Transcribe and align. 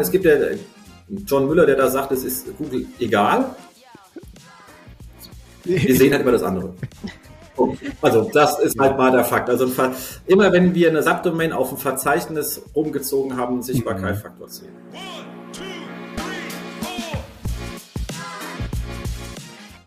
es 0.00 0.10
gibt 0.10 0.24
ja 0.24 0.34
John 1.26 1.46
Müller, 1.46 1.66
der 1.66 1.76
da 1.76 1.88
sagt, 1.88 2.12
es 2.12 2.24
ist 2.24 2.56
Google 2.56 2.86
egal. 2.98 3.54
Wir 5.64 5.96
sehen 5.96 6.12
halt 6.12 6.22
immer 6.22 6.32
das 6.32 6.42
andere. 6.42 6.74
Also 8.00 8.30
das 8.32 8.58
ist 8.60 8.78
halt 8.78 8.96
mal 8.96 9.12
der 9.12 9.24
Fakt. 9.24 9.50
Also 9.50 9.70
immer 10.26 10.52
wenn 10.52 10.74
wir 10.74 10.88
eine 10.88 11.02
Subdomain 11.02 11.52
auf 11.52 11.72
ein 11.72 11.78
Verzeichnis 11.78 12.62
rumgezogen 12.74 13.36
haben, 13.36 13.62
Sichtbarkeitsfaktor 13.62 14.48
10. 14.48 14.68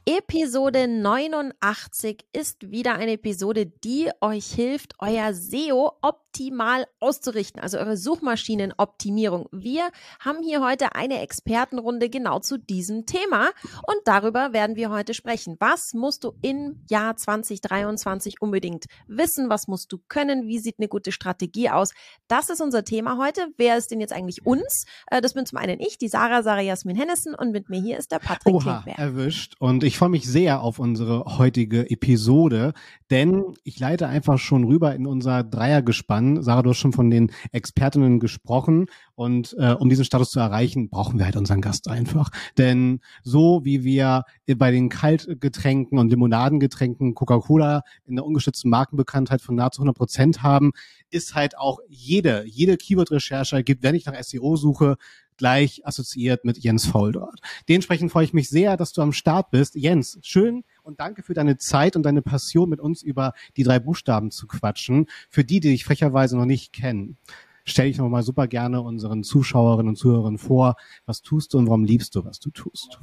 Episode 0.05 0.88
89 0.88 2.25
ist 2.34 2.70
wieder 2.70 2.95
eine 2.95 3.14
Episode, 3.14 3.66
die 3.66 4.11
euch 4.21 4.48
hilft, 4.48 4.93
euer 5.00 5.34
SEO 5.34 5.93
optimal 6.34 6.88
auszurichten, 7.00 7.61
also 7.61 7.77
eure 7.77 7.95
Suchmaschinenoptimierung. 7.95 9.49
Wir 9.52 9.89
haben 10.20 10.41
hier 10.41 10.61
heute 10.61 10.95
eine 10.95 11.21
Expertenrunde 11.21 12.09
genau 12.09 12.40
zu 12.40 12.57
diesem 12.57 13.05
Thema 13.05 13.52
und 13.84 13.98
darüber 14.05 14.52
werden 14.52 14.76
wir 14.76 14.90
heute 14.90 15.13
sprechen. 15.13 15.57
Was 15.59 15.93
musst 15.93 16.23
du 16.23 16.34
im 16.41 16.84
Jahr 16.90 17.16
2023 17.16 18.41
unbedingt 18.41 18.85
wissen? 19.07 19.52
Was 19.52 19.67
musst 19.67 19.91
du 19.91 19.99
können? 20.07 20.48
Wie 20.48 20.57
sieht 20.57 20.80
eine 20.80 20.88
gute 20.88 21.12
Strategie 21.12 21.70
aus? 21.70 21.93
Das 22.27 22.49
ist 22.49 22.62
unser 22.62 22.84
Thema 22.84 23.20
heute. 23.20 23.49
Wer 23.57 23.77
ist 23.77 23.91
denn 23.91 23.99
jetzt 23.99 24.13
eigentlich 24.13 24.43
uns? 24.43 24.85
Äh, 25.12 25.21
das 25.21 25.35
bin 25.35 25.45
zum 25.45 25.59
einen 25.59 25.79
ich, 25.79 25.99
die 25.99 26.07
Sarah, 26.07 26.41
Sarah 26.41 26.62
Jasmin 26.62 26.95
Hennessen 26.95 27.35
und 27.35 27.52
mit 27.52 27.70
mir 27.70 27.79
hier 27.79 27.99
ist 27.99 28.12
der 28.12 28.18
Patrick 28.18 28.55
Oha, 28.55 28.81
Klinkberg. 28.81 28.98
erwischt 28.98 29.54
und 29.59 29.84
ich 29.84 29.99
freue 29.99 30.09
mich 30.09 30.27
sehr 30.27 30.62
auf 30.62 30.79
unsere 30.79 31.38
heutige 31.38 31.91
Episode, 31.91 32.73
denn 33.12 33.54
ich 33.63 33.79
leite 33.79 34.07
einfach 34.07 34.40
schon 34.40 34.63
rüber 34.63 34.95
in 34.95 35.05
unser 35.05 35.43
Dreiergespann. 35.43 36.23
Sarah, 36.41 36.62
du 36.62 36.72
hast 36.72 36.77
schon 36.77 36.94
von 36.94 37.09
den 37.09 37.32
Expertinnen 37.52 38.20
gesprochen 38.20 38.88
und 39.16 39.55
äh, 39.59 39.73
um 39.73 39.90
diesen 39.90 40.05
Status 40.05 40.32
zu 40.32 40.40
erreichen, 40.40 40.90
brauchen 40.90 41.20
wir 41.20 41.26
halt 41.26 41.36
unseren 41.36 41.62
Gast 41.62 41.88
einfach. 41.88 42.30
Denn 42.58 42.99
so 43.23 43.62
wie 43.63 43.84
wir 43.84 44.24
bei 44.55 44.71
den 44.71 44.90
Kaltgetränken 44.90 45.99
und 45.99 46.10
Limonadengetränken 46.10 47.13
Coca-Cola 47.15 47.84
in 48.05 48.15
der 48.15 48.26
ungeschützten 48.26 48.70
Markenbekanntheit 48.70 49.41
von 49.41 49.55
nahezu 49.55 49.82
100 49.82 49.96
Prozent 49.96 50.43
haben, 50.43 50.71
ist 51.10 51.35
halt 51.35 51.57
auch 51.57 51.80
jede, 51.88 52.43
jede 52.46 52.77
Keyword-Recherche 52.77 53.63
wenn 53.82 53.96
ich 53.96 54.05
nach 54.05 54.21
SEO 54.21 54.55
suche, 54.55 54.98
gleich 55.37 55.85
assoziiert 55.85 56.45
mit 56.45 56.57
Jens 56.57 56.85
Faul 56.85 57.12
dort. 57.12 57.39
Dementsprechend 57.70 58.12
freue 58.12 58.26
ich 58.26 58.34
mich 58.34 58.49
sehr, 58.49 58.77
dass 58.77 58.93
du 58.93 59.01
am 59.01 59.13
Start 59.13 59.51
bist. 59.51 59.75
Jens, 59.75 60.20
schön 60.21 60.63
und 60.84 60.99
danke 60.99 61.23
für 61.23 61.34
deine 61.34 61.57
Zeit 61.57 61.95
und 61.95 62.03
deine 62.03 62.21
Passion, 62.21 62.70
mit 62.70 62.79
uns 62.79 63.03
über 63.03 63.34
die 63.57 63.63
drei 63.63 63.79
Buchstaben 63.79 64.31
zu 64.31 64.47
quatschen. 64.47 65.07
Für 65.29 65.44
die, 65.44 65.59
die 65.59 65.69
dich 65.69 65.85
frecherweise 65.85 66.38
noch 66.38 66.45
nicht 66.45 66.73
kennen, 66.73 67.17
stell 67.66 67.88
dich 67.88 67.97
nochmal 67.97 68.23
super 68.23 68.47
gerne 68.47 68.81
unseren 68.81 69.23
Zuschauerinnen 69.23 69.90
und 69.90 69.95
Zuhörern 69.95 70.38
vor. 70.38 70.75
Was 71.06 71.22
tust 71.22 71.53
du 71.53 71.57
und 71.57 71.68
warum 71.68 71.84
liebst 71.84 72.16
du, 72.16 72.25
was 72.25 72.40
du 72.40 72.50
tust? 72.50 73.00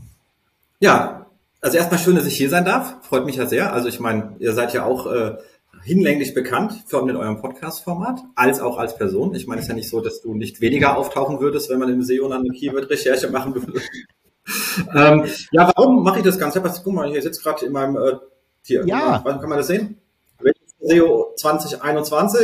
Ja, 0.81 1.27
also 1.61 1.77
erstmal 1.77 2.01
schön, 2.01 2.17
dass 2.17 2.27
ich 2.27 2.37
hier 2.37 2.49
sein 2.49 2.65
darf. 2.65 2.97
Freut 3.03 3.27
mich 3.27 3.37
ja 3.37 3.47
sehr. 3.47 3.73
Also 3.73 3.89
ich 3.89 4.01
meine, 4.01 4.35
ihr 4.39 4.53
seid 4.55 4.73
ja 4.73 4.85
auch 4.85 5.07
äh, 5.07 5.37
hinlänglich 5.83 6.35
bekannt, 6.35 6.85
vor 6.87 7.01
allem 7.01 7.11
in 7.11 7.17
eurem 7.17 7.41
Podcast-Format, 7.41 8.21
als 8.35 8.61
auch 8.61 8.79
als 8.79 8.97
Person. 8.97 9.35
Ich 9.35 9.47
meine, 9.47 9.61
es 9.61 9.67
ist 9.67 9.71
ja 9.71 9.75
nicht 9.75 9.89
so, 9.89 10.01
dass 10.01 10.21
du 10.21 10.35
nicht 10.35 10.61
weniger 10.61 10.97
auftauchen 10.97 11.41
würdest, 11.41 11.71
wenn 11.71 11.79
man 11.79 11.89
im 11.89 12.03
SEO 12.03 12.31
eine 12.31 12.51
Keyword-Recherche 12.51 13.31
machen 13.31 13.55
würde. 13.55 13.81
ähm, 14.95 15.25
ja, 15.53 15.73
warum 15.75 16.03
mache 16.03 16.19
ich 16.19 16.25
das 16.25 16.39
Ganze? 16.39 16.61
Guck 16.61 16.93
mal, 16.93 17.11
hier 17.11 17.23
sitzt 17.23 17.43
gerade 17.43 17.67
in 17.67 17.73
meinem 17.73 17.97
äh, 17.97 18.17
hier, 18.63 18.87
ja. 18.87 19.21
kann 19.25 19.49
man 19.49 19.59
das 19.59 19.69
sehen? 19.69 19.97
SEO 20.83 21.35
2021, 21.37 22.41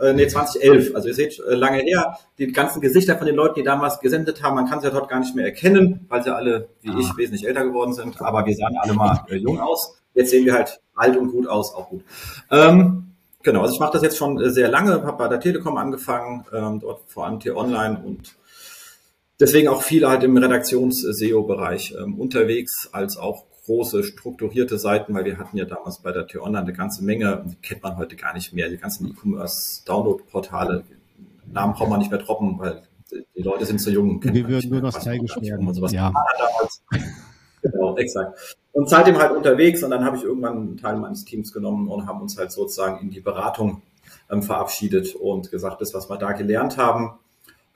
äh, 0.00 0.12
nee, 0.12 0.26
2011. 0.26 0.94
Also 0.94 1.08
ihr 1.08 1.14
seht, 1.14 1.38
äh, 1.40 1.54
lange 1.54 1.78
her, 1.78 2.18
die 2.38 2.52
ganzen 2.52 2.80
Gesichter 2.80 3.16
von 3.16 3.26
den 3.26 3.34
Leuten, 3.34 3.54
die 3.54 3.62
damals 3.62 4.00
gesendet 4.00 4.42
haben, 4.42 4.56
man 4.56 4.68
kann 4.68 4.80
sie 4.80 4.88
ja 4.88 4.92
dort 4.92 5.08
gar 5.08 5.20
nicht 5.20 5.34
mehr 5.34 5.46
erkennen, 5.46 6.04
weil 6.08 6.22
sie 6.22 6.34
alle, 6.34 6.68
wie 6.82 6.90
ah. 6.90 6.98
ich, 6.98 7.16
wesentlich 7.16 7.46
älter 7.46 7.64
geworden 7.64 7.94
sind, 7.94 8.20
aber 8.20 8.44
wir 8.44 8.54
sahen 8.54 8.76
alle 8.78 8.92
mal 8.92 9.24
äh, 9.28 9.36
jung 9.36 9.58
aus. 9.58 9.96
Jetzt 10.14 10.30
sehen 10.30 10.44
wir 10.44 10.54
halt 10.54 10.80
alt 10.94 11.16
und 11.16 11.30
gut 11.30 11.46
aus, 11.46 11.74
auch 11.74 11.88
gut. 11.90 12.04
Ähm, 12.50 13.14
genau, 13.42 13.62
also 13.62 13.74
ich 13.74 13.80
mache 13.80 13.92
das 13.92 14.02
jetzt 14.02 14.16
schon 14.16 14.40
äh, 14.40 14.50
sehr 14.50 14.68
lange, 14.68 15.02
habe 15.04 15.16
bei 15.16 15.28
der 15.28 15.40
Telekom 15.40 15.76
angefangen, 15.76 16.44
ähm, 16.52 16.80
dort 16.80 17.02
vor 17.06 17.26
allem 17.26 17.40
T-Online 17.40 18.02
und 18.04 18.36
deswegen 19.38 19.68
auch 19.68 19.82
viel 19.82 20.06
halt 20.08 20.24
im 20.24 20.36
Redaktions-SEO-Bereich 20.36 21.94
ähm, 22.00 22.18
unterwegs, 22.18 22.88
als 22.92 23.16
auch 23.16 23.44
große 23.66 24.02
strukturierte 24.02 24.78
Seiten, 24.78 25.14
weil 25.14 25.26
wir 25.26 25.38
hatten 25.38 25.56
ja 25.56 25.66
damals 25.66 25.98
bei 25.98 26.10
der 26.10 26.26
T-Online 26.26 26.64
eine 26.64 26.72
ganze 26.72 27.04
Menge, 27.04 27.44
die 27.46 27.56
kennt 27.56 27.82
man 27.82 27.96
heute 27.96 28.16
gar 28.16 28.34
nicht 28.34 28.52
mehr, 28.54 28.68
die 28.68 28.78
ganzen 28.78 29.08
E-Commerce-Download-Portale, 29.08 30.84
Namen 31.52 31.74
braucht 31.74 31.90
man 31.90 31.98
nicht 31.98 32.10
mehr 32.10 32.20
droppen, 32.20 32.58
weil 32.58 32.82
die 33.10 33.42
Leute 33.42 33.64
sind 33.64 33.80
zu 33.80 33.90
jung. 33.90 34.22
Wir 34.22 34.48
würden 34.48 34.70
nur 34.70 34.80
nostalgisch 34.80 35.36
werden. 35.40 35.72
Ja. 35.90 36.12
Genau, 37.60 37.96
exakt. 37.96 38.56
Und 38.78 38.88
seitdem 38.88 39.18
halt 39.18 39.32
unterwegs 39.32 39.82
und 39.82 39.90
dann 39.90 40.04
habe 40.04 40.18
ich 40.18 40.22
irgendwann 40.22 40.56
einen 40.56 40.76
Teil 40.76 40.98
meines 40.98 41.24
Teams 41.24 41.52
genommen 41.52 41.88
und 41.88 42.06
haben 42.06 42.20
uns 42.20 42.38
halt 42.38 42.52
sozusagen 42.52 43.00
in 43.00 43.10
die 43.10 43.18
Beratung 43.18 43.82
ähm, 44.30 44.40
verabschiedet 44.40 45.16
und 45.16 45.50
gesagt, 45.50 45.80
das, 45.80 45.94
was 45.94 46.08
wir 46.08 46.16
da 46.16 46.30
gelernt 46.30 46.76
haben. 46.76 47.18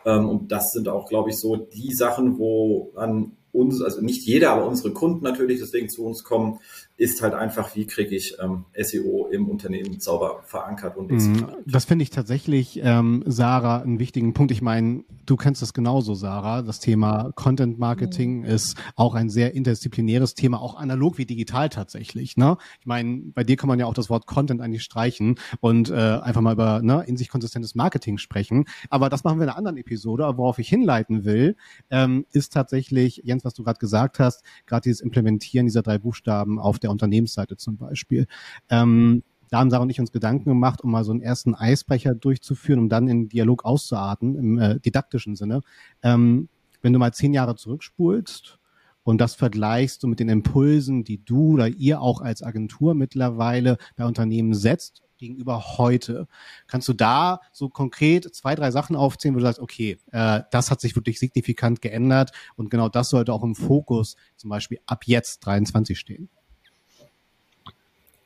Ähm, 0.04 0.28
und 0.28 0.52
das 0.52 0.70
sind 0.70 0.88
auch, 0.88 1.08
glaube 1.08 1.30
ich, 1.30 1.38
so 1.40 1.56
die 1.56 1.92
Sachen, 1.92 2.38
wo 2.38 2.92
an 2.94 3.32
uns, 3.50 3.82
also 3.82 4.00
nicht 4.00 4.24
jeder, 4.24 4.52
aber 4.52 4.64
unsere 4.64 4.92
Kunden 4.92 5.24
natürlich 5.24 5.58
deswegen 5.58 5.88
zu 5.88 6.06
uns 6.06 6.22
kommen, 6.22 6.60
ist 7.02 7.20
halt 7.20 7.34
einfach, 7.34 7.74
wie 7.74 7.84
kriege 7.84 8.14
ich 8.14 8.36
ähm, 8.40 8.64
SEO 8.78 9.26
im 9.32 9.48
Unternehmen 9.48 9.98
sauber 9.98 10.44
verankert 10.44 10.96
und 10.96 11.10
mhm. 11.10 11.48
Das 11.66 11.84
finde 11.84 12.04
ich 12.04 12.10
tatsächlich, 12.10 12.80
ähm, 12.80 13.24
Sarah, 13.26 13.80
einen 13.80 13.98
wichtigen 13.98 14.34
Punkt. 14.34 14.52
Ich 14.52 14.62
meine, 14.62 15.02
du 15.26 15.36
kennst 15.36 15.62
das 15.62 15.74
genauso, 15.74 16.14
Sarah. 16.14 16.62
Das 16.62 16.78
Thema 16.78 17.32
Content 17.34 17.80
Marketing 17.80 18.40
mhm. 18.40 18.44
ist 18.44 18.76
auch 18.94 19.16
ein 19.16 19.30
sehr 19.30 19.52
interdisziplinäres 19.54 20.34
Thema, 20.34 20.60
auch 20.62 20.76
analog 20.76 21.18
wie 21.18 21.26
digital 21.26 21.70
tatsächlich. 21.70 22.36
Ne? 22.36 22.56
Ich 22.78 22.86
meine, 22.86 23.22
bei 23.34 23.42
dir 23.42 23.56
kann 23.56 23.66
man 23.66 23.80
ja 23.80 23.86
auch 23.86 23.94
das 23.94 24.08
Wort 24.08 24.26
Content 24.26 24.60
eigentlich 24.60 24.84
streichen 24.84 25.40
und 25.58 25.90
äh, 25.90 25.94
einfach 25.94 26.40
mal 26.40 26.52
über 26.52 26.82
ne, 26.82 27.02
in 27.08 27.16
sich 27.16 27.28
konsistentes 27.28 27.74
Marketing 27.74 28.19
sprechen. 28.19 28.66
Aber 28.90 29.08
das 29.08 29.24
machen 29.24 29.40
wir 29.40 29.44
in 29.44 29.48
einer 29.48 29.58
anderen 29.58 29.76
Episode. 29.76 30.24
Aber 30.24 30.38
worauf 30.38 30.60
ich 30.60 30.69
hinleiten 30.69 31.24
will, 31.24 31.56
ähm, 31.90 32.26
ist 32.30 32.52
tatsächlich, 32.52 33.22
Jens, 33.24 33.44
was 33.44 33.54
du 33.54 33.64
gerade 33.64 33.80
gesagt 33.80 34.20
hast, 34.20 34.44
gerade 34.66 34.82
dieses 34.82 35.00
Implementieren 35.00 35.66
dieser 35.66 35.82
drei 35.82 35.98
Buchstaben 35.98 36.60
auf 36.60 36.78
der 36.78 36.91
Unternehmensseite 36.92 37.56
zum 37.56 37.76
Beispiel. 37.76 38.26
Ähm, 38.70 39.22
da 39.50 39.58
haben 39.58 39.70
Sarah 39.70 39.82
und 39.82 39.91
ich 39.91 40.00
uns 40.00 40.12
Gedanken 40.12 40.48
gemacht, 40.48 40.82
um 40.82 40.91
mal 40.91 41.04
so 41.04 41.12
einen 41.12 41.20
ersten 41.20 41.54
Eisbrecher 41.54 42.14
durchzuführen, 42.14 42.80
um 42.80 42.88
dann 42.88 43.06
in 43.06 43.28
Dialog 43.28 43.64
auszuarten, 43.64 44.34
im 44.36 44.58
äh, 44.58 44.80
didaktischen 44.80 45.36
Sinne. 45.36 45.60
Ähm, 46.02 46.48
wenn 46.81 46.92
du 46.92 46.98
mal 46.98 47.12
zehn 47.12 47.34
Jahre 47.34 47.54
zurückspulst 47.54 48.58
und 49.02 49.20
das 49.20 49.34
vergleichst 49.34 50.02
du 50.02 50.08
mit 50.08 50.20
den 50.20 50.28
Impulsen, 50.28 51.04
die 51.04 51.22
du 51.22 51.54
oder 51.54 51.69
ihr 51.69 52.00
auch 52.00 52.22
als 52.22 52.42
Agentur 52.42 52.94
mittlerweile 52.94 53.76
bei 53.97 54.06
Unternehmen 54.06 54.54
setzt, 54.54 55.02
gegenüber 55.22 55.78
heute. 55.78 56.26
Kannst 56.66 56.88
du 56.88 56.92
da 56.92 57.41
so 57.52 57.69
konkret 57.69 58.34
zwei, 58.34 58.54
drei 58.56 58.70
Sachen 58.72 58.97
aufzählen, 58.97 59.34
wo 59.34 59.38
du 59.38 59.44
sagst, 59.44 59.60
okay, 59.60 59.98
äh, 60.10 60.41
das 60.50 60.70
hat 60.70 60.81
sich 60.81 60.97
wirklich 60.97 61.20
signifikant 61.20 61.81
geändert 61.81 62.32
und 62.56 62.70
genau 62.70 62.88
das 62.88 63.10
sollte 63.10 63.32
auch 63.32 63.44
im 63.44 63.54
Fokus 63.54 64.16
zum 64.36 64.50
Beispiel 64.50 64.81
ab 64.86 65.04
jetzt 65.06 65.47
23 65.47 65.98
stehen? 65.98 66.28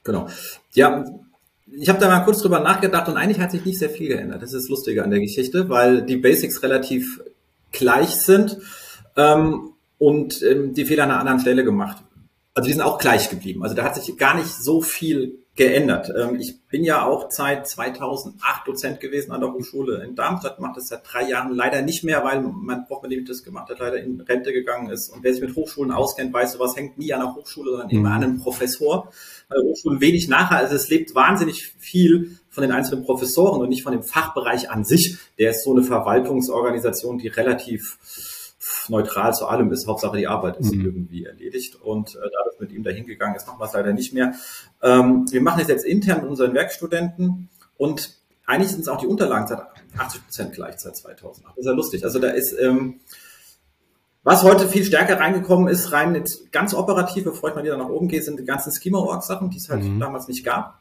Genau. 0.06 0.28
Ja, 0.72 1.04
ich 1.70 1.88
habe 1.88 1.98
da 1.98 2.08
mal 2.08 2.20
kurz 2.20 2.40
drüber 2.40 2.60
nachgedacht 2.60 3.08
und 3.08 3.16
eigentlich 3.16 3.40
hat 3.40 3.50
sich 3.50 3.64
nicht 3.64 3.78
sehr 3.78 3.90
viel 3.90 4.08
geändert. 4.08 4.40
Das 4.40 4.52
ist 4.52 4.62
das 4.62 4.68
Lustige 4.70 5.02
an 5.04 5.10
der 5.10 5.20
Geschichte, 5.20 5.68
weil 5.68 6.02
die 6.02 6.16
Basics 6.16 6.62
relativ 6.62 7.20
gleich 7.72 8.10
sind 8.16 8.58
ähm, 9.16 9.72
und 9.98 10.42
ähm, 10.42 10.72
die 10.74 10.84
Fehler 10.84 11.04
an 11.04 11.10
einer 11.10 11.20
anderen 11.20 11.40
Stelle 11.40 11.64
gemacht. 11.64 11.98
Also 12.54 12.68
die 12.68 12.72
sind 12.72 12.82
auch 12.82 12.98
gleich 12.98 13.28
geblieben. 13.28 13.62
Also 13.62 13.74
da 13.74 13.84
hat 13.84 13.96
sich 13.96 14.16
gar 14.16 14.36
nicht 14.36 14.48
so 14.48 14.80
viel 14.80 15.40
geändert. 15.56 16.12
Ähm, 16.16 16.36
ich 16.38 16.60
bin 16.68 16.84
ja 16.84 17.04
auch 17.04 17.30
seit 17.30 17.66
2008 17.66 18.36
Dozent 18.66 19.00
gewesen 19.00 19.32
an 19.32 19.40
der 19.40 19.52
Hochschule 19.52 20.04
in 20.04 20.14
Darmstadt, 20.14 20.60
mache 20.60 20.74
das 20.76 20.88
seit 20.88 21.00
drei 21.10 21.28
Jahren 21.28 21.54
leider 21.54 21.82
nicht 21.82 22.04
mehr, 22.04 22.22
weil 22.22 22.42
mein 22.42 22.84
Prof, 22.86 23.02
mit 23.02 23.12
dem 23.12 23.20
ich 23.20 23.28
das 23.28 23.42
gemacht 23.42 23.70
habe, 23.70 23.82
leider 23.82 23.98
in 23.98 24.20
Rente 24.20 24.52
gegangen 24.52 24.90
ist. 24.90 25.08
Und 25.08 25.24
wer 25.24 25.32
sich 25.32 25.42
mit 25.42 25.56
Hochschulen 25.56 25.90
auskennt, 25.90 26.32
weiß, 26.32 26.52
sowas 26.52 26.76
hängt 26.76 26.98
nie 26.98 27.12
an 27.12 27.20
der 27.20 27.34
Hochschule, 27.34 27.70
sondern 27.70 27.90
immer 27.90 28.10
mhm. 28.10 28.14
an 28.14 28.24
einem 28.24 28.38
Professor. 28.38 29.10
Bei 29.48 29.56
Hochschulen 29.56 30.00
wenig 30.00 30.28
nachher. 30.28 30.58
Also 30.58 30.76
es 30.76 30.88
lebt 30.88 31.14
wahnsinnig 31.14 31.74
viel 31.78 32.38
von 32.50 32.62
den 32.62 32.72
einzelnen 32.72 33.04
Professoren 33.04 33.60
und 33.60 33.68
nicht 33.70 33.82
von 33.82 33.92
dem 33.92 34.02
Fachbereich 34.02 34.70
an 34.70 34.84
sich. 34.84 35.16
Der 35.38 35.50
ist 35.50 35.64
so 35.64 35.72
eine 35.72 35.82
Verwaltungsorganisation, 35.82 37.18
die 37.18 37.28
relativ 37.28 37.98
neutral 38.88 39.34
zu 39.34 39.46
allem 39.46 39.72
ist. 39.72 39.86
Hauptsache 39.86 40.16
die 40.16 40.26
Arbeit 40.26 40.56
ist 40.58 40.74
mhm. 40.74 40.84
irgendwie 40.84 41.24
erledigt. 41.24 41.76
Und 41.76 42.14
äh, 42.14 42.20
da 42.20 42.44
das 42.44 42.60
mit 42.60 42.72
ihm 42.72 42.82
dahin 42.82 43.06
gegangen 43.06 43.34
ist, 43.34 43.46
machen 43.46 43.60
wir 43.60 43.66
es 43.66 43.72
leider 43.72 43.92
nicht 43.92 44.12
mehr. 44.12 44.34
Ähm, 44.82 45.26
wir 45.30 45.40
machen 45.40 45.60
es 45.62 45.68
jetzt 45.68 45.84
intern 45.84 46.22
mit 46.22 46.30
unseren 46.30 46.54
Werkstudenten 46.54 47.48
und 47.76 48.16
eigentlich 48.46 48.70
sind 48.70 48.80
es 48.80 48.88
auch 48.88 48.98
die 48.98 49.06
Unterlagen 49.06 49.46
seit 49.48 49.60
80 49.98 50.24
Prozent 50.24 50.52
gleich 50.52 50.78
seit 50.78 50.96
2008. 50.96 51.52
Das 51.56 51.58
ist 51.58 51.66
ja 51.66 51.72
lustig. 51.72 52.04
Also 52.04 52.18
da 52.18 52.28
ist, 52.28 52.52
ähm, 52.58 53.00
was 54.22 54.42
heute 54.42 54.68
viel 54.68 54.84
stärker 54.84 55.18
reingekommen 55.18 55.68
ist, 55.68 55.92
rein 55.92 56.14
jetzt 56.14 56.52
ganz 56.52 56.74
operativ, 56.74 57.24
bevor 57.24 57.48
ich 57.48 57.54
mal 57.54 57.64
wieder 57.64 57.76
nach 57.76 57.88
oben 57.88 58.08
gehe, 58.08 58.22
sind 58.22 58.38
die 58.38 58.44
ganzen 58.44 58.72
Schema-Org-Sachen, 58.72 59.50
die 59.50 59.58
es 59.58 59.68
halt 59.68 59.84
mhm. 59.84 60.00
damals 60.00 60.28
nicht 60.28 60.44
gab. 60.44 60.80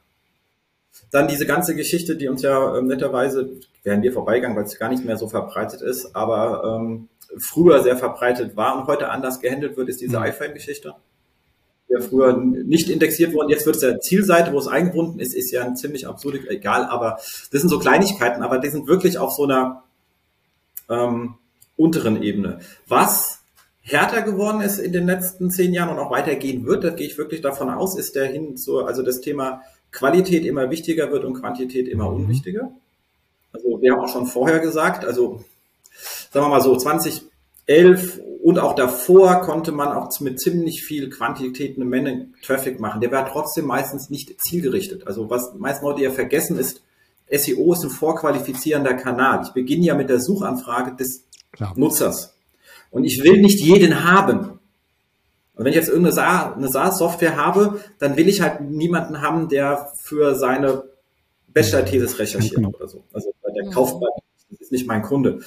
Dann 1.12 1.28
diese 1.28 1.46
ganze 1.46 1.76
Geschichte, 1.76 2.16
die 2.16 2.28
uns 2.28 2.42
ja 2.42 2.78
ähm, 2.78 2.88
netterweise, 2.88 3.60
werden 3.84 4.02
wir 4.02 4.14
vorbeigegangen, 4.14 4.56
weil 4.56 4.64
es 4.64 4.80
gar 4.80 4.90
nicht 4.90 5.06
mehr 5.06 5.18
so 5.18 5.28
verbreitet 5.28 5.82
ist, 5.82 6.16
aber 6.16 6.80
ähm, 6.80 7.10
früher 7.38 7.82
sehr 7.84 7.98
verbreitet 7.98 8.56
war 8.56 8.78
und 8.78 8.88
heute 8.88 9.10
anders 9.10 9.40
gehandelt 9.40 9.78
wird, 9.78 9.90
ist 9.90 10.02
diese 10.02 10.20
mhm. 10.20 10.26
iFrame-Geschichte. 10.26 10.96
Ja, 11.88 12.00
früher 12.02 12.36
nicht 12.38 12.90
indexiert 12.90 13.34
worden, 13.34 13.50
jetzt 13.50 13.66
wird 13.66 13.76
es 13.76 13.84
ja 13.84 14.00
Zielseite, 14.00 14.52
wo 14.54 14.58
es 14.58 14.68
eingebunden 14.68 15.20
ist, 15.20 15.36
ist 15.36 15.52
ja 15.52 15.64
ein 15.64 15.76
ziemlich 15.76 16.08
absurd, 16.08 16.40
egal, 16.48 16.86
aber 16.86 17.20
das 17.52 17.62
sind 17.62 17.70
so 17.70 17.78
Kleinigkeiten, 17.78 18.42
aber 18.42 18.58
die 18.58 18.70
sind 18.70 18.88
wirklich 18.88 19.20
auf 19.20 19.34
so 19.34 19.44
einer 19.44 19.84
ähm, 20.90 21.36
unteren 21.78 22.24
Ebene. 22.24 22.60
Was 22.88 23.40
härter 23.82 24.24
geworden 24.24 24.62
ist 24.62 24.80
in 24.80 24.94
den 24.94 25.06
letzten 25.06 25.52
zehn 25.52 25.74
Jahren 25.74 25.90
und 25.90 26.00
auch 26.00 26.10
weitergehen 26.10 26.66
wird, 26.66 26.84
da 26.84 26.90
gehe 26.90 27.06
ich 27.06 27.20
wirklich 27.20 27.42
davon 27.42 27.70
aus, 27.70 27.98
ist 27.98 28.16
der 28.16 28.26
hin 28.26 28.58
zu, 28.58 28.84
also 28.84 29.04
das 29.04 29.22
Thema 29.22 29.62
Qualität 29.92 30.44
immer 30.44 30.72
wichtiger 30.72 31.12
wird 31.12 31.24
und 31.24 31.40
Quantität 31.40 31.88
immer 31.88 32.10
mhm. 32.10 32.24
unwichtiger. 32.24 32.72
Also 33.54 33.80
wir 33.80 33.94
haben 33.94 34.02
auch 34.02 34.12
schon 34.12 34.26
vorher 34.26 34.60
gesagt, 34.60 35.06
also 35.06 35.46
sagen 36.36 36.48
wir 36.48 36.50
mal 36.50 36.62
so 36.62 36.76
2011 36.76 38.20
und 38.44 38.60
auch 38.60 38.76
davor 38.76 39.40
konnte 39.40 39.72
man 39.72 39.94
auch 39.94 40.20
mit 40.20 40.38
ziemlich 40.42 40.84
viel 40.84 41.10
Quantität 41.10 41.78
eine 41.78 41.86
Menge 41.86 42.28
Traffic 42.44 42.78
machen. 42.82 43.00
Der 43.00 43.10
war 43.14 43.26
trotzdem 43.26 43.66
meistens 43.66 44.10
nicht 44.10 44.42
zielgerichtet. 44.42 45.08
Also 45.08 45.30
was 45.30 45.54
meist 45.54 45.82
Leute 45.82 46.04
ja 46.04 46.12
vergessen 46.12 46.60
ist, 46.60 46.82
SEO 47.32 47.72
ist 47.72 47.86
ein 47.86 47.90
vorqualifizierender 47.90 48.96
Kanal. 48.96 49.44
Ich 49.46 49.54
beginne 49.54 49.86
ja 49.86 49.96
mit 49.96 50.10
der 50.10 50.20
Suchanfrage 50.20 50.98
des 50.98 51.24
Klar. 51.54 51.72
Nutzers. 51.78 52.36
Und 52.92 53.06
ich 53.06 53.24
will 53.24 53.42
nicht 53.42 53.62
jeden 53.62 54.04
haben. 54.04 54.60
Und 55.56 55.64
wenn 55.64 55.68
ich 55.68 55.76
jetzt 55.76 55.88
irgendeine 55.88 56.68
SaaS-Software 56.68 57.38
habe, 57.38 57.80
dann 57.98 58.18
will 58.18 58.28
ich 58.28 58.42
halt 58.42 58.60
niemanden 58.60 59.22
haben, 59.22 59.48
der 59.48 59.90
für 60.02 60.36
seine 60.36 60.84
Bachelor-Thesis 61.48 62.20
recherchiert 62.20 62.56
genau. 62.56 62.72
oder 62.72 62.90
so. 62.90 63.06
Also 63.14 63.34
der 63.56 63.72
kauft 63.72 64.02
bei 64.02 64.08
das 64.50 64.60
ist 64.60 64.72
nicht 64.72 64.88
mein 64.88 65.02
Kunde. 65.02 65.40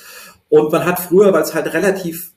Und 0.48 0.72
man 0.72 0.84
hat 0.84 0.98
früher, 0.98 1.32
weil 1.32 1.42
es 1.42 1.54
halt 1.54 1.72
relativ 1.72 2.32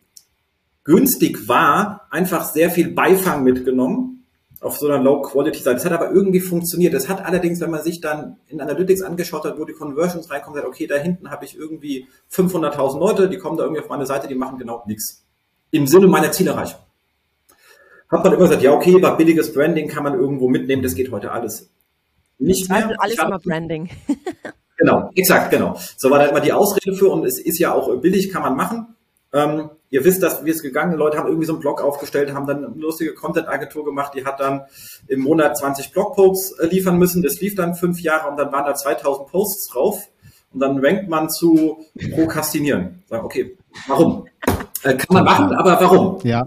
günstig 0.83 1.47
war, 1.47 2.07
einfach 2.09 2.45
sehr 2.45 2.69
viel 2.69 2.91
Beifang 2.91 3.43
mitgenommen 3.43 4.25
auf 4.59 4.77
so 4.77 4.87
einer 4.87 5.01
Low-Quality-Seite. 5.03 5.75
Das 5.75 5.85
hat 5.85 5.93
aber 5.93 6.11
irgendwie 6.11 6.39
funktioniert. 6.39 6.93
Das 6.93 7.09
hat 7.09 7.25
allerdings, 7.25 7.59
wenn 7.61 7.71
man 7.71 7.83
sich 7.83 7.99
dann 7.99 8.37
in 8.47 8.61
Analytics 8.61 9.01
angeschaut 9.01 9.43
hat, 9.45 9.57
wo 9.57 9.65
die 9.65 9.73
Conversions 9.73 10.29
reinkommen, 10.29 10.55
sagt, 10.55 10.67
okay, 10.67 10.85
da 10.85 10.95
hinten 10.95 11.31
habe 11.31 11.45
ich 11.45 11.57
irgendwie 11.57 12.07
500.000 12.31 12.99
Leute, 12.99 13.29
die 13.29 13.37
kommen 13.37 13.57
da 13.57 13.63
irgendwie 13.63 13.81
auf 13.81 13.89
meine 13.89 14.05
Seite, 14.05 14.27
die 14.27 14.35
machen 14.35 14.59
genau 14.59 14.83
nichts. 14.85 15.25
Im 15.71 15.87
Sinne 15.87 16.07
meiner 16.07 16.31
Zielerreichung. 16.31 16.79
Hat 18.09 18.23
man 18.23 18.33
immer 18.33 18.43
gesagt, 18.43 18.61
ja, 18.61 18.73
okay, 18.73 19.01
war 19.01 19.17
billiges 19.17 19.53
Branding, 19.53 19.87
kann 19.87 20.03
man 20.03 20.13
irgendwo 20.13 20.49
mitnehmen, 20.49 20.83
das 20.83 20.95
geht 20.95 21.11
heute 21.11 21.31
alles 21.31 21.69
nicht 22.41 22.69
mehr. 22.69 22.77
Also 22.77 22.95
alles 22.97 23.19
immer 23.19 23.39
Branding. 23.39 23.89
genau, 24.81 25.09
exakt, 25.15 25.51
genau. 25.51 25.77
So 25.97 26.09
war 26.09 26.19
da 26.19 26.25
immer 26.25 26.41
die 26.41 26.53
Ausrede 26.53 26.95
für 26.95 27.09
und 27.09 27.25
es 27.25 27.39
ist 27.39 27.59
ja 27.59 27.73
auch 27.73 27.95
billig, 28.01 28.31
kann 28.31 28.41
man 28.41 28.55
machen. 28.55 28.95
Ähm, 29.33 29.69
ihr 29.89 30.03
wisst, 30.03 30.21
dass 30.23 30.43
wie 30.43 30.49
es 30.49 30.61
gegangen 30.61 30.97
Leute 30.97 31.17
haben 31.17 31.27
irgendwie 31.27 31.45
so 31.45 31.53
einen 31.53 31.61
Blog 31.61 31.81
aufgestellt, 31.81 32.33
haben 32.33 32.47
dann 32.47 32.65
eine 32.65 32.75
lustige 32.75 33.13
Content-Agentur 33.13 33.85
gemacht, 33.85 34.13
die 34.15 34.25
hat 34.25 34.39
dann 34.39 34.63
im 35.07 35.21
Monat 35.21 35.57
20 35.57 35.91
Blogposts 35.91 36.59
äh, 36.59 36.67
liefern 36.67 36.97
müssen. 36.97 37.21
Das 37.21 37.39
lief 37.39 37.55
dann 37.55 37.75
fünf 37.75 38.01
Jahre 38.01 38.29
und 38.29 38.37
dann 38.37 38.51
waren 38.51 38.65
da 38.65 38.75
2000 38.75 39.29
Posts 39.29 39.69
drauf. 39.69 40.07
Und 40.53 40.59
dann 40.59 40.83
rankt 40.83 41.07
man 41.07 41.29
zu 41.29 41.85
Prokrastinieren. 42.13 43.03
Sagen, 43.07 43.23
okay, 43.23 43.57
warum? 43.87 44.27
Äh, 44.83 44.95
kann 44.95 45.07
man 45.13 45.23
machen, 45.23 45.53
aber 45.53 45.79
warum? 45.79 46.19
Ja. 46.23 46.45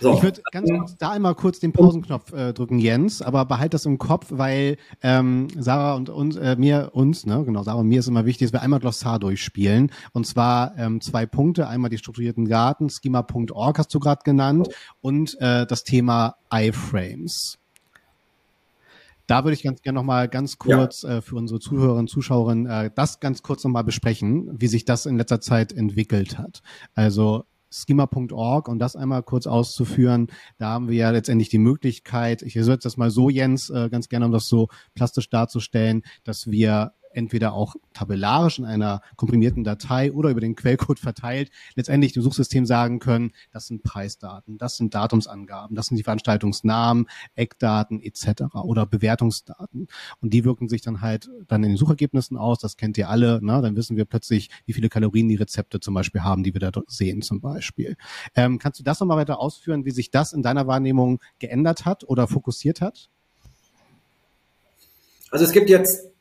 So. 0.00 0.14
Ich 0.14 0.22
würde 0.22 0.40
ganz 0.52 0.70
kurz 0.70 0.96
da 0.96 1.10
einmal 1.10 1.34
kurz 1.34 1.60
den 1.60 1.72
Pausenknopf 1.72 2.32
äh, 2.32 2.54
drücken, 2.54 2.78
Jens, 2.78 3.20
aber 3.20 3.44
behalt 3.44 3.74
das 3.74 3.84
im 3.84 3.98
Kopf, 3.98 4.28
weil 4.30 4.78
ähm, 5.02 5.48
Sarah 5.58 5.94
und 5.94 6.08
uns, 6.08 6.36
äh, 6.36 6.56
mir, 6.56 6.90
uns, 6.94 7.26
ne, 7.26 7.44
genau, 7.44 7.62
Sarah 7.62 7.80
und 7.80 7.88
mir 7.88 8.00
ist 8.00 8.08
immer 8.08 8.24
wichtig, 8.24 8.48
dass 8.48 8.52
wir 8.54 8.62
einmal 8.62 8.80
Glossar 8.80 9.18
durchspielen. 9.18 9.92
Und 10.12 10.26
zwar 10.26 10.76
ähm, 10.78 11.02
zwei 11.02 11.26
Punkte, 11.26 11.68
einmal 11.68 11.90
die 11.90 11.98
strukturierten 11.98 12.46
Daten, 12.46 12.88
schema.org 12.88 13.78
hast 13.78 13.94
du 13.94 14.00
gerade 14.00 14.22
genannt, 14.24 14.68
und 15.02 15.38
äh, 15.40 15.66
das 15.66 15.84
Thema 15.84 16.36
iFrames. 16.50 17.58
Da 19.26 19.44
würde 19.44 19.54
ich 19.54 19.62
ganz 19.62 19.82
gerne 19.82 19.98
nochmal 19.98 20.28
ganz 20.28 20.56
kurz 20.56 21.02
ja. 21.02 21.16
äh, 21.16 21.20
für 21.20 21.34
unsere 21.34 21.60
Zuhörerinnen 21.60 22.00
und 22.00 22.08
Zuschauerinnen 22.08 22.66
äh, 22.66 22.90
das 22.94 23.20
ganz 23.20 23.42
kurz 23.42 23.64
nochmal 23.64 23.84
besprechen, 23.84 24.48
wie 24.58 24.68
sich 24.68 24.84
das 24.84 25.04
in 25.04 25.18
letzter 25.18 25.40
Zeit 25.40 25.72
entwickelt 25.72 26.38
hat. 26.38 26.62
Also 26.94 27.44
schema.org 27.70 28.68
und 28.68 28.78
das 28.78 28.96
einmal 28.96 29.22
kurz 29.22 29.46
auszuführen, 29.46 30.28
da 30.58 30.70
haben 30.70 30.88
wir 30.88 30.96
ja 30.96 31.10
letztendlich 31.10 31.48
die 31.48 31.58
Möglichkeit, 31.58 32.42
ich 32.42 32.54
setze 32.54 32.84
das 32.84 32.96
mal 32.96 33.10
so, 33.10 33.30
Jens, 33.30 33.70
äh, 33.70 33.88
ganz 33.90 34.08
gerne, 34.08 34.26
um 34.26 34.32
das 34.32 34.48
so 34.48 34.68
plastisch 34.94 35.30
darzustellen, 35.30 36.02
dass 36.24 36.50
wir 36.50 36.92
entweder 37.16 37.54
auch 37.54 37.76
tabellarisch 37.94 38.58
in 38.58 38.64
einer 38.64 39.00
komprimierten 39.16 39.64
Datei 39.64 40.12
oder 40.12 40.30
über 40.30 40.40
den 40.40 40.54
Quellcode 40.54 40.98
verteilt, 40.98 41.50
letztendlich 41.74 42.12
dem 42.12 42.22
Suchsystem 42.22 42.66
sagen 42.66 42.98
können, 42.98 43.32
das 43.52 43.66
sind 43.66 43.82
Preisdaten, 43.82 44.58
das 44.58 44.76
sind 44.76 44.94
Datumsangaben, 44.94 45.74
das 45.74 45.86
sind 45.86 45.96
die 45.96 46.02
Veranstaltungsnamen, 46.02 47.06
Eckdaten 47.34 48.02
etc. 48.02 48.54
oder 48.54 48.86
Bewertungsdaten. 48.86 49.88
Und 50.20 50.34
die 50.34 50.44
wirken 50.44 50.68
sich 50.68 50.82
dann 50.82 51.00
halt 51.00 51.30
dann 51.48 51.64
in 51.64 51.70
den 51.70 51.78
Suchergebnissen 51.78 52.36
aus, 52.36 52.58
das 52.58 52.76
kennt 52.76 52.98
ihr 52.98 53.08
alle, 53.08 53.40
ne? 53.42 53.62
dann 53.62 53.76
wissen 53.76 53.96
wir 53.96 54.04
plötzlich, 54.04 54.50
wie 54.66 54.74
viele 54.74 54.88
Kalorien 54.88 55.28
die 55.28 55.36
Rezepte 55.36 55.80
zum 55.80 55.94
Beispiel 55.94 56.20
haben, 56.20 56.42
die 56.42 56.52
wir 56.52 56.60
da 56.60 56.70
sehen 56.86 57.22
zum 57.22 57.40
Beispiel. 57.40 57.96
Ähm, 58.34 58.58
kannst 58.58 58.78
du 58.78 58.84
das 58.84 59.00
nochmal 59.00 59.16
weiter 59.16 59.40
ausführen, 59.40 59.84
wie 59.84 59.90
sich 59.90 60.10
das 60.10 60.32
in 60.32 60.42
deiner 60.42 60.66
Wahrnehmung 60.66 61.20
geändert 61.38 61.86
hat 61.86 62.04
oder 62.04 62.28
fokussiert 62.28 62.80
hat? 62.80 63.08
Also 65.30 65.44
es 65.44 65.52
gibt 65.52 65.68
jetzt 65.68 66.15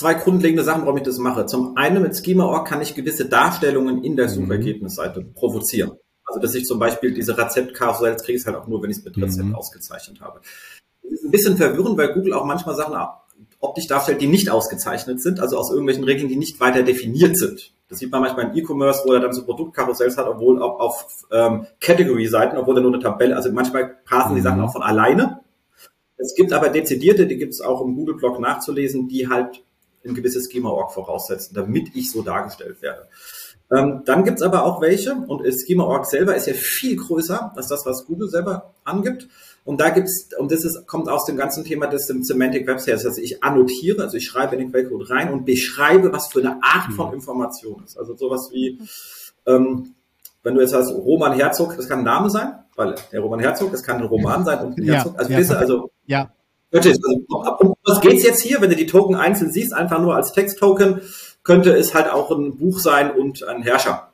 zwei 0.00 0.14
grundlegende 0.14 0.64
Sachen, 0.64 0.82
warum 0.82 0.96
ich 0.96 1.02
das 1.02 1.18
mache. 1.18 1.44
Zum 1.44 1.76
einen 1.76 2.02
mit 2.02 2.16
Schema.org 2.16 2.66
kann 2.66 2.80
ich 2.80 2.94
gewisse 2.94 3.26
Darstellungen 3.26 4.02
in 4.02 4.16
der 4.16 4.28
mhm. 4.28 4.46
Suchergebnisseite 4.46 5.20
provozieren. 5.22 5.92
Also 6.24 6.40
dass 6.40 6.54
ich 6.54 6.64
zum 6.64 6.78
Beispiel 6.78 7.12
diese 7.12 7.36
Rezeptkarussells 7.36 8.22
kriege 8.22 8.38
ich 8.38 8.46
halt 8.46 8.56
auch 8.56 8.66
nur, 8.66 8.82
wenn 8.82 8.90
ich 8.90 8.98
es 8.98 9.04
mit 9.04 9.16
Rezept 9.18 9.48
mhm. 9.48 9.54
ausgezeichnet 9.54 10.20
habe. 10.20 10.40
Das 11.02 11.12
ist 11.12 11.24
ein 11.24 11.30
bisschen 11.30 11.56
verwirrend, 11.58 11.98
weil 11.98 12.14
Google 12.14 12.32
auch 12.32 12.46
manchmal 12.46 12.76
Sachen 12.76 12.96
optisch 13.58 13.88
darstellt, 13.88 14.22
die 14.22 14.26
nicht 14.26 14.48
ausgezeichnet 14.48 15.20
sind, 15.20 15.38
also 15.38 15.58
aus 15.58 15.70
irgendwelchen 15.70 16.04
Regeln, 16.04 16.28
die 16.28 16.36
nicht 16.36 16.60
weiter 16.60 16.82
definiert 16.82 17.36
sind. 17.36 17.74
Das 17.90 17.98
sieht 17.98 18.10
man 18.10 18.22
manchmal 18.22 18.46
im 18.46 18.56
E-Commerce, 18.56 19.02
wo 19.04 19.12
er 19.12 19.20
dann 19.20 19.34
so 19.34 19.44
Produktkarussells 19.44 20.16
hat, 20.16 20.26
obwohl 20.26 20.62
auch 20.62 20.78
auf 20.80 21.26
ähm, 21.30 21.66
Category-Seiten, 21.80 22.56
obwohl 22.56 22.78
er 22.78 22.82
nur 22.82 22.94
eine 22.94 23.02
Tabelle, 23.02 23.36
also 23.36 23.52
manchmal 23.52 23.96
passen 24.06 24.34
die 24.34 24.40
Sachen 24.40 24.60
mhm. 24.60 24.64
auch 24.64 24.72
von 24.72 24.82
alleine. 24.82 25.40
Es 26.16 26.34
gibt 26.34 26.52
aber 26.52 26.70
dezidierte, 26.70 27.26
die 27.26 27.36
gibt 27.36 27.52
es 27.52 27.60
auch 27.60 27.82
im 27.82 27.96
Google-Blog 27.96 28.40
nachzulesen, 28.40 29.08
die 29.08 29.28
halt 29.28 29.62
ein 30.04 30.14
gewisses 30.14 30.50
Schema-Org 30.50 30.92
voraussetzen, 30.92 31.54
damit 31.54 31.94
ich 31.94 32.10
so 32.10 32.22
dargestellt 32.22 32.82
werde. 32.82 33.08
Ähm, 33.72 34.02
dann 34.04 34.24
gibt's 34.24 34.42
aber 34.42 34.64
auch 34.64 34.80
welche, 34.80 35.14
und 35.14 35.42
Schema.org 35.46 36.06
selber 36.06 36.34
ist 36.34 36.46
ja 36.46 36.54
viel 36.54 36.96
größer 36.96 37.52
als 37.54 37.68
das, 37.68 37.86
was 37.86 38.04
Google 38.06 38.28
selber 38.28 38.74
angibt. 38.84 39.28
Und 39.64 39.80
da 39.80 39.90
gibt's, 39.90 40.28
und 40.36 40.50
das 40.50 40.64
ist, 40.64 40.86
kommt 40.86 41.08
aus 41.08 41.26
dem 41.26 41.36
ganzen 41.36 41.64
Thema 41.64 41.86
des 41.86 42.06
Semantic 42.06 42.66
Web 42.66 42.80
Services, 42.80 43.06
also 43.06 43.20
ich 43.20 43.44
annotiere, 43.44 44.02
also 44.02 44.16
ich 44.16 44.26
schreibe 44.26 44.56
in 44.56 44.62
den 44.62 44.70
Quellcode 44.72 45.10
rein 45.10 45.32
und 45.32 45.44
beschreibe, 45.44 46.12
was 46.12 46.28
für 46.28 46.40
eine 46.40 46.62
Art 46.62 46.92
von 46.94 47.08
mhm. 47.08 47.14
Information 47.14 47.84
ist. 47.84 47.96
Also 47.96 48.16
sowas 48.16 48.50
wie, 48.52 48.80
ähm, 49.46 49.94
wenn 50.42 50.54
du 50.54 50.60
jetzt 50.60 50.70
sagst, 50.70 50.92
Roman 50.92 51.34
Herzog, 51.34 51.76
das 51.76 51.86
kann 51.86 52.00
ein 52.00 52.04
Name 52.04 52.30
sein, 52.30 52.54
weil 52.74 52.94
der 53.12 53.20
Roman 53.20 53.40
Herzog, 53.40 53.70
das 53.70 53.82
kann 53.82 53.98
ein 53.98 54.04
Roman 54.04 54.44
sein 54.44 54.66
und 54.66 54.78
ein 54.78 54.84
Herzog. 54.84 55.18
Also, 55.18 55.32
ja, 55.32 55.56
also 55.56 55.90
ja. 56.06 56.32
Also, 56.72 56.90
um 57.58 57.74
was 57.84 58.00
geht's 58.00 58.22
jetzt 58.22 58.42
hier? 58.42 58.60
Wenn 58.60 58.70
du 58.70 58.76
die 58.76 58.86
Token 58.86 59.16
einzeln 59.16 59.50
siehst, 59.50 59.72
einfach 59.72 60.00
nur 60.00 60.14
als 60.14 60.32
Text-Token, 60.32 61.00
könnte 61.42 61.72
es 61.72 61.94
halt 61.94 62.10
auch 62.10 62.30
ein 62.30 62.56
Buch 62.56 62.78
sein 62.78 63.10
und 63.10 63.42
ein 63.44 63.62
Herrscher. 63.62 64.12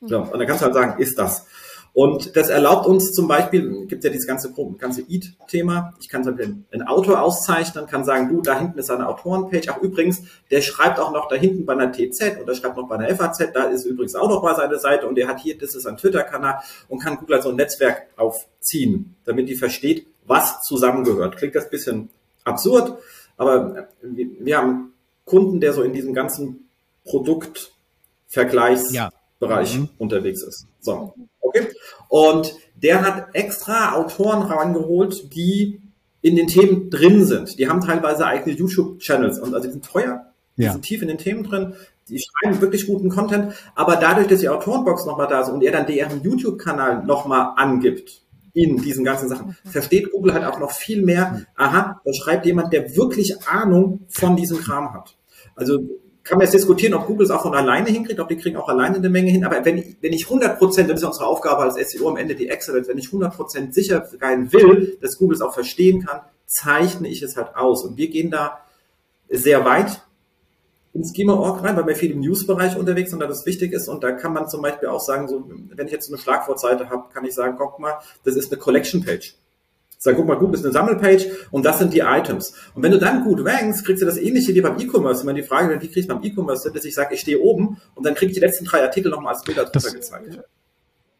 So, 0.00 0.20
und 0.20 0.38
dann 0.38 0.46
kannst 0.46 0.62
du 0.62 0.66
halt 0.66 0.74
sagen, 0.74 1.00
ist 1.00 1.18
das. 1.18 1.46
Und 1.92 2.36
das 2.36 2.50
erlaubt 2.50 2.86
uns 2.86 3.12
zum 3.12 3.26
Beispiel, 3.26 3.86
gibt 3.86 4.04
ja 4.04 4.10
dieses 4.10 4.26
ganze, 4.26 4.52
ganze 4.76 5.00
Eat-Thema. 5.00 5.94
Ich 5.98 6.10
kann 6.10 6.22
zum 6.22 6.36
Beispiel 6.36 6.56
ein 6.70 6.82
Autor 6.82 7.22
auszeichnen, 7.22 7.86
kann 7.86 8.04
sagen, 8.04 8.28
du, 8.28 8.42
da 8.42 8.58
hinten 8.58 8.78
ist 8.78 8.90
eine 8.90 9.08
Autorenpage. 9.08 9.68
Ach, 9.70 9.80
übrigens, 9.80 10.20
der 10.50 10.60
schreibt 10.60 11.00
auch 11.00 11.10
noch 11.12 11.26
da 11.28 11.36
hinten 11.36 11.64
bei 11.64 11.72
einer 11.72 11.90
TZ 11.90 12.38
und 12.38 12.46
der 12.46 12.54
schreibt 12.54 12.76
noch 12.76 12.86
bei 12.86 12.96
einer 12.96 13.08
FAZ. 13.16 13.50
Da 13.54 13.64
ist 13.64 13.86
übrigens 13.86 14.14
auch 14.14 14.28
noch 14.28 14.42
mal 14.42 14.54
seine 14.54 14.78
Seite 14.78 15.08
und 15.08 15.14
der 15.14 15.26
hat 15.26 15.40
hier, 15.40 15.56
das 15.56 15.74
ist 15.74 15.86
ein 15.86 15.96
Twitter-Kanal 15.96 16.58
und 16.88 16.98
kann 16.98 17.16
Google 17.16 17.40
so 17.40 17.48
ein 17.48 17.56
Netzwerk 17.56 18.08
aufziehen, 18.18 19.16
damit 19.24 19.48
die 19.48 19.56
versteht, 19.56 20.06
was 20.26 20.62
zusammengehört. 20.62 21.36
Klingt 21.36 21.54
das 21.54 21.70
bisschen 21.70 22.10
absurd, 22.44 22.98
aber 23.36 23.88
wir 24.02 24.56
haben 24.56 24.92
Kunden, 25.24 25.60
der 25.60 25.72
so 25.72 25.82
in 25.82 25.92
diesem 25.92 26.14
ganzen 26.14 26.68
Produktvergleichsbereich 27.04 29.74
ja. 29.74 29.80
mhm. 29.80 29.88
unterwegs 29.98 30.42
ist. 30.42 30.66
So, 30.80 31.14
okay. 31.40 31.68
Und 32.08 32.54
der 32.74 33.02
hat 33.02 33.34
extra 33.34 33.94
Autoren 33.94 34.42
rangeholt, 34.42 35.34
die 35.34 35.80
in 36.22 36.36
den 36.36 36.46
Themen 36.46 36.90
drin 36.90 37.24
sind. 37.24 37.58
Die 37.58 37.68
haben 37.68 37.80
teilweise 37.80 38.26
eigene 38.26 38.56
YouTube-Channels 38.56 39.38
und 39.38 39.54
also 39.54 39.66
die 39.66 39.72
sind 39.72 39.84
teuer, 39.84 40.32
die 40.56 40.64
ja. 40.64 40.72
sind 40.72 40.82
tief 40.82 41.02
in 41.02 41.08
den 41.08 41.18
Themen 41.18 41.44
drin, 41.44 41.74
die 42.08 42.20
schreiben 42.20 42.60
wirklich 42.60 42.86
guten 42.86 43.08
Content, 43.08 43.54
aber 43.74 43.96
dadurch, 43.96 44.28
dass 44.28 44.40
die 44.40 44.48
Autorenbox 44.48 45.06
nochmal 45.06 45.28
da 45.28 45.40
ist 45.40 45.48
und 45.48 45.62
er 45.62 45.72
dann 45.72 45.86
deren 45.86 46.22
YouTube-Kanal 46.22 47.04
nochmal 47.04 47.52
angibt, 47.56 48.22
in 48.56 48.80
diesen 48.80 49.04
ganzen 49.04 49.28
Sachen, 49.28 49.54
versteht 49.64 50.10
Google 50.10 50.32
halt 50.32 50.44
auch 50.44 50.58
noch 50.58 50.72
viel 50.72 51.02
mehr, 51.02 51.42
aha, 51.56 52.00
da 52.02 52.12
schreibt 52.14 52.46
jemand, 52.46 52.72
der 52.72 52.96
wirklich 52.96 53.46
Ahnung 53.46 54.06
von 54.08 54.34
diesem 54.34 54.58
Kram 54.58 54.94
hat. 54.94 55.14
Also 55.54 55.80
kann 56.24 56.38
man 56.38 56.46
jetzt 56.46 56.54
diskutieren, 56.54 56.94
ob 56.94 57.06
Google 57.06 57.26
es 57.26 57.30
auch 57.30 57.42
von 57.42 57.54
alleine 57.54 57.90
hinkriegt, 57.90 58.18
ob 58.18 58.28
die 58.28 58.36
kriegen 58.36 58.56
auch 58.56 58.68
alleine 58.68 58.96
eine 58.96 59.10
Menge 59.10 59.30
hin. 59.30 59.44
Aber 59.44 59.64
wenn 59.64 59.78
ich, 59.78 59.96
wenn 60.00 60.12
ich 60.12 60.24
100 60.24 60.58
Prozent, 60.58 60.90
das 60.90 61.00
ist 61.00 61.06
unsere 61.06 61.26
Aufgabe 61.26 61.62
als 61.62 61.74
SEO 61.74 62.08
am 62.08 62.16
Ende 62.16 62.34
die 62.34 62.48
Excellence, 62.48 62.88
wenn 62.88 62.98
ich 62.98 63.06
100 63.06 63.36
Prozent 63.36 63.74
sicher 63.74 64.08
sein 64.18 64.52
will, 64.52 64.98
dass 65.02 65.18
Google 65.18 65.36
es 65.36 65.42
auch 65.42 65.54
verstehen 65.54 66.04
kann, 66.04 66.22
zeichne 66.46 67.08
ich 67.08 67.22
es 67.22 67.36
halt 67.36 67.54
aus. 67.54 67.84
Und 67.84 67.96
wir 67.96 68.08
gehen 68.08 68.30
da 68.30 68.60
sehr 69.28 69.64
weit 69.64 70.02
in 70.96 71.04
Schema.org 71.04 71.62
rein, 71.62 71.76
weil 71.76 71.86
wir 71.86 71.94
viel 71.94 72.10
im 72.10 72.20
News-Bereich 72.20 72.76
unterwegs 72.76 73.10
sind, 73.10 73.20
da 73.20 73.26
das 73.26 73.46
wichtig 73.46 73.72
ist. 73.72 73.88
Und 73.88 74.02
da 74.02 74.12
kann 74.12 74.32
man 74.32 74.48
zum 74.48 74.62
Beispiel 74.62 74.88
auch 74.88 75.00
sagen, 75.00 75.28
so, 75.28 75.44
wenn 75.48 75.86
ich 75.86 75.92
jetzt 75.92 76.06
so 76.06 76.14
eine 76.14 76.20
Schlagwortseite 76.20 76.88
habe, 76.88 77.04
kann 77.12 77.24
ich 77.24 77.34
sagen, 77.34 77.56
guck 77.58 77.78
mal, 77.78 77.98
das 78.24 78.36
ist 78.36 78.50
eine 78.50 78.58
Collection-Page. 78.58 79.34
Sag, 79.98 80.16
guck 80.16 80.26
mal, 80.26 80.36
Google 80.36 80.54
ist 80.54 80.64
eine 80.64 80.72
Sammelpage 80.72 81.26
und 81.50 81.64
das 81.64 81.78
sind 81.78 81.92
die 81.92 82.00
Items. 82.00 82.54
Und 82.74 82.82
wenn 82.82 82.92
du 82.92 82.98
dann 82.98 83.24
gut 83.24 83.44
rankst, 83.44 83.84
kriegst 83.84 84.02
du 84.02 84.06
das 84.06 84.18
ähnliche 84.18 84.54
wie 84.54 84.60
beim 84.60 84.78
E-Commerce. 84.78 85.26
Wenn 85.26 85.36
die 85.36 85.42
Frage, 85.42 85.80
wie 85.80 85.88
kriegst 85.88 86.10
du 86.10 86.14
beim 86.14 86.22
E-Commerce, 86.22 86.70
dass 86.70 86.84
ich 86.84 86.94
sage, 86.94 87.14
ich 87.14 87.20
stehe 87.20 87.40
oben 87.40 87.80
und 87.94 88.04
dann 88.06 88.14
kriege 88.14 88.30
ich 88.30 88.34
die 88.38 88.44
letzten 88.44 88.64
drei 88.66 88.82
Artikel 88.82 89.10
nochmal 89.10 89.34
als 89.34 89.42
Bilder 89.42 89.64
drunter 89.64 89.90
gezeigt. 89.90 90.40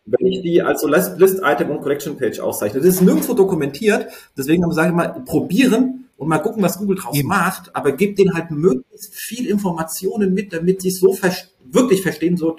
Wenn 0.04 0.26
ich 0.26 0.42
die 0.42 0.62
als 0.62 0.82
so 0.82 0.88
List-Item 0.88 1.70
und 1.70 1.80
Collection-Page 1.80 2.38
auszeichne. 2.40 2.80
Das 2.80 2.88
ist 2.88 3.00
nirgendwo 3.00 3.34
dokumentiert, 3.34 4.06
deswegen 4.36 4.70
sage 4.72 4.90
ich 4.90 4.94
mal, 4.94 5.22
probieren 5.24 6.05
und 6.16 6.28
mal 6.28 6.38
gucken, 6.38 6.62
was 6.62 6.78
Google 6.78 6.96
draus 6.96 7.16
Eben. 7.16 7.28
macht, 7.28 7.74
aber 7.74 7.92
gebt 7.92 8.18
denen 8.18 8.34
halt 8.34 8.50
möglichst 8.50 9.14
viel 9.14 9.46
Informationen 9.46 10.34
mit, 10.34 10.52
damit 10.52 10.82
sie 10.82 10.88
es 10.88 11.00
so 11.00 11.12
ver 11.12 11.32
wirklich 11.68 12.02
verstehen, 12.02 12.36
so 12.36 12.56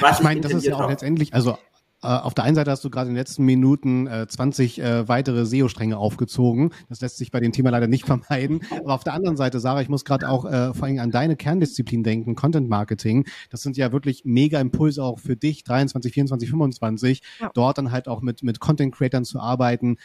was 0.00 0.18
ich 0.18 0.24
meine, 0.24 0.40
das 0.40 0.52
ist 0.52 0.66
ja 0.66 0.76
auch 0.76 0.88
letztendlich, 0.88 1.32
also 1.32 1.56
äh, 2.02 2.06
auf 2.06 2.34
der 2.34 2.44
einen 2.44 2.54
Seite 2.54 2.70
hast 2.70 2.84
du 2.84 2.90
gerade 2.90 3.08
in 3.08 3.14
den 3.14 3.18
letzten 3.18 3.44
Minuten 3.44 4.06
äh, 4.06 4.26
20 4.26 4.80
äh, 4.80 5.08
weitere 5.08 5.44
SEO-Stränge 5.44 5.98
aufgezogen. 5.98 6.72
Das 6.88 7.00
lässt 7.00 7.18
sich 7.18 7.30
bei 7.30 7.40
dem 7.40 7.52
Thema 7.52 7.70
leider 7.70 7.88
nicht 7.88 8.04
vermeiden. 8.06 8.62
Aber 8.70 8.94
auf 8.94 9.04
der 9.04 9.12
anderen 9.12 9.36
Seite, 9.36 9.60
Sarah, 9.60 9.82
ich 9.82 9.88
muss 9.88 10.04
gerade 10.04 10.28
auch 10.28 10.44
äh, 10.44 10.72
vor 10.72 10.86
allem 10.86 10.98
an 10.98 11.10
deine 11.10 11.36
Kerndisziplin 11.36 12.02
denken, 12.02 12.34
Content 12.34 12.68
Marketing. 12.68 13.26
Das 13.50 13.62
sind 13.62 13.76
ja 13.76 13.92
wirklich 13.92 14.24
mega 14.24 14.60
Impulse 14.60 15.02
auch 15.04 15.18
für 15.18 15.36
dich, 15.36 15.64
23, 15.64 16.12
24, 16.12 16.50
25, 16.50 17.22
ja. 17.40 17.50
dort 17.52 17.78
dann 17.78 17.92
halt 17.92 18.08
auch 18.08 18.22
mit, 18.22 18.42
mit 18.42 18.60
Content-Creatern 18.60 19.24
zu 19.24 19.38
arbeiten. 19.38 19.98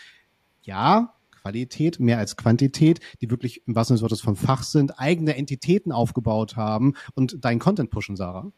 Ja, 0.63 1.14
Qualität 1.45 1.99
mehr 1.99 2.17
als 2.17 2.37
Quantität, 2.37 2.99
die 3.21 3.29
wirklich 3.29 3.61
im 3.67 3.75
wahrsten 3.75 3.95
Sinne 3.95 4.07
des 4.07 4.11
Wortes 4.11 4.21
von 4.21 4.35
Fach 4.35 4.63
sind, 4.63 4.99
eigene 4.99 5.35
Entitäten 5.35 5.91
aufgebaut 5.91 6.55
haben 6.55 6.95
und 7.13 7.45
deinen 7.45 7.59
Content 7.59 7.91
pushen, 7.91 8.15
Sarah. 8.15 8.51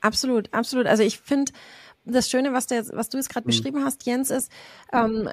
Absolut, 0.00 0.54
absolut. 0.54 0.86
Also 0.86 1.02
ich 1.02 1.18
finde, 1.18 1.50
das 2.04 2.30
Schöne, 2.30 2.52
was, 2.52 2.68
der, 2.68 2.86
was 2.90 3.08
du 3.08 3.16
jetzt 3.16 3.28
gerade 3.28 3.44
mhm. 3.44 3.50
beschrieben 3.50 3.84
hast, 3.84 4.06
Jens, 4.06 4.30
ist 4.30 4.52
ähm, 4.92 5.28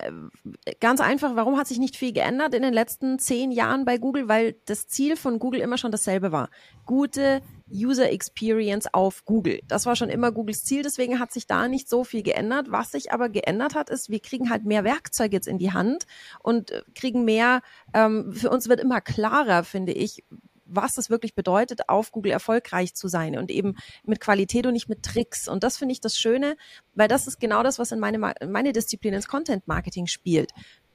ganz 0.79 0.99
einfach, 0.99 1.35
warum 1.35 1.57
hat 1.57 1.67
sich 1.67 1.77
nicht 1.77 1.95
viel 1.95 2.11
geändert 2.11 2.55
in 2.55 2.63
den 2.63 2.73
letzten 2.73 3.19
zehn 3.19 3.51
Jahren 3.51 3.85
bei 3.85 3.99
Google? 3.99 4.27
Weil 4.27 4.55
das 4.65 4.87
Ziel 4.87 5.15
von 5.15 5.37
Google 5.37 5.61
immer 5.61 5.77
schon 5.77 5.91
dasselbe 5.91 6.31
war. 6.31 6.49
Gute 6.87 7.43
User 7.73 8.11
Experience 8.11 8.93
auf 8.93 9.25
Google. 9.25 9.59
Das 9.67 9.85
war 9.85 9.95
schon 9.95 10.09
immer 10.09 10.31
Googles 10.31 10.63
Ziel, 10.63 10.83
deswegen 10.83 11.19
hat 11.19 11.31
sich 11.31 11.47
da 11.47 11.67
nicht 11.67 11.89
so 11.89 12.03
viel 12.03 12.23
geändert. 12.23 12.67
Was 12.69 12.91
sich 12.91 13.11
aber 13.11 13.29
geändert 13.29 13.75
hat, 13.75 13.89
ist, 13.89 14.09
wir 14.09 14.19
kriegen 14.19 14.49
halt 14.49 14.65
mehr 14.65 14.83
Werkzeuge 14.83 15.35
jetzt 15.35 15.47
in 15.47 15.57
die 15.57 15.73
Hand 15.73 16.05
und 16.41 16.71
kriegen 16.95 17.25
mehr, 17.25 17.61
ähm, 17.93 18.31
für 18.33 18.49
uns 18.49 18.69
wird 18.69 18.79
immer 18.79 19.01
klarer, 19.01 19.63
finde 19.63 19.93
ich, 19.93 20.23
was 20.65 20.95
das 20.95 21.09
wirklich 21.09 21.35
bedeutet, 21.35 21.89
auf 21.89 22.11
Google 22.11 22.31
erfolgreich 22.31 22.95
zu 22.95 23.07
sein 23.07 23.37
und 23.37 23.51
eben 23.51 23.75
mit 24.05 24.19
Qualität 24.19 24.65
und 24.65 24.73
nicht 24.73 24.89
mit 24.89 25.03
Tricks. 25.03 25.47
Und 25.47 25.63
das 25.63 25.77
finde 25.77 25.93
ich 25.93 26.01
das 26.01 26.17
Schöne, 26.17 26.55
weil 26.95 27.07
das 27.07 27.27
ist 27.27 27.39
genau 27.39 27.63
das, 27.63 27.79
was 27.79 27.91
in 27.91 27.99
meine, 27.99 28.17
meine 28.47 28.73
Disziplin 28.73 29.13
ins 29.13 29.27
Content 29.27 29.67
Marketing 29.67 30.07
spielt 30.07 30.51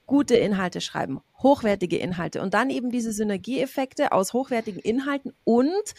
gute 0.09 0.37
Inhalte 0.37 0.81
schreiben, 0.81 1.21
hochwertige 1.41 1.99
Inhalte 1.99 2.41
und 2.41 2.55
dann 2.55 2.71
eben 2.71 2.91
diese 2.91 3.13
Synergieeffekte 3.13 4.11
aus 4.11 4.33
hochwertigen 4.33 4.81
Inhalten 4.81 5.35
und 5.45 5.95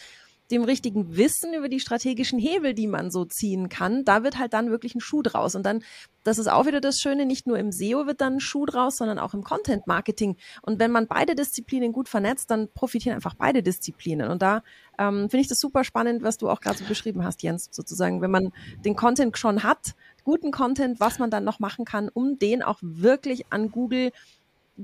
dem 0.50 0.64
richtigen 0.64 1.16
Wissen 1.16 1.54
über 1.54 1.68
die 1.68 1.80
strategischen 1.80 2.38
Hebel, 2.38 2.74
die 2.74 2.86
man 2.86 3.10
so 3.10 3.24
ziehen 3.24 3.68
kann, 3.68 4.04
da 4.04 4.24
wird 4.24 4.38
halt 4.38 4.52
dann 4.52 4.70
wirklich 4.70 4.94
ein 4.94 5.00
Schuh 5.00 5.22
draus. 5.22 5.54
Und 5.54 5.64
dann, 5.64 5.82
das 6.24 6.38
ist 6.38 6.48
auch 6.48 6.66
wieder 6.66 6.80
das 6.80 6.98
Schöne, 6.98 7.24
nicht 7.24 7.46
nur 7.46 7.58
im 7.58 7.70
SEO 7.70 8.06
wird 8.06 8.20
dann 8.20 8.34
ein 8.34 8.40
Schuh 8.40 8.66
draus, 8.66 8.96
sondern 8.96 9.18
auch 9.18 9.34
im 9.34 9.44
Content 9.44 9.86
Marketing. 9.86 10.36
Und 10.62 10.80
wenn 10.80 10.90
man 10.90 11.06
beide 11.06 11.34
Disziplinen 11.34 11.92
gut 11.92 12.08
vernetzt, 12.08 12.50
dann 12.50 12.68
profitieren 12.72 13.14
einfach 13.14 13.34
beide 13.34 13.62
Disziplinen. 13.62 14.28
Und 14.30 14.42
da 14.42 14.62
ähm, 14.98 15.30
finde 15.30 15.42
ich 15.42 15.48
das 15.48 15.60
super 15.60 15.84
spannend, 15.84 16.22
was 16.22 16.36
du 16.36 16.48
auch 16.48 16.60
gerade 16.60 16.78
so 16.78 16.84
beschrieben 16.84 17.24
hast, 17.24 17.42
Jens, 17.42 17.68
sozusagen, 17.70 18.20
wenn 18.20 18.30
man 18.30 18.52
den 18.84 18.96
Content 18.96 19.38
schon 19.38 19.62
hat, 19.62 19.94
guten 20.24 20.50
Content, 20.50 21.00
was 21.00 21.18
man 21.18 21.30
dann 21.30 21.44
noch 21.44 21.60
machen 21.60 21.84
kann, 21.84 22.08
um 22.08 22.38
den 22.38 22.62
auch 22.62 22.78
wirklich 22.82 23.52
an 23.52 23.70
Google 23.70 24.12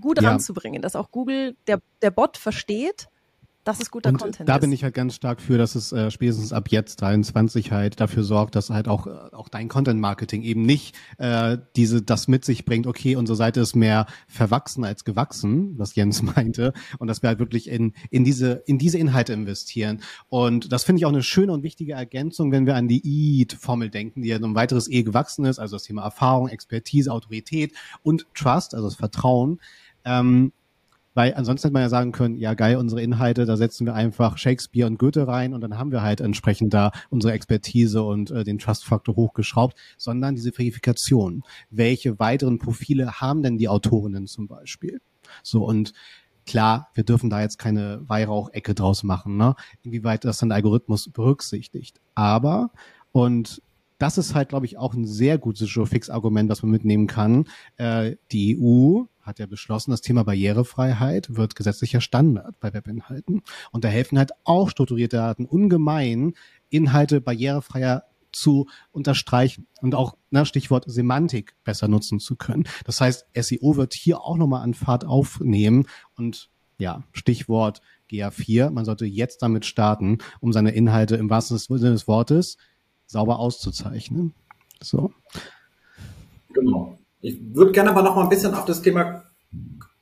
gut 0.01 0.21
ja. 0.21 0.31
ranzubringen, 0.31 0.83
dass 0.83 0.97
auch 0.97 1.11
Google, 1.11 1.57
der, 1.67 1.81
der 2.03 2.11
Bot 2.11 2.37
versteht, 2.37 3.09
das 3.67 3.81
ist 3.81 3.91
guter 3.91 4.11
und 4.11 4.19
Content. 4.19 4.49
Da 4.49 4.55
ist. 4.55 4.61
bin 4.61 4.71
ich 4.71 4.85
halt 4.85 4.95
ganz 4.95 5.17
stark 5.17 5.41
für, 5.41 5.59
dass 5.59 5.75
es 5.75 5.91
äh, 5.91 6.13
spätestens 6.13 6.53
ab 6.53 6.69
jetzt 6.71 7.01
23 7.01 7.73
halt 7.73 8.01
dafür 8.01 8.23
sorgt, 8.23 8.55
dass 8.55 8.71
halt 8.71 8.87
auch, 8.87 9.09
äh, 9.09 9.11
auch 9.33 9.49
dein 9.49 9.67
Content-Marketing 9.67 10.43
eben 10.43 10.63
nicht 10.63 10.95
äh, 11.19 11.59
diese 11.75 12.01
das 12.01 12.29
mit 12.29 12.45
sich 12.45 12.65
bringt, 12.65 12.87
okay, 12.87 13.17
unsere 13.17 13.35
Seite 13.35 13.59
ist 13.61 13.75
mehr 13.75 14.07
verwachsen 14.29 14.85
als 14.85 15.05
gewachsen, 15.05 15.75
was 15.79 15.97
Jens 15.97 16.23
meinte, 16.37 16.75
und 16.99 17.09
dass 17.09 17.23
wir 17.23 17.29
halt 17.29 17.41
wirklich 17.41 17.69
in, 17.69 17.93
in, 18.11 18.23
diese, 18.23 18.63
in 18.67 18.79
diese 18.79 18.99
Inhalte 18.99 19.33
investieren. 19.33 20.01
Und 20.29 20.73
das 20.73 20.85
finde 20.85 21.01
ich 21.01 21.07
auch 21.07 21.11
eine 21.11 21.25
schöne 21.25 21.53
und 21.53 21.65
wichtige 21.65 21.95
Ergänzung, 21.95 22.53
wenn 22.53 22.67
wir 22.67 22.77
an 22.77 22.87
die 22.87 23.03
EAT-Formel 23.41 23.91
denken, 23.91 24.23
die 24.23 24.29
ja 24.29 24.37
ein 24.37 24.55
weiteres 24.55 24.89
E 24.89 25.03
gewachsen 25.03 25.45
ist, 25.45 25.59
also 25.59 25.75
das 25.75 25.83
Thema 25.83 26.03
Erfahrung, 26.03 26.49
Expertise, 26.49 27.13
Autorität 27.13 27.73
und 28.05 28.27
Trust, 28.33 28.77
also 28.77 28.87
das 28.87 28.95
Vertrauen. 28.95 29.61
Ähm, 30.05 30.53
weil 31.17 31.33
ansonsten 31.35 31.69
hätte 31.69 31.73
man 31.73 31.83
ja 31.83 31.89
sagen 31.89 32.13
können, 32.13 32.37
ja 32.37 32.53
geil, 32.53 32.77
unsere 32.77 33.01
Inhalte, 33.01 33.47
da 33.47 33.57
setzen 33.57 33.87
wir 33.87 33.95
einfach 33.95 34.37
Shakespeare 34.37 34.87
und 34.87 34.99
Goethe 34.99 35.27
rein 35.27 35.55
und 35.55 35.63
dann 35.63 35.79
haben 35.79 35.91
wir 35.91 36.03
halt 36.03 36.21
entsprechend 36.21 36.75
da 36.75 36.93
unsere 37.09 37.33
Expertise 37.33 38.03
und 38.03 38.31
äh, 38.31 38.45
den 38.45 38.59
Trust-Faktor 38.59 39.17
hochgeschraubt, 39.17 39.79
sondern 39.97 40.35
diese 40.35 40.53
Verifikation. 40.53 41.43
Welche 41.71 42.19
weiteren 42.19 42.59
Profile 42.59 43.19
haben 43.19 43.43
denn 43.43 43.57
die 43.57 43.69
Autorinnen 43.69 44.27
zum 44.27 44.47
Beispiel? 44.47 45.01
So 45.43 45.65
und 45.65 45.95
klar, 46.45 46.91
wir 46.93 47.05
dürfen 47.05 47.31
da 47.31 47.41
jetzt 47.41 47.59
keine 47.59 48.07
Weihrauchecke 48.07 48.75
draus 48.75 49.03
machen, 49.03 49.39
ne? 49.39 49.55
inwieweit 49.83 50.27
das 50.27 50.37
dann 50.37 50.53
Algorithmus 50.53 51.11
berücksichtigt. 51.11 51.99
Aber, 52.15 52.73
und 53.13 53.63
das 53.99 54.19
ist 54.19 54.35
halt, 54.35 54.51
glaube 54.51 54.67
ich, 54.67 54.79
auch 54.79 54.95
ein 54.95 55.07
sehr 55.07 55.39
gutes 55.39 55.73
Joe-Fix-Argument, 55.73 56.51
was 56.51 56.63
man 56.63 56.71
mitnehmen 56.71 57.07
kann. 57.07 57.47
Äh, 57.77 58.17
die 58.33 58.59
EU 58.61 59.05
hat 59.23 59.39
ja 59.39 59.47
beschlossen, 59.47 59.91
das 59.91 60.03
Thema 60.03 60.25
Barrierefreiheit 60.25 61.35
wird 61.35 61.57
gesetzlicher 61.57 62.01
Standard 62.01 62.59
bei 62.61 62.73
Webinhalten. 62.73 63.43
Und 63.73 63.85
da 63.85 63.89
helfen 63.89 64.19
halt 64.19 64.31
auch 64.45 64.71
strukturierte 64.71 65.17
Daten 65.17 65.47
ungemein, 65.47 66.35
Inhalte 66.69 67.21
barrierefreier 67.21 68.05
zu 68.33 68.67
unterstreichen 68.93 69.67
und 69.81 69.95
auch 69.95 70.17
ne, 70.31 70.45
Stichwort 70.45 70.85
Semantik 70.87 71.57
besser 71.65 71.89
nutzen 71.89 72.21
zu 72.21 72.37
können. 72.37 72.69
Das 72.85 73.01
heißt, 73.01 73.27
SEO 73.35 73.77
wird 73.77 73.95
hier 73.95 74.21
auch 74.21 74.37
nochmal 74.37 74.63
an 74.63 74.75
Fahrt 74.75 75.05
aufnehmen 75.05 75.87
und 76.17 76.51
ja, 76.79 77.05
Stichwort 77.13 77.81
GA4, 78.11 78.71
man 78.71 78.85
sollte 78.85 79.07
jetzt 79.07 79.43
damit 79.43 79.65
starten, 79.65 80.19
um 80.41 80.53
seine 80.53 80.73
Inhalte 80.73 81.17
im 81.17 81.31
wahrsten 81.31 81.57
Sinne 81.57 81.93
des 81.93 82.07
Wortes 82.07 82.59
sauber 83.07 83.39
auszuzeichnen. 83.39 84.35
So. 84.83 85.13
Genau. 86.53 86.99
Ich 87.21 87.39
würde 87.55 87.73
gerne 87.73 87.91
aber 87.91 88.03
noch 88.03 88.17
mal 88.17 88.23
ein 88.23 88.29
bisschen 88.29 88.55
auf 88.55 88.65
das 88.65 88.83
Thema 88.83 89.25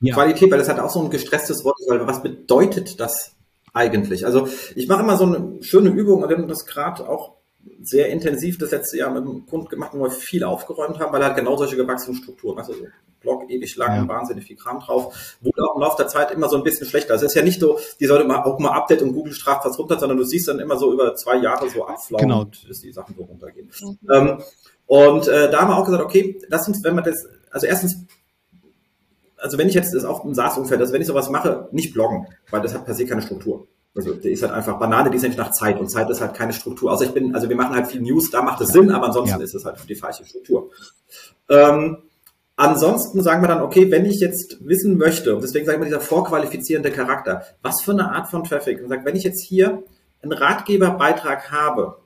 ja. 0.01 0.13
Qualität, 0.13 0.51
weil 0.51 0.59
das 0.59 0.69
hat 0.69 0.79
auch 0.79 0.89
so 0.89 1.01
ein 1.01 1.09
gestresstes 1.09 1.63
Wort, 1.63 1.77
weil 1.87 2.05
was 2.05 2.21
bedeutet 2.21 2.99
das 2.99 3.35
eigentlich? 3.73 4.25
Also 4.25 4.47
ich 4.75 4.87
mache 4.87 5.03
immer 5.03 5.17
so 5.17 5.25
eine 5.25 5.63
schöne 5.63 5.89
Übung 5.89 6.23
und 6.23 6.29
wir 6.29 6.37
haben 6.37 6.47
das 6.47 6.65
gerade 6.65 7.07
auch 7.07 7.35
sehr 7.81 8.09
intensiv 8.09 8.57
das 8.57 8.71
letzte 8.71 8.97
Jahr 8.97 9.11
mit 9.11 9.23
dem 9.23 9.45
Kunden 9.45 9.67
gemacht, 9.67 9.91
wo 9.93 10.03
wir 10.03 10.11
viel 10.11 10.43
aufgeräumt 10.43 10.99
haben, 10.99 11.13
weil 11.13 11.21
er 11.21 11.29
hat 11.29 11.35
genau 11.35 11.57
solche 11.57 11.75
gewachsenen 11.75 12.17
Strukturen, 12.17 12.57
also 12.57 12.73
ewig 13.49 13.75
lang, 13.75 13.95
ja. 13.95 14.07
wahnsinnig 14.07 14.45
viel 14.45 14.55
Kram 14.55 14.79
drauf, 14.79 15.35
wurde 15.41 15.63
auch 15.63 15.75
im 15.75 15.81
Laufe 15.81 15.97
der 15.97 16.07
Zeit 16.07 16.31
immer 16.31 16.49
so 16.49 16.57
ein 16.57 16.63
bisschen 16.63 16.87
schlechter. 16.87 17.13
Also 17.13 17.25
es 17.25 17.31
ist 17.31 17.35
ja 17.35 17.43
nicht 17.43 17.59
so, 17.59 17.79
die 17.99 18.05
sollte 18.05 18.25
mal 18.25 18.43
auch 18.43 18.59
mal 18.59 18.71
Update 18.71 19.01
und 19.01 19.13
Google 19.13 19.33
straft 19.33 19.65
was 19.65 19.77
runter, 19.79 19.99
sondern 19.99 20.17
du 20.17 20.23
siehst 20.23 20.47
dann 20.47 20.59
immer 20.59 20.77
so 20.77 20.91
über 20.91 21.15
zwei 21.15 21.37
Jahre 21.37 21.69
so 21.69 21.85
abflauen, 21.85 22.21
genau. 22.21 22.45
dass 22.67 22.79
die 22.81 22.91
Sachen 22.91 23.15
so 23.15 23.23
runtergehen. 23.23 23.69
Mhm. 23.81 23.97
Ähm, 24.11 24.43
und 24.87 25.27
äh, 25.27 25.49
da 25.49 25.61
haben 25.61 25.69
wir 25.69 25.77
auch 25.77 25.85
gesagt, 25.85 26.03
okay, 26.03 26.39
lass 26.47 26.67
uns, 26.67 26.83
wenn 26.83 26.95
man 26.95 27.03
das, 27.03 27.27
also 27.51 27.65
erstens, 27.65 27.97
also 29.37 29.57
wenn 29.57 29.67
ich 29.67 29.73
jetzt 29.73 29.93
das 29.93 30.05
auf 30.05 30.21
dem 30.21 30.33
SaaS-Umfeld, 30.33 30.79
also 30.79 30.93
wenn 30.93 31.01
ich 31.01 31.07
sowas 31.07 31.29
mache, 31.29 31.67
nicht 31.71 31.93
bloggen, 31.93 32.27
weil 32.51 32.61
das 32.61 32.73
hat 32.73 32.85
per 32.85 32.93
se 32.93 33.05
keine 33.05 33.21
Struktur. 33.21 33.67
Also 33.95 34.13
der 34.13 34.31
ist 34.31 34.43
halt 34.43 34.51
einfach 34.51 34.77
Banane, 34.77 35.09
die 35.09 35.15
ist 35.15 35.23
nicht 35.23 35.37
nach 35.37 35.51
Zeit 35.51 35.79
und 35.79 35.87
Zeit 35.87 36.09
ist 36.09 36.19
halt 36.19 36.33
keine 36.33 36.51
Struktur. 36.51 36.91
Außer 36.91 37.05
ich 37.05 37.11
bin, 37.11 37.33
also 37.33 37.47
wir 37.47 37.55
machen 37.55 37.75
halt 37.75 37.87
viel 37.87 38.01
News, 38.01 38.29
da 38.29 38.41
macht 38.41 38.59
es 38.59 38.69
Sinn, 38.69 38.91
aber 38.91 39.05
ansonsten 39.05 39.39
ja. 39.39 39.43
ist 39.43 39.55
es 39.55 39.63
halt 39.63 39.77
die 39.87 39.95
falsche 39.95 40.25
Struktur. 40.25 40.69
Ähm, 41.49 41.97
ansonsten 42.55 43.21
sagen 43.21 43.43
wir 43.43 43.47
dann, 43.47 43.61
okay, 43.61 43.91
wenn 43.91 44.05
ich 44.05 44.19
jetzt 44.19 44.57
wissen 44.65 44.97
möchte, 44.97 45.35
und 45.35 45.43
deswegen 45.43 45.65
sagen 45.65 45.79
wir 45.79 45.85
dieser 45.85 46.01
vorqualifizierende 46.01 46.91
Charakter, 46.91 47.43
was 47.61 47.81
für 47.81 47.91
eine 47.91 48.11
Art 48.11 48.29
von 48.29 48.43
Traffic? 48.43 48.81
Und 48.81 48.89
sagt, 48.89 49.05
wenn 49.05 49.15
ich 49.15 49.23
jetzt 49.23 49.43
hier 49.43 49.83
einen 50.21 50.31
Ratgeberbeitrag 50.31 51.51
habe, 51.51 51.97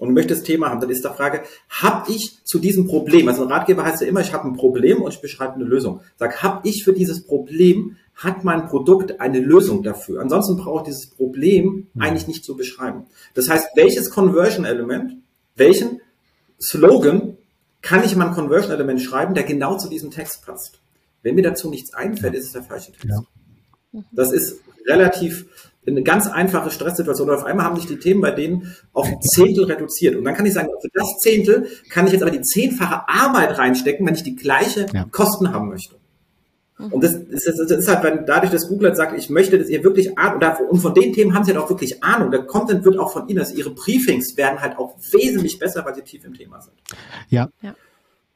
und 0.00 0.14
möchte 0.14 0.34
das 0.34 0.42
Thema 0.42 0.70
haben, 0.70 0.80
dann 0.80 0.90
ist 0.90 1.04
die 1.04 1.08
Frage, 1.08 1.42
habe 1.68 2.10
ich 2.10 2.38
zu 2.44 2.58
diesem 2.58 2.86
Problem, 2.88 3.28
also 3.28 3.42
ein 3.42 3.52
Ratgeber 3.52 3.84
heißt 3.84 4.00
ja 4.00 4.08
immer, 4.08 4.22
ich 4.22 4.32
habe 4.32 4.48
ein 4.48 4.56
Problem 4.56 5.02
und 5.02 5.12
ich 5.12 5.20
beschreibe 5.20 5.54
eine 5.54 5.64
Lösung. 5.64 6.00
Sag, 6.16 6.42
habe 6.42 6.66
ich 6.66 6.82
für 6.84 6.94
dieses 6.94 7.26
Problem, 7.26 7.96
hat 8.14 8.42
mein 8.42 8.66
Produkt 8.66 9.20
eine 9.20 9.40
Lösung 9.40 9.82
dafür? 9.82 10.22
Ansonsten 10.22 10.56
brauche 10.56 10.80
ich 10.80 10.86
dieses 10.86 11.10
Problem 11.10 11.88
mhm. 11.92 12.02
eigentlich 12.02 12.26
nicht 12.26 12.44
zu 12.44 12.56
beschreiben. 12.56 13.06
Das 13.34 13.50
heißt, 13.50 13.68
welches 13.76 14.10
Conversion-Element, 14.10 15.18
welchen 15.54 16.00
Slogan 16.58 17.36
kann 17.82 18.04
ich 18.04 18.12
in 18.12 18.18
meinem 18.18 18.34
Conversion-Element 18.34 19.00
schreiben, 19.00 19.34
der 19.34 19.44
genau 19.44 19.76
zu 19.78 19.88
diesem 19.88 20.10
Text 20.10 20.44
passt? 20.44 20.80
Wenn 21.22 21.34
mir 21.34 21.42
dazu 21.42 21.70
nichts 21.70 21.92
einfällt, 21.94 22.34
ist 22.34 22.46
es 22.46 22.52
der 22.52 22.62
falsche 22.62 22.92
Text. 22.92 23.08
Ja. 23.92 24.02
Das 24.12 24.32
ist 24.32 24.60
relativ 24.86 25.46
eine 25.86 26.02
ganz 26.02 26.26
einfache 26.26 26.70
Stresssituation. 26.70 27.28
Und 27.28 27.36
auf 27.36 27.44
einmal 27.44 27.66
haben 27.66 27.76
sich 27.76 27.86
die 27.86 27.98
Themen 27.98 28.20
bei 28.20 28.30
denen 28.30 28.74
auf 28.92 29.06
ein 29.06 29.20
Zehntel 29.22 29.64
reduziert. 29.64 30.16
Und 30.16 30.24
dann 30.24 30.34
kann 30.34 30.46
ich 30.46 30.52
sagen, 30.52 30.68
für 30.80 30.90
das 30.92 31.18
Zehntel 31.18 31.68
kann 31.88 32.06
ich 32.06 32.12
jetzt 32.12 32.22
aber 32.22 32.30
die 32.30 32.42
zehnfache 32.42 33.08
Arbeit 33.08 33.58
reinstecken, 33.58 34.06
wenn 34.06 34.14
ich 34.14 34.22
die 34.22 34.36
gleiche 34.36 34.86
ja. 34.92 35.04
Kosten 35.10 35.52
haben 35.52 35.68
möchte. 35.68 35.96
Und 36.90 37.04
das 37.04 37.14
ist, 37.14 37.46
das 37.46 37.70
ist 37.70 37.88
halt, 37.88 38.02
wenn 38.04 38.26
dadurch, 38.26 38.50
dass 38.50 38.68
Google 38.68 38.94
sagt, 38.94 39.18
ich 39.18 39.28
möchte, 39.28 39.58
dass 39.58 39.68
ihr 39.68 39.84
wirklich 39.84 40.18
Ahnung, 40.18 40.40
und 40.68 40.78
von 40.78 40.94
den 40.94 41.12
Themen 41.12 41.34
haben 41.34 41.44
sie 41.44 41.52
halt 41.52 41.62
auch 41.62 41.68
wirklich 41.68 42.02
Ahnung. 42.02 42.30
Der 42.30 42.44
Content 42.44 42.84
wird 42.84 42.98
auch 42.98 43.12
von 43.12 43.28
ihnen, 43.28 43.40
also 43.40 43.54
ihre 43.54 43.70
Briefings 43.70 44.36
werden 44.36 44.60
halt 44.60 44.78
auch 44.78 44.96
wesentlich 45.12 45.58
besser, 45.58 45.84
weil 45.84 45.94
sie 45.94 46.02
tief 46.02 46.24
im 46.24 46.34
Thema 46.34 46.60
sind. 46.60 46.74
Ja. 47.28 47.48
ja. 47.62 47.74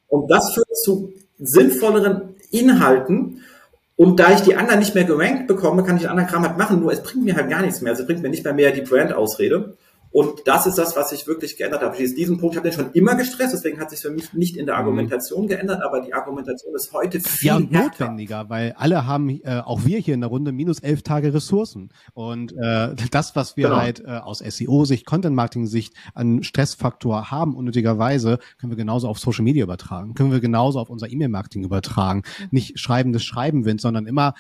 Und 0.09 0.31
das 0.31 0.53
führt 0.53 0.69
zu 0.77 1.13
sinnvolleren 1.39 2.35
Inhalten 2.51 3.41
und 3.97 4.19
da 4.19 4.33
ich 4.33 4.41
die 4.41 4.57
anderen 4.57 4.81
nicht 4.81 4.95
mehr 4.95 5.05
gerankt 5.05 5.47
bekomme, 5.47 5.85
kann 5.85 5.97
ich 5.97 6.03
den 6.03 6.11
anderen 6.11 6.29
Kram 6.29 6.43
halt 6.43 6.59
machen, 6.59 6.81
nur 6.81 6.93
es 6.93 7.03
bringt 7.03 7.25
mir 7.25 7.37
halt 7.37 7.49
gar 7.49 7.63
nichts 7.63 7.81
mehr. 7.81 7.93
Also 7.93 8.03
es 8.03 8.07
bringt 8.07 8.23
mir 8.23 8.29
nicht 8.29 8.45
mehr 8.45 8.55
mehr 8.55 8.73
die 8.73 8.83
Brand-Ausrede. 8.83 9.77
Und 10.15 10.43
das 10.45 10.65
ist 10.65 10.79
das, 10.79 10.95
was 10.95 11.11
sich 11.11 11.27
wirklich 11.27 11.57
geändert 11.57 11.83
hat. 11.83 11.99
Diesen 11.99 12.39
Punkt 12.39 12.57
habe 12.57 12.69
ich 12.69 12.75
schon 12.77 12.93
immer 12.93 13.17
gestresst, 13.17 13.53
deswegen 13.53 13.81
hat 13.81 13.91
sich 13.91 13.99
für 13.99 14.13
mich 14.13 14.33
nicht 14.33 14.57
in 14.57 14.65
der 14.65 14.77
mhm. 14.77 14.83
Argumentation 14.83 15.49
geändert, 15.49 15.83
aber 15.83 16.03
die 16.03 16.15
Argumentation 16.15 16.73
ist 16.77 16.93
heute 16.93 17.19
viel 17.19 17.49
Ja, 17.49 17.59
notwendiger, 17.59 18.49
weil 18.49 18.75
alle 18.79 19.07
haben, 19.07 19.29
äh, 19.29 19.61
auch 19.65 19.85
wir 19.85 19.99
hier 19.99 20.15
in 20.15 20.21
der 20.21 20.31
Runde, 20.31 20.53
minus 20.53 20.79
elf 20.79 21.03
Tage 21.03 21.35
Ressourcen. 21.35 21.91
Und 22.13 22.53
äh, 22.53 22.95
das, 23.11 23.35
was 23.35 23.57
wir 23.57 23.65
genau. 23.65 23.81
halt 23.81 24.05
äh, 24.05 24.19
aus 24.19 24.39
SEO-Sicht, 24.39 25.05
Content-Marketing-Sicht 25.05 25.95
an 26.15 26.45
Stressfaktor 26.45 27.33
haben, 27.33 27.57
unnötigerweise, 27.57 28.39
können 28.61 28.71
wir 28.71 28.77
genauso 28.77 29.09
auf 29.09 29.19
Social 29.19 29.43
Media 29.43 29.65
übertragen, 29.65 30.15
können 30.15 30.31
wir 30.31 30.39
genauso 30.39 30.79
auf 30.79 30.91
unser 30.91 31.11
E-Mail-Marketing 31.11 31.65
übertragen. 31.65 32.23
Mhm. 32.39 32.49
Nicht 32.53 32.79
Schreiben 32.79 33.13
des 33.13 33.25
Schreibenwinds, 33.25 33.83
sondern 33.83 34.07
immer 34.07 34.35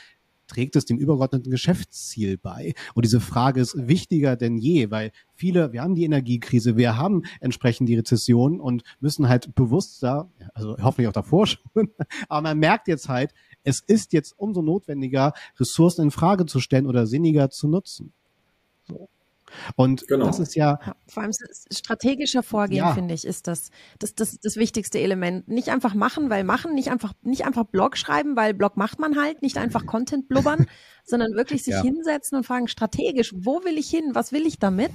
trägt 0.46 0.76
es 0.76 0.84
dem 0.84 0.98
übergeordneten 0.98 1.50
Geschäftsziel 1.50 2.38
bei? 2.38 2.74
Und 2.94 3.04
diese 3.04 3.20
Frage 3.20 3.60
ist 3.60 3.74
wichtiger 3.76 4.36
denn 4.36 4.58
je, 4.58 4.90
weil 4.90 5.12
viele, 5.34 5.72
wir 5.72 5.82
haben 5.82 5.94
die 5.94 6.04
Energiekrise, 6.04 6.76
wir 6.76 6.96
haben 6.96 7.22
entsprechend 7.40 7.88
die 7.88 7.96
Rezession 7.96 8.60
und 8.60 8.82
müssen 9.00 9.28
halt 9.28 9.54
bewusster, 9.54 10.30
also 10.54 10.76
hoffentlich 10.82 11.08
auch 11.08 11.12
davor 11.12 11.46
schon, 11.46 11.90
aber 12.28 12.42
man 12.42 12.58
merkt 12.58 12.88
jetzt 12.88 13.08
halt, 13.08 13.32
es 13.62 13.80
ist 13.80 14.12
jetzt 14.12 14.34
umso 14.36 14.62
notwendiger, 14.62 15.32
Ressourcen 15.58 16.02
in 16.02 16.10
Frage 16.10 16.46
zu 16.46 16.60
stellen 16.60 16.86
oder 16.86 17.06
sinniger 17.06 17.50
zu 17.50 17.68
nutzen. 17.68 18.12
Und 19.76 20.06
genau. 20.08 20.26
das 20.26 20.38
ist 20.38 20.54
ja, 20.54 20.78
ja. 20.84 20.96
Vor 21.08 21.22
allem 21.22 21.32
strategischer 21.72 22.42
Vorgehen, 22.42 22.78
ja. 22.78 22.94
finde 22.94 23.14
ich, 23.14 23.26
ist 23.26 23.46
das, 23.46 23.70
das, 23.98 24.14
das 24.14 24.38
das 24.40 24.56
wichtigste 24.56 24.98
Element. 24.98 25.48
Nicht 25.48 25.68
einfach 25.68 25.94
machen, 25.94 26.30
weil 26.30 26.44
machen, 26.44 26.74
nicht 26.74 26.90
einfach, 26.90 27.12
nicht 27.22 27.44
einfach 27.46 27.64
Blog 27.64 27.96
schreiben, 27.96 28.36
weil 28.36 28.54
Blog 28.54 28.76
macht 28.76 28.98
man 28.98 29.16
halt, 29.16 29.42
nicht 29.42 29.56
einfach 29.56 29.86
Content 29.86 30.28
blubbern, 30.28 30.66
sondern 31.04 31.32
wirklich 31.34 31.64
sich 31.64 31.74
ja. 31.74 31.82
hinsetzen 31.82 32.38
und 32.38 32.44
fragen, 32.44 32.68
strategisch, 32.68 33.34
wo 33.36 33.64
will 33.64 33.78
ich 33.78 33.88
hin, 33.88 34.10
was 34.12 34.32
will 34.32 34.46
ich 34.46 34.58
damit? 34.58 34.92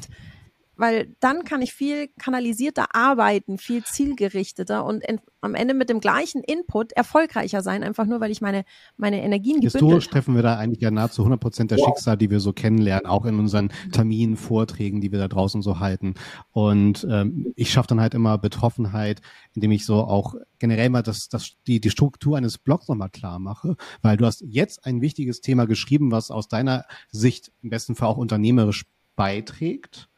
Weil 0.80 1.16
dann 1.20 1.44
kann 1.44 1.62
ich 1.62 1.74
viel 1.74 2.08
kanalisierter 2.20 2.96
arbeiten, 2.96 3.58
viel 3.58 3.84
zielgerichteter 3.84 4.86
und 4.86 5.04
am 5.42 5.54
Ende 5.54 5.74
mit 5.74 5.90
dem 5.90 6.00
gleichen 6.00 6.42
Input 6.42 6.94
erfolgreicher 6.94 7.62
sein, 7.62 7.84
einfach 7.84 8.06
nur, 8.06 8.22
weil 8.22 8.32
ich 8.32 8.40
meine, 8.40 8.64
meine 8.96 9.22
Energien 9.22 9.62
Historisch 9.62 10.08
treffen 10.08 10.36
wir 10.36 10.42
da 10.42 10.58
eigentlich 10.58 10.82
ja 10.82 10.90
nahezu 10.90 11.22
100 11.22 11.40
Prozent 11.40 11.72
der 11.72 11.80
wow. 11.80 11.88
Schicksal, 11.88 12.18
die 12.18 12.30
wir 12.30 12.40
so 12.40 12.54
kennenlernen, 12.54 13.06
auch 13.06 13.26
in 13.26 13.40
unseren 13.40 13.72
Terminen, 13.92 14.38
Vorträgen, 14.38 15.02
die 15.02 15.12
wir 15.12 15.20
da 15.20 15.28
draußen 15.28 15.62
so 15.62 15.80
halten. 15.80 16.14
Und 16.52 17.06
ähm, 17.10 17.52
ich 17.58 17.72
schaffe 17.72 17.90
dann 17.90 18.00
halt 18.00 18.14
immer 18.14 18.38
Betroffenheit, 18.38 19.22
indem 19.54 19.72
ich 19.72 19.86
so 19.86 19.96
auch 19.96 20.36
generell 20.60 20.90
mal 20.90 21.04
das, 21.04 21.28
das, 21.28 21.58
die, 21.68 21.82
die 21.82 21.90
Struktur 21.90 22.38
eines 22.38 22.58
Blogs 22.58 22.88
nochmal 22.88 23.10
klar 23.10 23.40
mache, 23.40 23.76
weil 24.02 24.16
du 24.16 24.26
hast 24.26 24.46
jetzt 24.48 24.86
ein 24.86 25.02
wichtiges 25.02 25.42
Thema 25.42 25.68
geschrieben, 25.68 26.12
was 26.12 26.32
aus 26.32 26.48
deiner 26.48 26.86
Sicht 27.12 27.52
im 27.62 27.70
besten 27.70 27.96
Fall 27.96 28.08
auch 28.08 28.18
unternehmerisch 28.18 28.86
beiträgt 29.18 30.10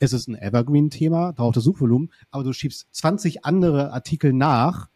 es 0.00 0.12
ist 0.12 0.28
ein 0.28 0.34
Evergreen-Thema, 0.34 1.32
braucht 1.32 1.56
das 1.56 1.64
Suchvolumen, 1.64 2.10
aber 2.30 2.42
du 2.42 2.52
schiebst 2.52 2.88
20 2.90 3.44
andere 3.44 3.92
Artikel 3.92 4.32
nach 4.32 4.88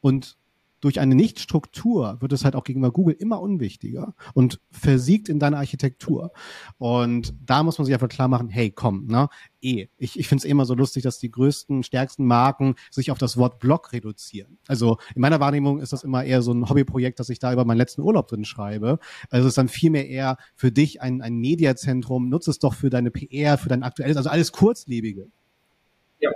und 0.00 0.36
durch 0.80 1.00
eine 1.00 1.14
Nichtstruktur 1.14 2.18
wird 2.20 2.32
es 2.32 2.44
halt 2.44 2.54
auch 2.54 2.64
gegenüber 2.64 2.92
Google 2.92 3.16
immer 3.18 3.40
unwichtiger 3.40 4.14
und 4.34 4.60
versiegt 4.70 5.28
in 5.28 5.38
deiner 5.38 5.58
Architektur. 5.58 6.32
Und 6.78 7.34
da 7.44 7.62
muss 7.62 7.78
man 7.78 7.84
sich 7.84 7.94
einfach 7.94 8.08
klar 8.08 8.28
machen, 8.28 8.48
hey, 8.48 8.70
komm, 8.70 9.06
ne, 9.06 9.28
eh. 9.60 9.88
Ich, 9.96 10.18
ich 10.18 10.28
finde 10.28 10.42
es 10.42 10.44
eh 10.44 10.50
immer 10.50 10.64
so 10.64 10.74
lustig, 10.74 11.02
dass 11.02 11.18
die 11.18 11.30
größten, 11.30 11.82
stärksten 11.82 12.24
Marken 12.26 12.74
sich 12.90 13.10
auf 13.10 13.18
das 13.18 13.36
Wort 13.36 13.58
Blog 13.58 13.92
reduzieren. 13.92 14.58
Also 14.66 14.98
in 15.14 15.20
meiner 15.20 15.40
Wahrnehmung 15.40 15.80
ist 15.80 15.92
das 15.92 16.04
immer 16.04 16.24
eher 16.24 16.42
so 16.42 16.52
ein 16.52 16.68
Hobbyprojekt, 16.68 17.18
dass 17.18 17.28
ich 17.28 17.38
da 17.38 17.52
über 17.52 17.64
meinen 17.64 17.78
letzten 17.78 18.02
Urlaub 18.02 18.28
drin 18.28 18.44
schreibe. 18.44 18.98
Also 19.30 19.46
es 19.46 19.52
ist 19.52 19.58
dann 19.58 19.68
vielmehr 19.68 20.08
eher 20.08 20.36
für 20.54 20.70
dich 20.70 21.02
ein, 21.02 21.22
ein 21.22 21.36
Mediazentrum, 21.36 22.28
nutze 22.28 22.50
es 22.50 22.58
doch 22.58 22.74
für 22.74 22.90
deine 22.90 23.10
PR, 23.10 23.58
für 23.58 23.68
dein 23.68 23.82
aktuelles, 23.82 24.16
also 24.16 24.30
alles 24.30 24.52
kurzlebige. 24.52 25.28
Ja. 26.20 26.30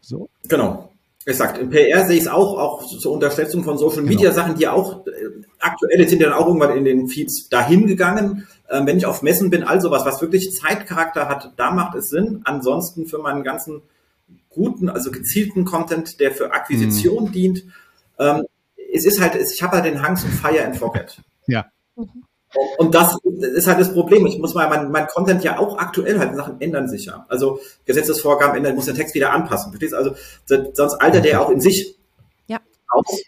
So. 0.00 0.28
Genau. 0.48 0.92
Exakt. 1.26 1.58
Im 1.58 1.70
PR 1.70 2.06
sehe 2.06 2.16
ich 2.16 2.22
es 2.22 2.28
auch, 2.28 2.58
auch 2.58 2.86
zur 2.86 3.12
Unterstützung 3.12 3.62
von 3.64 3.76
Social 3.76 4.02
Media 4.02 4.30
genau. 4.30 4.42
Sachen, 4.42 4.54
die 4.56 4.66
auch 4.68 5.06
äh, 5.06 5.10
aktuell 5.58 6.08
sind 6.08 6.22
ja 6.22 6.30
dann 6.30 6.38
auch 6.38 6.46
irgendwann 6.46 6.76
in 6.76 6.84
den 6.84 7.08
Feeds 7.08 7.48
dahin 7.48 7.86
gegangen. 7.86 8.46
Ähm, 8.70 8.86
wenn 8.86 8.96
ich 8.96 9.06
auf 9.06 9.22
Messen 9.22 9.50
bin, 9.50 9.64
all 9.64 9.80
sowas, 9.80 10.04
was 10.06 10.22
wirklich 10.22 10.52
Zeitcharakter 10.54 11.28
hat, 11.28 11.52
da 11.56 11.70
macht 11.70 11.96
es 11.96 12.08
Sinn. 12.08 12.42
Ansonsten 12.44 13.06
für 13.06 13.18
meinen 13.18 13.42
ganzen 13.42 13.82
guten, 14.48 14.88
also 14.88 15.10
gezielten 15.10 15.64
Content, 15.64 16.20
der 16.20 16.32
für 16.32 16.52
Akquisition 16.52 17.24
mhm. 17.24 17.32
dient, 17.32 17.64
ähm, 18.18 18.44
es 18.92 19.04
ist 19.04 19.20
halt, 19.20 19.34
ich 19.34 19.62
habe 19.62 19.76
halt 19.76 19.84
den 19.84 20.02
Hang 20.02 20.16
zu 20.16 20.28
Fire 20.28 20.64
and 20.64 20.76
Forget. 20.76 21.20
Ja. 21.46 21.66
Mhm. 21.96 22.24
Und 22.78 22.94
das 22.94 23.16
ist 23.24 23.66
halt 23.66 23.78
das 23.78 23.92
Problem. 23.92 24.26
Ich 24.26 24.38
muss 24.38 24.54
mal 24.54 24.68
mein, 24.68 24.90
mein 24.90 25.06
Content 25.06 25.44
ja 25.44 25.58
auch 25.58 25.78
aktuell 25.78 26.18
halt 26.18 26.34
Sachen 26.34 26.60
ändern 26.60 26.88
sich 26.88 27.06
ja. 27.06 27.26
Also 27.28 27.60
Gesetzesvorgaben 27.84 28.56
ändern, 28.56 28.74
muss 28.74 28.86
den 28.86 28.94
Text 28.94 29.14
wieder 29.14 29.32
anpassen. 29.32 29.70
Verstehst 29.70 29.94
Also 29.94 30.14
sonst 30.46 30.94
altert 30.94 31.24
der 31.24 31.42
auch 31.42 31.50
in 31.50 31.60
sich 31.60 31.96
ja. 32.46 32.58
aus. 32.88 33.22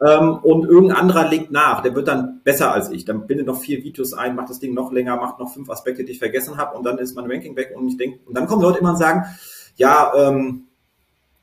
Ähm, 0.00 0.38
und 0.38 0.64
irgendein 0.64 0.96
anderer 0.96 1.28
legt 1.28 1.52
nach. 1.52 1.82
Der 1.82 1.94
wird 1.94 2.08
dann 2.08 2.40
besser 2.44 2.72
als 2.72 2.90
ich. 2.90 3.04
Dann 3.04 3.26
bindet 3.26 3.46
noch 3.46 3.60
vier 3.60 3.84
Videos 3.84 4.14
ein, 4.14 4.34
macht 4.34 4.48
das 4.48 4.58
Ding 4.58 4.72
noch 4.72 4.90
länger, 4.90 5.16
macht 5.16 5.38
noch 5.38 5.52
fünf 5.52 5.68
Aspekte, 5.68 6.04
die 6.04 6.12
ich 6.12 6.18
vergessen 6.18 6.56
habe 6.56 6.76
und 6.76 6.84
dann 6.84 6.98
ist 6.98 7.14
mein 7.14 7.30
Ranking 7.30 7.54
weg 7.56 7.74
und 7.76 7.86
ich 7.88 7.98
denke, 7.98 8.20
und 8.26 8.36
dann 8.36 8.46
kommen 8.46 8.62
Leute 8.62 8.78
immer 8.78 8.90
und 8.90 8.98
sagen, 8.98 9.24
ja, 9.76 10.12
ähm, 10.16 10.64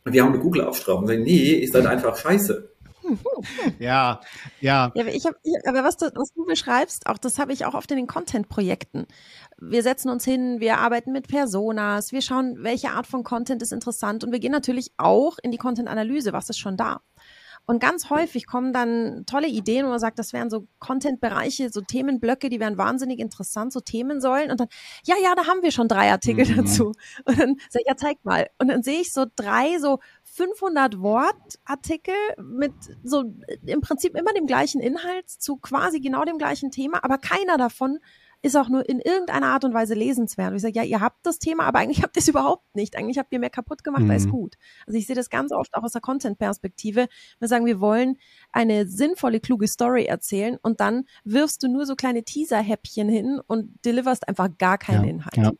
wir 0.04 0.24
haben 0.24 0.34
eine 0.34 0.42
Google-Aufstrahlung. 0.42 1.06
Nee, 1.06 1.54
ist 1.54 1.76
halt 1.76 1.86
einfach 1.86 2.18
scheiße. 2.18 2.69
Ja, 3.80 4.22
ja. 4.60 4.92
ja 4.94 5.06
ich 5.08 5.26
hab, 5.26 5.36
aber 5.66 5.84
was 5.84 5.98
du, 5.98 6.08
was 6.16 6.34
du 6.34 6.46
beschreibst, 6.46 7.08
auch 7.08 7.18
das 7.18 7.40
habe 7.40 7.54
ich 7.54 7.66
auch 7.66 7.74
oft 7.74 7.90
in 7.92 7.98
den 7.98 8.08
Content-Projekten. 8.08 9.06
Wir 9.58 9.84
setzen 9.84 10.10
uns 10.10 10.26
hin, 10.26 10.60
wir 10.60 10.78
arbeiten 10.80 11.12
mit 11.12 11.28
Personas, 11.28 12.12
wir 12.12 12.22
schauen, 12.22 12.64
welche 12.64 12.92
Art 12.92 13.08
von 13.08 13.24
Content 13.24 13.62
ist 13.62 13.72
interessant 13.72 14.24
und 14.24 14.32
wir 14.32 14.40
gehen 14.40 14.52
natürlich 14.52 14.94
auch 14.98 15.38
in 15.42 15.52
die 15.52 15.58
Content-Analyse, 15.58 16.34
was 16.34 16.50
ist 16.50 16.60
schon 16.60 16.78
da. 16.78 17.02
Und 17.70 17.80
ganz 17.80 18.10
häufig 18.10 18.48
kommen 18.48 18.74
dann 18.74 19.28
tolle 19.28 19.48
Ideen, 19.48 19.86
wo 19.86 19.90
man 19.90 20.00
sagt, 20.00 20.18
das 20.18 20.34
wären 20.34 20.50
so 20.50 20.66
Content-Bereiche, 20.80 21.70
so 21.70 21.82
Themenblöcke, 21.82 22.50
die 22.50 22.60
wären 22.60 22.80
wahnsinnig 22.80 23.20
interessant, 23.20 23.72
so 23.72 23.80
Themensäulen. 23.80 24.50
Und 24.50 24.60
dann, 24.60 24.70
ja, 25.06 25.14
ja, 25.22 25.36
da 25.36 25.46
haben 25.46 25.62
wir 25.62 25.70
schon 25.70 25.88
drei 25.88 26.10
Artikel 26.10 26.48
mhm. 26.48 26.56
dazu. 26.56 26.94
Und 27.26 27.40
dann 27.40 27.58
sage 27.70 27.84
ich, 27.84 27.88
ja, 27.88 27.96
zeig 27.96 28.26
mal. 28.26 28.50
Und 28.58 28.70
dann 28.70 28.82
sehe 28.82 29.02
ich 29.02 29.14
so 29.14 29.28
drei 29.36 29.78
so 29.78 30.00
500 30.40 31.02
Wort 31.02 31.60
Artikel 31.66 32.14
mit 32.42 32.72
so 33.04 33.26
im 33.66 33.82
Prinzip 33.82 34.16
immer 34.16 34.32
dem 34.32 34.48
gleichen 34.48 34.80
Inhalt 34.80 35.30
zu 35.30 35.58
quasi 35.58 36.00
genau 36.00 36.24
dem 36.24 36.38
gleichen 36.38 36.72
Thema, 36.72 37.04
aber 37.04 37.18
keiner 37.18 37.58
davon 37.58 38.00
ist 38.42 38.56
auch 38.56 38.70
nur 38.70 38.88
in 38.88 39.02
irgendeiner 39.02 39.48
Art 39.48 39.66
und 39.66 39.74
Weise 39.74 39.96
lesenswert. 39.96 40.52
Und 40.52 40.56
ich 40.56 40.62
sage, 40.62 40.76
ja, 40.76 40.84
ihr 40.84 41.02
habt 41.02 41.26
das 41.26 41.40
Thema, 41.40 41.66
aber 41.66 41.80
eigentlich 41.80 42.04
habt 42.04 42.16
ihr 42.16 42.22
es 42.22 42.28
überhaupt 42.30 42.74
nicht. 42.74 42.96
Eigentlich 42.96 43.18
habt 43.18 43.34
ihr 43.34 43.40
mehr 43.40 43.50
kaputt 43.50 43.84
gemacht 43.84 44.04
mhm. 44.04 44.12
als 44.12 44.30
gut. 44.30 44.56
Also 44.88 44.98
ich 44.98 45.08
sehe 45.08 45.16
das 45.16 45.30
ganz 45.30 45.52
oft 45.52 45.76
auch 45.76 45.84
aus 45.84 45.92
der 45.92 46.00
Content-Perspektive. 46.00 47.10
Wir 47.40 47.48
sagen, 47.50 47.66
wir 47.66 47.82
wollen 47.82 48.18
eine 48.54 48.88
sinnvolle, 48.88 49.42
kluge 49.42 49.68
Story 49.68 50.06
erzählen 50.06 50.58
und 50.62 50.80
dann 50.80 51.04
wirfst 51.26 51.64
du 51.64 51.68
nur 51.68 51.86
so 51.86 51.98
kleine 51.98 52.24
Teaser-Häppchen 52.24 53.10
hin 53.10 53.42
und 53.46 53.84
deliverst 53.84 54.26
einfach 54.30 54.48
gar 54.58 54.78
keinen 54.78 55.04
ja, 55.04 55.10
Inhalt. 55.10 55.38
Ja. 55.38 55.52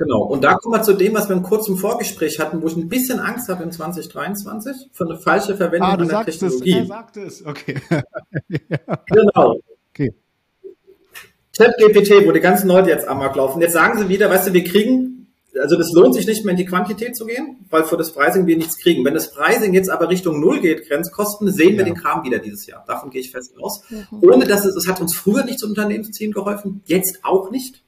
Genau. 0.00 0.22
Und 0.22 0.42
da 0.42 0.54
kommen 0.54 0.74
wir 0.74 0.82
zu 0.82 0.94
dem, 0.94 1.12
was 1.12 1.28
wir 1.28 1.36
im 1.36 1.42
kurzen 1.42 1.76
Vorgespräch 1.76 2.40
hatten, 2.40 2.62
wo 2.62 2.68
ich 2.68 2.74
ein 2.74 2.88
bisschen 2.88 3.20
Angst 3.20 3.50
habe 3.50 3.62
in 3.64 3.70
2023 3.70 4.88
für 4.92 5.04
eine 5.04 5.18
falsche 5.18 5.58
Verwendung 5.58 5.90
ah, 5.90 5.96
du 5.98 6.04
einer 6.04 6.24
Technologie. 6.24 6.70
Es, 6.70 6.78
er 6.78 6.86
sagt 6.86 7.16
es, 7.18 7.44
okay. 7.44 7.74
ja. 7.90 8.02
Genau. 9.06 9.60
ChatGPT, 11.54 12.26
wo 12.26 12.32
die 12.32 12.40
ganzen 12.40 12.68
Leute 12.68 12.88
jetzt 12.88 13.06
amok 13.06 13.36
laufen. 13.36 13.60
Jetzt 13.60 13.74
sagen 13.74 13.98
sie 13.98 14.08
wieder, 14.08 14.30
weißt 14.30 14.48
du, 14.48 14.52
wir 14.54 14.64
kriegen 14.64 15.20
also 15.60 15.76
das 15.76 15.92
lohnt 15.92 16.14
sich 16.14 16.26
nicht 16.26 16.44
mehr 16.44 16.52
in 16.52 16.58
die 16.58 16.64
Quantität 16.64 17.14
zu 17.14 17.26
gehen, 17.26 17.66
weil 17.68 17.84
für 17.84 17.96
das 17.96 18.12
Pricing 18.12 18.46
wir 18.46 18.56
nichts 18.56 18.78
kriegen. 18.78 19.04
Wenn 19.04 19.14
das 19.14 19.34
Pricing 19.34 19.74
jetzt 19.74 19.90
aber 19.90 20.08
Richtung 20.08 20.40
Null 20.40 20.60
geht, 20.60 20.88
Grenzkosten, 20.88 21.52
sehen 21.52 21.76
wir 21.76 21.84
den 21.84 21.96
Kram 21.96 22.24
wieder 22.24 22.38
dieses 22.38 22.66
Jahr. 22.66 22.84
Davon 22.86 23.10
gehe 23.10 23.20
ich 23.20 23.32
fest 23.32 23.54
aus. 23.60 23.82
Mhm. 23.90 24.06
Ohne 24.22 24.46
dass 24.46 24.64
es, 24.64 24.76
es 24.76 24.86
hat 24.86 25.00
uns 25.00 25.14
früher 25.14 25.44
nicht 25.44 25.58
zu 25.58 25.66
Unternehmenszielen 25.66 26.32
geholfen, 26.32 26.82
jetzt 26.86 27.24
auch 27.24 27.50
nicht. 27.50 27.82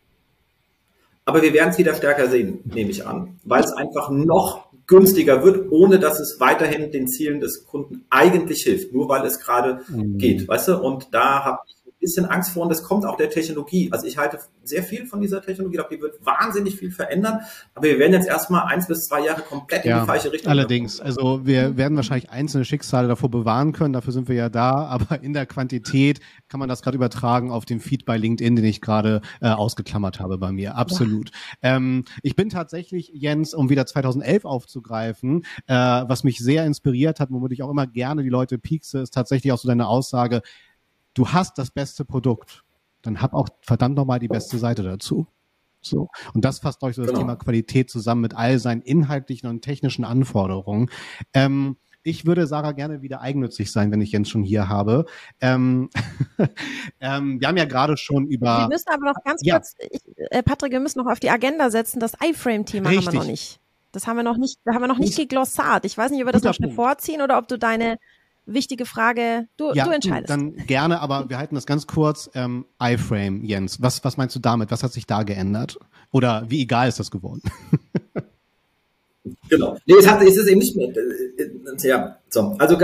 Aber 1.33 1.41
wir 1.41 1.55
werden 1.55 1.71
es 1.71 1.79
wieder 1.79 1.95
stärker 1.95 2.29
sehen, 2.29 2.61
nehme 2.75 2.91
ich 2.91 3.07
an, 3.07 3.39
weil 3.43 3.65
es 3.65 3.73
einfach 3.73 4.11
noch 4.11 4.67
günstiger 4.87 5.43
wird, 5.43 5.73
ohne 5.73 5.99
dass 5.99 6.21
es 6.21 6.37
weiterhin 6.41 6.93
den 6.93 7.09
Zielen 7.09 7.41
des 7.41 7.65
Kunden 7.65 8.05
eigentlich 8.11 8.65
hilft, 8.65 8.93
nur 8.93 9.09
weil 9.09 9.25
es 9.25 9.41
gerade 9.41 9.81
mhm. 9.89 10.19
geht, 10.19 10.47
weißt 10.47 10.69
du? 10.69 10.77
Und 10.77 11.09
da 11.13 11.43
habe 11.43 11.61
bisschen 12.03 12.27
Angst 12.27 12.51
vor 12.51 12.65
und 12.65 12.69
das 12.69 12.83
kommt 12.83 13.07
auch 13.07 13.17
der 13.17 13.31
Technologie. 13.31 13.89
Also 13.91 14.07
ich 14.07 14.19
halte 14.19 14.39
sehr 14.63 14.83
viel 14.83 15.07
von 15.07 15.23
dieser 15.23 15.41
Technologie, 15.41 15.77
ich 15.77 15.81
glaube, 15.81 15.97
die 15.97 16.03
wird 16.03 16.25
wahnsinnig 16.27 16.77
viel 16.77 16.91
verändern, 16.91 17.41
aber 17.75 17.87
wir 17.87 17.99
werden 17.99 18.13
jetzt 18.13 18.29
erstmal 18.29 18.67
eins 18.67 18.87
bis 18.87 19.07
zwei 19.07 19.25
Jahre 19.25 19.41
komplett 19.41 19.85
ja, 19.85 19.97
in 19.97 20.03
die 20.03 20.07
falsche 20.07 20.33
Richtung. 20.33 20.51
Allerdings, 20.51 21.01
also 21.01 21.47
wir 21.47 21.77
werden 21.79 21.97
wahrscheinlich 21.97 22.31
einzelne 22.31 22.65
Schicksale 22.65 23.09
davor 23.09 23.31
bewahren 23.31 23.73
können, 23.73 23.95
dafür 23.95 24.13
sind 24.13 24.29
wir 24.29 24.37
ja 24.37 24.49
da, 24.51 24.87
aber 24.87 25.23
in 25.23 25.33
der 25.33 25.47
Quantität 25.47 26.21
kann 26.49 26.61
man 26.61 26.69
das 26.69 26.83
gerade 26.83 26.97
übertragen 26.97 27.51
auf 27.51 27.65
den 27.65 27.81
Feed 27.81 28.05
bei 28.05 28.19
LinkedIn, 28.19 28.57
den 28.57 28.65
ich 28.65 28.81
gerade 28.81 29.23
äh, 29.41 29.49
ausgeklammert 29.49 30.21
habe 30.21 30.37
bei 30.37 30.53
mir. 30.53 30.77
Absolut. 30.77 31.31
Ja. 31.63 31.77
Ähm, 31.77 32.05
ich 32.23 32.37
bin 32.37 32.51
tatsächlich, 32.51 33.11
Jens, 33.15 33.55
um 33.55 33.71
wieder 33.71 33.87
2011 33.87 34.45
aufzugreifen, 34.45 35.45
äh, 35.67 35.75
was 35.75 36.25
mich 36.25 36.39
sehr 36.39 36.67
inspiriert 36.67 37.21
hat, 37.21 37.31
womit 37.31 37.53
ich 37.53 37.63
auch 37.63 37.71
immer 37.71 37.87
gerne 37.87 38.23
die 38.23 38.29
Leute 38.29 38.59
piekse, 38.59 39.01
ist 39.01 39.15
tatsächlich 39.15 39.53
auch 39.53 39.59
so 39.59 39.69
deine 39.69 39.87
Aussage, 39.87 40.43
du 41.15 41.29
hast 41.29 41.59
das 41.59 41.71
beste 41.71 42.05
Produkt, 42.05 42.65
dann 43.03 43.21
hab 43.21 43.35
auch 43.35 43.49
verdammt 43.61 43.97
nochmal 43.97 44.19
die 44.19 44.29
beste 44.29 44.59
Seite 44.59 44.83
dazu. 44.83 45.27
So. 45.81 46.09
Und 46.33 46.45
das 46.45 46.61
fasst 46.61 46.83
euch 46.83 46.95
so 46.95 47.03
das 47.03 47.11
genau. 47.11 47.23
Thema 47.23 47.37
Qualität 47.37 47.91
zusammen 47.91 48.21
mit 48.21 48.35
all 48.35 48.59
seinen 48.59 48.83
inhaltlichen 48.83 49.49
und 49.49 49.63
technischen 49.63 50.05
Anforderungen. 50.05 50.91
Ähm, 51.35 51.77
ich 52.05 52.27
würde 52.27 52.47
Sarah 52.47 52.73
gerne 52.73 53.03
wieder 53.03 53.21
eigennützig 53.21 53.71
sein, 53.71 53.93
wenn 53.93 54.01
ich 54.01 54.13
Jens 54.13 54.29
schon 54.29 54.43
hier 54.43 54.69
habe. 54.69 55.07
Ähm, 55.41 55.91
ähm, 57.01 57.41
wir 57.41 57.49
haben 57.49 57.57
ja 57.57 57.65
gerade 57.65 57.97
schon 57.97 58.27
über. 58.27 58.61
Wir 58.61 58.69
müssen 58.69 58.89
aber 58.89 59.07
noch 59.07 59.25
ganz 59.25 59.43
ja. 59.45 59.57
kurz, 59.57 59.75
ich, 59.79 60.01
äh, 60.31 60.43
Patrick, 60.43 60.73
wir 60.73 60.81
müssen 60.81 60.99
noch 60.99 61.11
auf 61.11 61.21
die 61.21 61.31
Agenda 61.31 61.71
setzen. 61.71 62.01
Das 62.01 62.15
iFrame-Thema 62.21 62.91
haben 62.91 63.05
wir 63.05 63.13
noch 63.13 63.27
nicht. 63.27 63.61
Das 63.93 64.07
haben 64.07 64.17
wir 64.17 64.23
noch 64.23 64.39
nicht, 64.39 64.59
da 64.65 64.73
haben 64.73 64.81
wir 64.81 64.89
noch 64.89 64.99
nicht 64.99 65.17
geglossart. 65.17 65.85
Ich 65.85 65.99
weiß 65.99 66.11
nicht, 66.11 66.23
ob 66.23 66.29
wir 66.29 66.33
das 66.33 66.59
noch 66.59 66.73
vorziehen 66.73 67.21
oder 67.21 67.37
ob 67.37 67.47
du 67.47 67.59
deine 67.59 67.99
wichtige 68.47 68.87
Frage. 68.87 69.47
Du, 69.57 69.73
ja, 69.73 69.85
du 69.85 69.91
entscheidest. 69.91 70.31
Dann 70.31 70.57
gerne, 70.67 71.01
aber 71.01 71.29
wir 71.29 71.39
halten 71.39 71.55
das 71.55 71.67
ganz 71.67 71.87
kurz. 71.87 72.31
Ähm, 72.35 72.67
iFrame, 72.81 73.45
Jens, 73.45 73.81
was, 73.83 74.05
was 74.05 74.17
meinst 74.17 74.35
du 74.37 74.41
damit? 74.41 74.71
Was 74.71 74.83
hat 74.83 74.93
sich 74.93 75.07
da 75.07 75.23
geändert? 75.23 75.79
Oder 76.11 76.45
wie 76.49 76.63
egal 76.63 76.89
ist 76.89 76.99
das 76.99 77.11
geworden? 77.11 77.43
genau. 79.49 79.79
Nee, 79.87 79.95
es, 79.99 80.09
hat, 80.09 80.23
es 80.23 80.37
ist 80.37 80.49
eben 80.49 80.61
nicht 80.61 80.77
mehr. 80.77 80.89
Äh, 80.89 81.43
äh, 81.43 81.89
ja, 81.89 82.19
so. 82.29 82.57
Also 82.59 82.77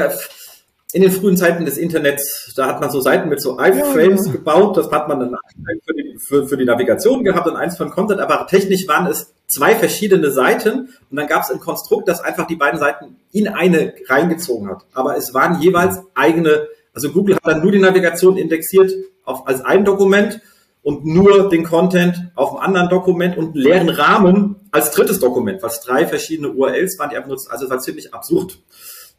in 0.93 1.03
den 1.03 1.11
frühen 1.11 1.37
Zeiten 1.37 1.65
des 1.65 1.77
Internets, 1.77 2.53
da 2.57 2.67
hat 2.67 2.81
man 2.81 2.91
so 2.91 3.01
Seiten 3.01 3.29
mit 3.29 3.43
so 3.43 3.61
iFrames 3.61 4.27
ja, 4.27 4.33
gebaut. 4.33 4.77
Das 4.77 4.91
hat 4.91 5.09
man 5.09 5.21
dann 5.21 5.37
für 5.85 5.95
die, 5.95 6.19
für, 6.19 6.49
für 6.49 6.57
die 6.57 6.65
Navigation 6.65 7.25
gehabt 7.25 7.47
und 7.47 7.57
eins 7.57 7.77
von 7.77 7.91
Content. 7.91 8.21
Aber 8.21 8.47
technisch 8.47 8.89
waren 8.89 9.07
es 9.07 9.35
zwei 9.49 9.75
verschiedene 9.75 10.31
Seiten 10.31 10.91
und 11.11 11.17
dann 11.17 11.27
gab 11.27 11.43
es 11.43 11.51
ein 11.51 11.59
Konstrukt, 11.59 12.07
das 12.07 12.21
einfach 12.21 12.47
die 12.47 12.57
beiden 12.57 12.79
Seiten 12.79 13.17
in 13.33 13.49
eine 13.49 13.95
reingezogen 14.07 14.69
hat. 14.69 14.85
Aber 14.93 15.17
es 15.17 15.35
waren 15.35 15.61
jeweils 15.61 16.03
eigene, 16.15 16.69
also 16.95 17.11
Google 17.11 17.37
hat 17.37 17.47
dann 17.47 17.63
nur 17.63 17.73
die 17.73 17.81
Navigation 17.81 18.37
indexiert 18.37 18.93
auf, 19.25 19.49
als 19.49 19.65
ein 19.65 19.85
Dokument 19.85 20.41
und 20.83 21.05
nur 21.05 21.49
den 21.49 21.65
Content 21.65 22.31
auf 22.35 22.53
einem 22.53 22.63
anderen 22.63 22.89
Dokument 22.89 23.37
und 23.37 23.55
einen 23.55 23.55
leeren 23.55 23.89
Rahmen 23.89 24.57
als 24.71 24.91
drittes 24.91 25.19
Dokument, 25.19 25.63
was 25.63 25.81
drei 25.81 26.07
verschiedene 26.07 26.51
URLs 26.51 26.99
waren, 26.99 27.11
die 27.11 27.17
einfach 27.17 27.31
nutzen. 27.31 27.51
Also 27.51 27.65
es 27.65 27.71
war 27.71 27.81
ziemlich 27.81 28.15
absurd. 28.15 28.59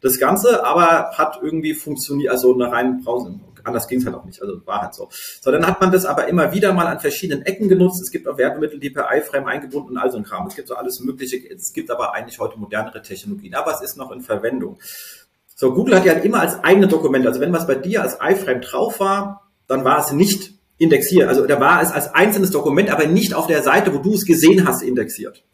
Das 0.00 0.18
Ganze 0.18 0.64
aber 0.64 1.10
hat 1.12 1.40
irgendwie 1.42 1.74
funktioniert, 1.74 2.32
also 2.32 2.54
eine 2.54 2.72
reine 2.72 3.00
Browser, 3.04 3.34
anders 3.64 3.88
ging 3.88 3.98
es 3.98 4.06
halt 4.06 4.14
auch 4.16 4.24
nicht, 4.24 4.40
also 4.40 4.64
war 4.66 4.82
halt 4.82 4.94
so. 4.94 5.08
So, 5.40 5.50
dann 5.50 5.66
hat 5.66 5.80
man 5.80 5.92
das 5.92 6.04
aber 6.04 6.28
immer 6.28 6.52
wieder 6.52 6.72
mal 6.72 6.86
an 6.86 7.00
verschiedenen 7.00 7.44
Ecken 7.44 7.68
genutzt. 7.68 8.02
Es 8.02 8.10
gibt 8.10 8.28
auch 8.28 8.38
Werbemittel, 8.38 8.78
die 8.78 8.90
per 8.90 9.08
iFrame 9.12 9.46
eingebunden 9.46 9.90
und 9.90 9.98
all 9.98 10.10
so 10.10 10.18
ein 10.18 10.24
Kram. 10.24 10.46
Es 10.46 10.56
gibt 10.56 10.68
so 10.68 10.74
alles 10.74 11.00
Mögliche. 11.00 11.36
Es 11.50 11.72
gibt 11.72 11.90
aber 11.90 12.14
eigentlich 12.14 12.38
heute 12.38 12.58
modernere 12.58 13.02
Technologien, 13.02 13.54
aber 13.54 13.72
es 13.72 13.80
ist 13.80 13.96
noch 13.96 14.10
in 14.10 14.20
Verwendung. 14.20 14.78
So, 15.54 15.74
Google 15.74 15.96
hat 15.96 16.04
ja 16.06 16.14
immer 16.14 16.40
als 16.40 16.62
eigene 16.64 16.88
Dokumente, 16.88 17.28
also 17.28 17.40
wenn 17.40 17.52
was 17.52 17.66
bei 17.66 17.74
dir 17.74 18.02
als 18.02 18.18
iFrame 18.22 18.62
drauf 18.62 18.98
war, 19.00 19.50
dann 19.66 19.84
war 19.84 20.04
es 20.04 20.12
nicht 20.12 20.54
indexiert. 20.78 21.28
Also 21.28 21.46
da 21.46 21.60
war 21.60 21.82
es 21.82 21.92
als 21.92 22.14
einzelnes 22.14 22.50
Dokument, 22.50 22.90
aber 22.90 23.06
nicht 23.06 23.34
auf 23.34 23.46
der 23.46 23.62
Seite, 23.62 23.94
wo 23.94 23.98
du 23.98 24.14
es 24.14 24.24
gesehen 24.24 24.66
hast, 24.66 24.82
indexiert. 24.82 25.44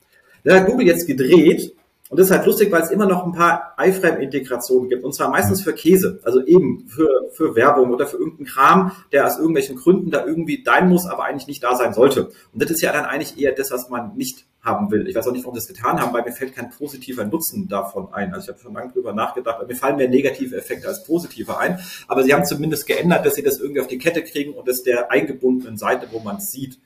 Da 0.44 0.60
hat 0.60 0.66
Google 0.66 0.86
jetzt 0.86 1.08
gedreht 1.08 1.74
und 2.08 2.20
das 2.20 2.28
ist 2.28 2.32
halt 2.32 2.46
lustig, 2.46 2.70
weil 2.70 2.82
es 2.82 2.90
immer 2.90 3.06
noch 3.06 3.24
ein 3.24 3.32
paar 3.32 3.74
iFrame-Integrationen 3.78 4.88
gibt. 4.88 5.02
Und 5.02 5.12
zwar 5.12 5.28
meistens 5.28 5.62
für 5.62 5.72
Käse. 5.72 6.20
Also 6.22 6.44
eben 6.44 6.86
für, 6.86 7.08
für 7.32 7.56
Werbung 7.56 7.92
oder 7.92 8.06
für 8.06 8.16
irgendeinen 8.16 8.46
Kram, 8.46 8.92
der 9.10 9.26
aus 9.26 9.38
irgendwelchen 9.38 9.76
Gründen 9.76 10.10
da 10.12 10.24
irgendwie 10.24 10.62
dein 10.62 10.88
muss, 10.88 11.06
aber 11.06 11.24
eigentlich 11.24 11.48
nicht 11.48 11.64
da 11.64 11.74
sein 11.74 11.94
sollte. 11.94 12.26
Und 12.52 12.62
das 12.62 12.70
ist 12.70 12.80
ja 12.80 12.92
dann 12.92 13.06
eigentlich 13.06 13.40
eher 13.40 13.52
das, 13.52 13.72
was 13.72 13.88
man 13.88 14.14
nicht 14.16 14.46
haben 14.62 14.90
will. 14.90 15.08
Ich 15.08 15.16
weiß 15.16 15.26
auch 15.26 15.32
nicht, 15.32 15.44
warum 15.44 15.58
sie 15.58 15.66
das 15.66 15.76
getan 15.76 16.00
haben, 16.00 16.12
weil 16.12 16.22
mir 16.22 16.32
fällt 16.32 16.54
kein 16.54 16.70
positiver 16.70 17.24
Nutzen 17.24 17.68
davon 17.68 18.12
ein. 18.12 18.32
Also 18.34 18.44
ich 18.44 18.48
habe 18.50 18.60
schon 18.60 18.74
lange 18.74 18.92
drüber 18.92 19.12
nachgedacht, 19.12 19.66
mir 19.66 19.76
fallen 19.76 19.96
mehr 19.96 20.08
negative 20.08 20.56
Effekte 20.56 20.86
als 20.86 21.04
positive 21.04 21.58
ein. 21.58 21.80
Aber 22.06 22.22
sie 22.22 22.32
haben 22.32 22.44
zumindest 22.44 22.86
geändert, 22.86 23.26
dass 23.26 23.34
sie 23.34 23.42
das 23.42 23.58
irgendwie 23.58 23.80
auf 23.80 23.86
die 23.88 23.98
Kette 23.98 24.22
kriegen 24.22 24.54
und 24.54 24.68
es 24.68 24.82
der 24.82 25.10
eingebundenen 25.10 25.76
Seite, 25.76 26.08
wo 26.12 26.20
man 26.20 26.36
es 26.36 26.52
sieht, 26.52 26.78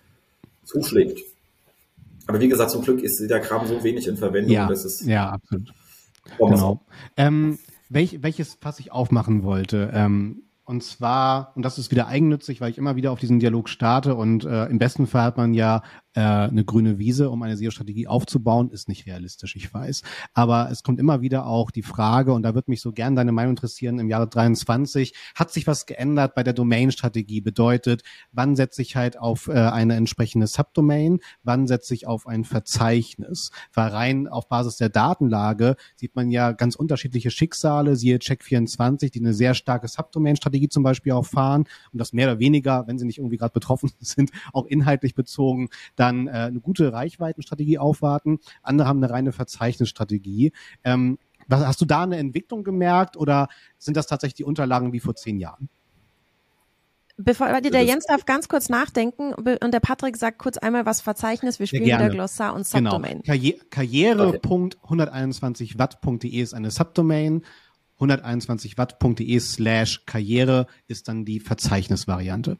zuschlägt. 0.64 1.20
Aber 2.30 2.40
wie 2.40 2.48
gesagt, 2.48 2.70
zum 2.70 2.82
Glück 2.82 3.02
ist 3.02 3.18
der 3.28 3.40
Kram 3.40 3.66
so 3.66 3.82
wenig 3.82 4.06
in 4.06 4.16
Verwendung, 4.16 4.52
ja, 4.52 4.68
dass 4.68 4.84
es. 4.84 5.04
Ja, 5.04 5.30
absolut. 5.30 5.74
Genau. 6.38 6.80
Ähm, 7.16 7.58
welch, 7.88 8.22
welches 8.22 8.54
Fass 8.54 8.78
ich 8.78 8.92
aufmachen 8.92 9.42
wollte, 9.42 9.90
ähm, 9.92 10.44
und 10.64 10.84
zwar, 10.84 11.50
und 11.56 11.64
das 11.64 11.76
ist 11.76 11.90
wieder 11.90 12.06
eigennützig, 12.06 12.60
weil 12.60 12.70
ich 12.70 12.78
immer 12.78 12.94
wieder 12.94 13.10
auf 13.10 13.18
diesen 13.18 13.40
Dialog 13.40 13.68
starte 13.68 14.14
und 14.14 14.44
äh, 14.44 14.66
im 14.66 14.78
besten 14.78 15.08
Fall 15.08 15.24
hat 15.24 15.36
man 15.38 15.54
ja 15.54 15.82
äh, 16.14 16.20
eine 16.20 16.64
grüne 16.64 16.98
Wiese, 16.98 17.30
um 17.30 17.42
eine 17.42 17.56
SEO-Strategie 17.56 18.08
aufzubauen, 18.08 18.70
ist 18.70 18.88
nicht 18.88 19.06
realistisch, 19.06 19.54
ich 19.56 19.72
weiß. 19.72 20.02
Aber 20.34 20.68
es 20.70 20.82
kommt 20.82 20.98
immer 20.98 21.20
wieder 21.20 21.46
auch 21.46 21.70
die 21.70 21.82
Frage, 21.82 22.32
und 22.32 22.42
da 22.42 22.54
wird 22.54 22.68
mich 22.68 22.80
so 22.80 22.92
gern 22.92 23.14
deine 23.14 23.32
Meinung 23.32 23.50
interessieren, 23.52 23.98
im 23.98 24.08
Jahre 24.08 24.28
23, 24.28 25.14
hat 25.34 25.52
sich 25.52 25.66
was 25.66 25.86
geändert 25.86 26.34
bei 26.34 26.42
der 26.42 26.52
Domain-Strategie? 26.52 27.40
Bedeutet, 27.40 28.02
wann 28.32 28.56
setze 28.56 28.82
ich 28.82 28.96
halt 28.96 29.18
auf 29.18 29.48
äh, 29.48 29.52
eine 29.52 29.94
entsprechende 29.94 30.46
Subdomain, 30.46 31.20
wann 31.42 31.66
setze 31.66 31.94
ich 31.94 32.06
auf 32.06 32.26
ein 32.26 32.44
Verzeichnis? 32.44 33.50
Weil 33.72 33.88
rein 33.88 34.28
auf 34.28 34.48
Basis 34.48 34.76
der 34.76 34.88
Datenlage 34.88 35.76
sieht 35.96 36.16
man 36.16 36.30
ja 36.30 36.52
ganz 36.52 36.74
unterschiedliche 36.74 37.30
Schicksale, 37.30 37.96
siehe 37.96 38.16
Check24, 38.16 39.10
die 39.12 39.20
eine 39.20 39.34
sehr 39.34 39.54
starke 39.54 39.86
Subdomain-Strategie 39.86 40.68
zum 40.68 40.82
Beispiel 40.82 41.12
auch 41.12 41.26
fahren 41.26 41.64
und 41.92 42.00
das 42.00 42.12
mehr 42.12 42.28
oder 42.28 42.40
weniger, 42.40 42.86
wenn 42.86 42.98
sie 42.98 43.06
nicht 43.06 43.18
irgendwie 43.18 43.36
gerade 43.36 43.52
betroffen 43.52 43.90
sind, 44.00 44.30
auch 44.52 44.66
inhaltlich 44.66 45.14
bezogen 45.14 45.68
dann 46.00 46.26
äh, 46.26 46.30
eine 46.30 46.60
gute 46.60 46.92
Reichweitenstrategie 46.92 47.78
aufwarten. 47.78 48.38
Andere 48.62 48.88
haben 48.88 49.02
eine 49.02 49.12
reine 49.12 49.32
Verzeichnisstrategie. 49.32 50.52
Ähm, 50.82 51.18
was, 51.46 51.66
hast 51.66 51.80
du 51.80 51.84
da 51.84 52.02
eine 52.02 52.16
Entwicklung 52.16 52.64
gemerkt 52.64 53.16
oder 53.16 53.48
sind 53.78 53.96
das 53.96 54.06
tatsächlich 54.06 54.34
die 54.34 54.44
Unterlagen 54.44 54.92
wie 54.92 55.00
vor 55.00 55.14
zehn 55.14 55.38
Jahren? 55.38 55.68
Bevor 57.22 57.60
der 57.60 57.84
Jens 57.84 58.06
darf 58.06 58.24
ganz 58.24 58.48
kurz 58.48 58.70
nachdenken 58.70 59.34
und 59.34 59.74
der 59.74 59.80
Patrick 59.80 60.16
sagt 60.16 60.38
kurz 60.38 60.56
einmal 60.56 60.86
was 60.86 61.02
Verzeichnis. 61.02 61.58
Wir 61.58 61.66
spielen 61.66 61.84
wieder 61.84 62.08
Glossar 62.08 62.54
und 62.54 62.66
genau. 62.70 62.92
Subdomain. 62.92 63.20
Genau. 63.22 63.58
Karriere.121watt.de 63.68 66.40
ist 66.40 66.54
eine 66.54 66.70
Subdomain. 66.70 67.42
121watt.de 67.98 69.38
slash 69.40 70.06
Karriere 70.06 70.66
ist 70.86 71.08
dann 71.08 71.26
die 71.26 71.40
Verzeichnisvariante. 71.40 72.56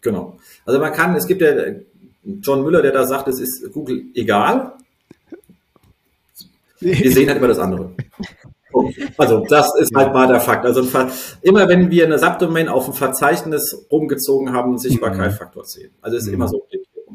Genau. 0.00 0.38
Also 0.64 0.78
man 0.78 0.92
kann, 0.92 1.14
es 1.16 1.26
gibt 1.26 1.42
ja 1.42 1.52
John 2.22 2.62
Müller, 2.62 2.82
der 2.82 2.92
da 2.92 3.04
sagt, 3.04 3.28
es 3.28 3.40
ist 3.40 3.72
Google 3.72 4.04
egal. 4.14 4.72
Wir 6.80 7.12
sehen 7.12 7.28
halt 7.28 7.38
immer 7.38 7.48
das 7.48 7.58
andere. 7.58 7.92
Also 9.16 9.42
das 9.48 9.74
ist 9.80 9.94
halt 9.94 10.12
mal 10.12 10.28
der 10.28 10.40
Fakt. 10.40 10.66
Also 10.66 10.82
immer 11.40 11.66
wenn 11.66 11.90
wir 11.90 12.04
eine 12.04 12.18
Subdomain 12.18 12.68
auf 12.68 12.88
ein 12.88 12.92
Verzeichnis 12.92 13.86
rumgezogen 13.90 14.52
haben, 14.52 14.76
Sichtbarkeitsfaktor 14.76 15.64
10. 15.64 15.90
Also 16.02 16.16
es 16.18 16.24
ist 16.24 16.28
mhm. 16.28 16.34
immer 16.34 16.48
so. 16.48 16.66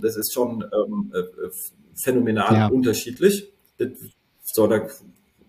Das 0.02 0.16
ist 0.16 0.34
schon 0.34 0.64
ähm, 0.74 1.14
äh, 1.14 1.50
phänomenal 1.94 2.54
ja. 2.54 2.68
unterschiedlich. 2.68 3.52
So, 4.44 4.66
da 4.66 4.88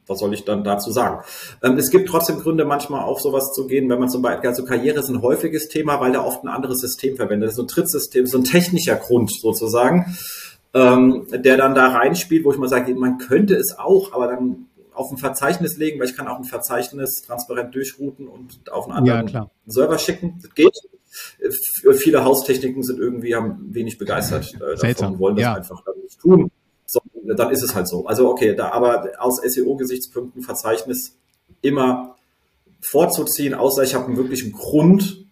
was 0.06 0.18
soll 0.18 0.34
ich 0.34 0.44
dann 0.44 0.64
dazu 0.64 0.90
sagen? 0.90 1.22
Ähm, 1.62 1.76
es 1.76 1.90
gibt 1.90 2.08
trotzdem 2.08 2.38
Gründe, 2.38 2.64
manchmal 2.64 3.04
auf 3.04 3.20
sowas 3.20 3.52
zu 3.52 3.66
gehen, 3.66 3.88
wenn 3.88 3.98
man 3.98 4.08
zum 4.08 4.22
Beispiel, 4.22 4.50
also 4.50 4.64
Karriere 4.64 5.00
ist 5.00 5.08
ein 5.08 5.22
häufiges 5.22 5.68
Thema, 5.68 6.00
weil 6.00 6.12
da 6.12 6.24
oft 6.24 6.44
ein 6.44 6.48
anderes 6.48 6.80
System 6.80 7.16
verwendet 7.16 7.50
ist, 7.50 7.56
so 7.56 7.62
ein 7.62 7.68
Trittsystem, 7.68 8.26
so 8.26 8.38
ein 8.38 8.44
technischer 8.44 8.96
Grund 8.96 9.32
sozusagen, 9.32 10.16
ähm, 10.74 11.26
der 11.30 11.56
dann 11.56 11.74
da 11.74 11.88
reinspielt, 11.88 12.44
wo 12.44 12.52
ich 12.52 12.58
mal 12.58 12.68
sage, 12.68 12.94
man 12.94 13.18
könnte 13.18 13.54
es 13.54 13.78
auch, 13.78 14.12
aber 14.12 14.28
dann 14.28 14.66
auf 14.94 15.10
ein 15.10 15.16
Verzeichnis 15.16 15.76
legen, 15.78 15.98
weil 15.98 16.08
ich 16.08 16.16
kann 16.16 16.28
auch 16.28 16.38
ein 16.38 16.44
Verzeichnis 16.44 17.22
transparent 17.26 17.74
durchrouten 17.74 18.28
und 18.28 18.70
auf 18.70 18.86
einen 18.86 18.98
anderen 18.98 19.28
ja, 19.28 19.50
Server 19.66 19.98
schicken. 19.98 20.38
Das 20.42 20.54
geht. 20.54 20.76
viele 21.94 22.24
Haustechniken 22.24 22.82
sind 22.82 22.98
irgendwie, 22.98 23.34
haben 23.34 23.74
wenig 23.74 23.98
begeistert 23.98 24.54
äh, 24.54 24.76
davon 24.76 25.14
und 25.14 25.18
wollen 25.18 25.36
das 25.36 25.42
ja. 25.42 25.54
einfach 25.54 25.82
nicht 26.02 26.20
tun. 26.20 26.50
So, 26.92 27.00
dann 27.34 27.50
ist 27.50 27.62
es 27.62 27.74
halt 27.74 27.88
so. 27.88 28.04
Also 28.04 28.28
okay, 28.28 28.54
da 28.54 28.70
aber 28.70 29.12
aus 29.18 29.40
SEO-Gesichtspunkten 29.40 30.42
Verzeichnis 30.42 31.16
immer 31.62 32.16
vorzuziehen, 32.82 33.54
außer 33.54 33.82
ich 33.82 33.94
habe 33.94 34.06
einen 34.06 34.18
wirklichen 34.18 34.52
Grund. 34.52 35.24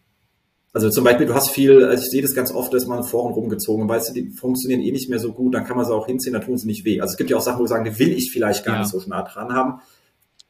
Also 0.72 0.88
zum 0.88 1.04
Beispiel, 1.04 1.26
du 1.26 1.34
hast 1.34 1.50
viel, 1.50 1.84
also 1.84 2.02
ich 2.02 2.10
sehe 2.10 2.22
das 2.22 2.34
ganz 2.34 2.50
oft, 2.50 2.72
dass 2.72 2.86
man 2.86 3.04
Foren 3.04 3.34
rumgezogen, 3.34 3.88
weißt 3.88 4.08
du, 4.08 4.12
die 4.14 4.30
funktionieren 4.30 4.80
eh 4.80 4.90
nicht 4.90 5.10
mehr 5.10 5.18
so 5.18 5.32
gut, 5.32 5.54
dann 5.54 5.66
kann 5.66 5.76
man 5.76 5.84
sie 5.84 5.94
auch 5.94 6.06
hinziehen, 6.06 6.32
dann 6.32 6.42
tun 6.42 6.56
sie 6.56 6.66
nicht 6.66 6.86
weh. 6.86 7.00
Also 7.00 7.12
es 7.12 7.18
gibt 7.18 7.28
ja 7.28 7.36
auch 7.36 7.42
Sachen, 7.42 7.58
wo 7.58 7.64
wir 7.64 7.68
sagen, 7.68 7.84
die 7.84 7.98
will 7.98 8.12
ich 8.12 8.32
vielleicht 8.32 8.64
gar 8.64 8.76
ja. 8.76 8.80
nicht 8.80 8.90
so 8.90 9.02
nah 9.06 9.22
dran 9.22 9.52
haben. 9.52 9.82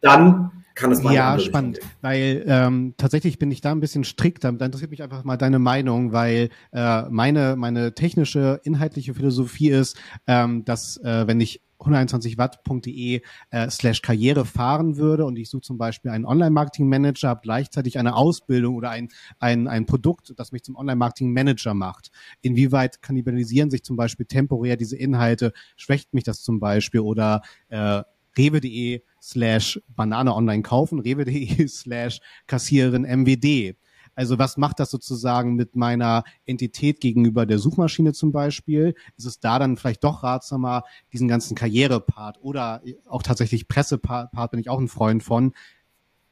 Dann 0.00 0.59
kann 0.80 0.92
es 0.92 1.02
mal 1.02 1.14
Ja, 1.14 1.38
spannend, 1.38 1.78
weil 2.00 2.44
ähm, 2.46 2.94
tatsächlich 2.96 3.38
bin 3.38 3.50
ich 3.50 3.60
da 3.60 3.72
ein 3.72 3.80
bisschen 3.80 4.04
strikter. 4.04 4.50
Da 4.52 4.66
interessiert 4.66 4.90
mich 4.90 5.02
einfach 5.02 5.24
mal 5.24 5.36
deine 5.36 5.58
Meinung, 5.58 6.12
weil 6.12 6.48
äh, 6.72 7.02
meine 7.10 7.56
meine 7.56 7.94
technische 7.94 8.60
inhaltliche 8.64 9.14
Philosophie 9.14 9.70
ist, 9.70 9.96
ähm, 10.26 10.64
dass 10.64 10.96
äh, 10.98 11.26
wenn 11.26 11.40
ich 11.40 11.60
121watt.de 11.80 13.22
äh, 13.50 13.70
slash 13.70 14.02
Karriere 14.02 14.44
fahren 14.44 14.96
würde 14.96 15.24
und 15.24 15.36
ich 15.36 15.48
suche 15.48 15.62
zum 15.62 15.78
Beispiel 15.78 16.10
einen 16.10 16.26
Online-Marketing-Manager, 16.26 17.28
habe 17.28 17.40
gleichzeitig 17.42 17.98
eine 17.98 18.16
Ausbildung 18.16 18.74
oder 18.74 18.90
ein, 18.90 19.08
ein, 19.38 19.66
ein 19.66 19.86
Produkt, 19.86 20.34
das 20.36 20.52
mich 20.52 20.62
zum 20.62 20.76
Online-Marketing-Manager 20.76 21.74
macht. 21.74 22.10
Inwieweit 22.42 23.00
kannibalisieren 23.02 23.70
sich 23.70 23.82
zum 23.82 23.96
Beispiel 23.96 24.26
temporär 24.26 24.76
diese 24.76 24.96
Inhalte? 24.96 25.52
Schwächt 25.76 26.12
mich 26.12 26.24
das 26.24 26.42
zum 26.42 26.60
Beispiel 26.60 27.00
oder 27.00 27.40
äh, 27.68 28.02
rewe.de 28.36 29.02
slash 29.20 29.80
Banane 29.88 30.34
online 30.34 30.62
kaufen, 30.62 31.00
rewe.de 31.00 31.66
slash 31.68 32.20
Kassiererin 32.46 33.02
MWD. 33.02 33.76
Also 34.14 34.38
was 34.38 34.56
macht 34.56 34.80
das 34.80 34.90
sozusagen 34.90 35.54
mit 35.54 35.76
meiner 35.76 36.24
Entität 36.44 37.00
gegenüber 37.00 37.46
der 37.46 37.58
Suchmaschine 37.58 38.12
zum 38.12 38.32
Beispiel? 38.32 38.94
Ist 39.16 39.24
es 39.24 39.40
da 39.40 39.58
dann 39.58 39.76
vielleicht 39.76 40.04
doch 40.04 40.22
ratsamer, 40.22 40.84
diesen 41.12 41.28
ganzen 41.28 41.54
Karrierepart 41.54 42.38
oder 42.42 42.82
auch 43.08 43.22
tatsächlich 43.22 43.68
Pressepart 43.68 44.50
bin 44.50 44.60
ich 44.60 44.68
auch 44.68 44.80
ein 44.80 44.88
Freund 44.88 45.22
von, 45.22 45.52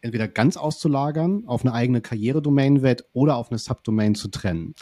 entweder 0.01 0.29
ganz 0.29 0.57
auszulagern 0.57 1.45
auf 1.47 1.65
eine 1.65 1.73
eigene 1.73 2.01
Karrieredomain-Welt 2.01 3.05
oder 3.13 3.37
auf 3.37 3.51
eine 3.51 3.59
Subdomain 3.59 4.15
zu 4.15 4.29
trennen? 4.29 4.75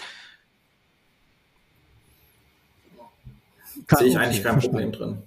Sehe 3.89 4.09
ich 4.09 4.19
eigentlich 4.19 4.43
kein 4.43 4.59
Problem 4.59 4.93
drin. 4.93 5.19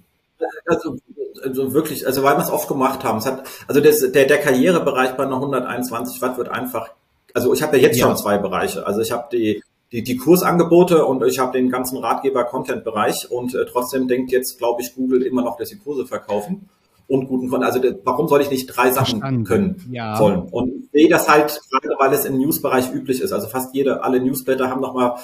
Also 0.66 0.98
also 1.42 1.72
wirklich, 1.72 2.06
also 2.06 2.22
weil 2.22 2.36
wir 2.36 2.42
es 2.42 2.50
oft 2.50 2.68
gemacht 2.68 3.04
haben. 3.04 3.18
Es 3.18 3.26
hat, 3.26 3.44
also 3.66 3.80
das, 3.80 4.00
der, 4.12 4.26
der 4.26 4.38
Karrierebereich 4.38 5.16
bei 5.16 5.24
einer 5.24 5.36
121 5.36 6.20
Watt 6.22 6.38
wird 6.38 6.48
einfach, 6.48 6.90
also 7.34 7.52
ich 7.52 7.62
habe 7.62 7.76
ja 7.76 7.84
jetzt 7.84 7.98
ja. 7.98 8.06
schon 8.06 8.16
zwei 8.16 8.38
Bereiche. 8.38 8.86
Also 8.86 9.00
ich 9.00 9.12
habe 9.12 9.28
die, 9.32 9.62
die, 9.92 10.02
die 10.02 10.16
Kursangebote 10.16 11.04
und 11.04 11.24
ich 11.24 11.38
habe 11.38 11.52
den 11.52 11.70
ganzen 11.70 11.98
Ratgeber-Content-Bereich 11.98 13.30
und 13.30 13.54
äh, 13.54 13.66
trotzdem 13.66 14.08
denkt 14.08 14.30
jetzt, 14.32 14.58
glaube 14.58 14.82
ich, 14.82 14.94
Google 14.94 15.22
immer 15.22 15.42
noch, 15.42 15.56
dass 15.56 15.68
sie 15.68 15.78
Kurse 15.78 16.06
verkaufen 16.06 16.68
und 17.08 17.26
guten 17.26 17.48
Content. 17.48 17.66
Also 17.66 17.80
der, 17.80 17.98
warum 18.04 18.28
soll 18.28 18.40
ich 18.40 18.50
nicht 18.50 18.66
drei 18.66 18.90
Sachen 18.92 19.20
Verstanden. 19.20 19.44
können 19.44 19.88
ja. 19.90 20.16
sollen? 20.16 20.42
Und 20.42 20.84
ich 20.84 20.90
sehe 20.92 21.08
das 21.08 21.28
halt 21.28 21.60
gerade, 21.70 21.94
weil 21.98 22.12
es 22.12 22.24
im 22.24 22.38
News-Bereich 22.38 22.92
üblich 22.92 23.20
ist. 23.20 23.32
Also 23.32 23.48
fast 23.48 23.74
jede, 23.74 24.04
alle 24.04 24.20
Newsletter 24.20 24.70
haben 24.70 24.80
nochmal 24.80 25.16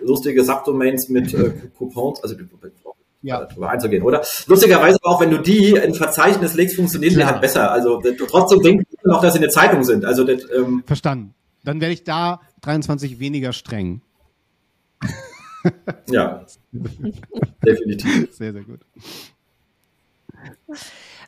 lustige 0.00 0.44
Subdomains 0.44 1.08
mit 1.08 1.34
äh, 1.34 1.52
Coupons, 1.76 2.22
also 2.22 2.34
ja. 3.22 3.44
darüber 3.44 3.70
einzugehen, 3.70 4.02
oder? 4.02 4.24
Lustigerweise 4.46 4.98
auch, 5.02 5.20
wenn 5.20 5.30
du 5.30 5.38
die 5.38 5.70
in 5.70 5.94
Verzeichnis 5.94 6.54
legst, 6.54 6.76
funktionieren 6.76 7.14
Klar. 7.14 7.26
die 7.26 7.32
halt 7.32 7.40
besser. 7.40 7.70
Also 7.70 8.02
trotzdem 8.28 8.60
denke 8.62 8.84
ich 8.90 9.04
noch, 9.04 9.20
dass 9.20 9.34
sie 9.34 9.40
eine 9.40 9.48
Zeitung 9.48 9.84
sind. 9.84 10.04
Also 10.04 10.24
das, 10.24 10.42
ähm 10.56 10.82
Verstanden. 10.86 11.34
Dann 11.64 11.80
werde 11.80 11.94
ich 11.94 12.04
da 12.04 12.40
23 12.62 13.18
weniger 13.18 13.52
streng. 13.52 14.00
ja, 16.08 16.46
definitiv. 16.72 18.32
Sehr, 18.32 18.52
sehr 18.52 18.62
gut. 18.62 18.80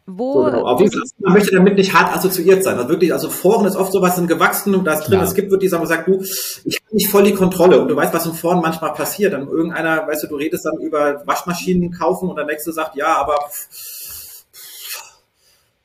Wo 0.07 0.45
so, 0.45 0.51
genau. 0.51 0.65
Auf 0.65 0.81
jeden 0.81 0.93
Fall, 0.93 1.03
man 1.19 1.33
möchte 1.35 1.55
damit 1.55 1.77
nicht 1.77 1.93
hart 1.93 2.17
assoziiert 2.17 2.65
sein. 2.65 2.77
Also 2.77 2.89
wirklich, 2.89 3.13
also 3.13 3.29
Foren 3.29 3.67
ist 3.67 3.77
oft 3.77 3.93
sowas 3.93 4.17
sind 4.17 4.27
gewachsen 4.27 4.75
und 4.75 4.85
da 4.85 4.95
ist 4.95 5.09
drin, 5.09 5.19
ja. 5.19 5.25
es 5.25 5.35
gibt 5.35 5.51
wirklich, 5.51 5.71
sagen 5.71 5.83
wir, 5.83 5.87
sagt 5.87 6.09
du, 6.09 6.23
ich 6.65 6.78
nicht 6.91 7.11
voll 7.11 7.25
die 7.25 7.35
Kontrolle 7.35 7.81
und 7.81 7.89
du 7.89 7.97
weißt, 7.97 8.15
was 8.15 8.27
in 8.27 8.35
Foren 8.35 8.61
manchmal 8.61 8.93
passiert. 8.93 9.33
Dann 9.33 9.49
irgendeiner, 9.49 10.07
weißt 10.07 10.25
du, 10.25 10.29
du 10.29 10.37
redest 10.37 10.65
dann 10.65 10.79
über 10.79 11.23
Waschmaschinen 11.27 11.93
kaufen 11.93 12.29
und 12.29 12.37
der 12.37 12.47
nächste 12.47 12.73
sagt, 12.73 12.97
ja, 12.97 13.17
aber 13.17 13.39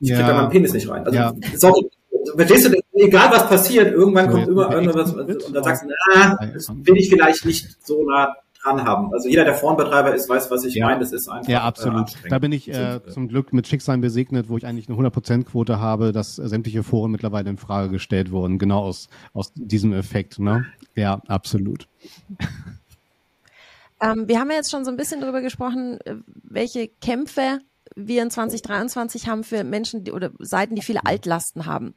ich 0.00 0.08
ja. 0.08 0.16
krieg 0.16 0.26
da 0.26 0.34
meinen 0.34 0.50
Penis 0.50 0.72
nicht 0.72 0.88
rein. 0.88 1.04
Also, 1.04 1.18
ja. 1.18 1.32
sorry, 1.56 1.88
verstehst 2.36 2.66
du, 2.66 2.78
egal 2.94 3.30
was 3.30 3.48
passiert, 3.48 3.92
irgendwann 3.92 4.30
kommt 4.30 4.48
immer 4.48 4.72
irgendwas 4.72 5.12
und 5.12 5.54
dann 5.54 5.64
sagst 5.64 5.82
du, 5.82 5.88
na, 6.14 6.38
das 6.52 6.68
will 6.68 6.96
ich 6.96 7.08
vielleicht 7.08 7.44
nicht 7.44 7.86
so 7.86 8.04
nah 8.04 8.34
dran 8.64 8.84
haben. 8.84 9.12
Also 9.12 9.28
jeder, 9.28 9.44
der 9.44 9.54
Forenbetreiber 9.54 10.14
ist, 10.14 10.28
weiß, 10.28 10.50
was 10.50 10.64
ich 10.64 10.74
ja. 10.74 10.86
meine. 10.86 11.00
Das 11.00 11.12
ist 11.12 11.28
einfach. 11.28 11.48
Ja, 11.48 11.62
absolut. 11.62 12.10
Äh, 12.24 12.28
da 12.30 12.38
bin 12.38 12.52
ich 12.52 12.68
äh, 12.68 13.00
zum 13.08 13.28
Glück 13.28 13.52
mit 13.52 13.66
Schicksalen 13.66 14.00
besegnet, 14.00 14.48
wo 14.48 14.56
ich 14.56 14.66
eigentlich 14.66 14.88
eine 14.88 14.98
100%-Quote 14.98 15.80
habe, 15.80 16.12
dass 16.12 16.36
sämtliche 16.36 16.82
Foren 16.82 17.10
mittlerweile 17.10 17.50
in 17.50 17.58
Frage 17.58 17.90
gestellt 17.90 18.30
wurden. 18.30 18.58
Genau 18.58 18.80
aus, 18.80 19.08
aus 19.32 19.52
diesem 19.54 19.92
Effekt. 19.92 20.38
Ne? 20.38 20.66
Ja, 20.94 21.20
absolut. 21.26 21.88
Ähm, 24.00 24.28
wir 24.28 24.38
haben 24.38 24.50
ja 24.50 24.56
jetzt 24.56 24.70
schon 24.70 24.84
so 24.84 24.90
ein 24.90 24.96
bisschen 24.96 25.20
darüber 25.20 25.40
gesprochen, 25.40 26.00
äh, 26.04 26.16
welche 26.26 26.88
Kämpfe 26.88 27.60
wir 27.96 28.22
in 28.22 28.30
2023 28.30 29.28
haben 29.28 29.44
für 29.44 29.62
Menschen 29.64 30.04
die, 30.04 30.12
oder 30.12 30.30
Seiten, 30.40 30.74
die 30.74 30.82
viele 30.82 31.06
Altlasten 31.06 31.66
haben. 31.66 31.94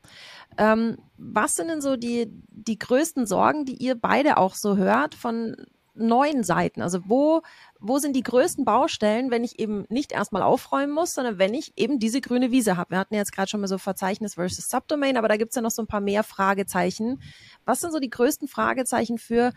Ähm, 0.57 0.97
was 1.17 1.55
sind 1.55 1.69
denn 1.69 1.81
so 1.81 1.95
die, 1.95 2.27
die 2.49 2.77
größten 2.77 3.25
Sorgen, 3.25 3.65
die 3.65 3.75
ihr 3.75 3.95
beide 3.95 4.37
auch 4.37 4.55
so 4.55 4.77
hört 4.77 5.15
von 5.15 5.55
neuen 5.95 6.43
Seiten? 6.43 6.81
Also 6.81 7.01
wo, 7.07 7.41
wo 7.79 7.99
sind 7.99 8.15
die 8.15 8.23
größten 8.23 8.65
Baustellen, 8.65 9.31
wenn 9.31 9.43
ich 9.43 9.59
eben 9.59 9.85
nicht 9.89 10.11
erstmal 10.11 10.41
aufräumen 10.41 10.93
muss, 10.93 11.13
sondern 11.13 11.37
wenn 11.37 11.53
ich 11.53 11.73
eben 11.75 11.99
diese 11.99 12.21
grüne 12.21 12.51
Wiese 12.51 12.77
habe? 12.77 12.91
Wir 12.91 12.99
hatten 12.99 13.15
jetzt 13.15 13.31
gerade 13.31 13.49
schon 13.49 13.61
mal 13.61 13.67
so 13.67 13.77
Verzeichnis 13.77 14.35
versus 14.35 14.69
Subdomain, 14.69 15.17
aber 15.17 15.27
da 15.27 15.37
gibt's 15.37 15.55
ja 15.55 15.61
noch 15.61 15.71
so 15.71 15.81
ein 15.81 15.87
paar 15.87 16.01
mehr 16.01 16.23
Fragezeichen. 16.23 17.21
Was 17.65 17.81
sind 17.81 17.91
so 17.91 17.99
die 17.99 18.09
größten 18.09 18.47
Fragezeichen 18.47 19.17
für 19.17 19.53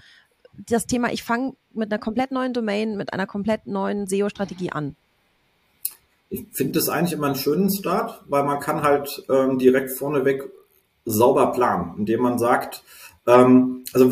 das 0.53 0.87
Thema, 0.87 1.13
ich 1.13 1.23
fange 1.23 1.55
mit 1.73 1.93
einer 1.93 2.01
komplett 2.01 2.33
neuen 2.33 2.53
Domain, 2.53 2.97
mit 2.97 3.13
einer 3.13 3.27
komplett 3.27 3.67
neuen 3.67 4.07
SEO-Strategie 4.07 4.73
an? 4.73 4.97
Ich 6.29 6.47
finde 6.53 6.75
das 6.75 6.89
eigentlich 6.89 7.13
immer 7.13 7.27
einen 7.27 7.37
schönen 7.37 7.71
Start, 7.71 8.23
weil 8.29 8.45
man 8.45 8.61
kann 8.61 8.83
halt 8.83 9.25
ähm, 9.29 9.59
direkt 9.59 9.91
vorneweg 9.91 10.49
sauber 11.05 11.53
planen, 11.53 11.95
indem 11.99 12.23
man 12.23 12.39
sagt, 12.39 12.85
ähm, 13.27 13.85
also 13.93 14.11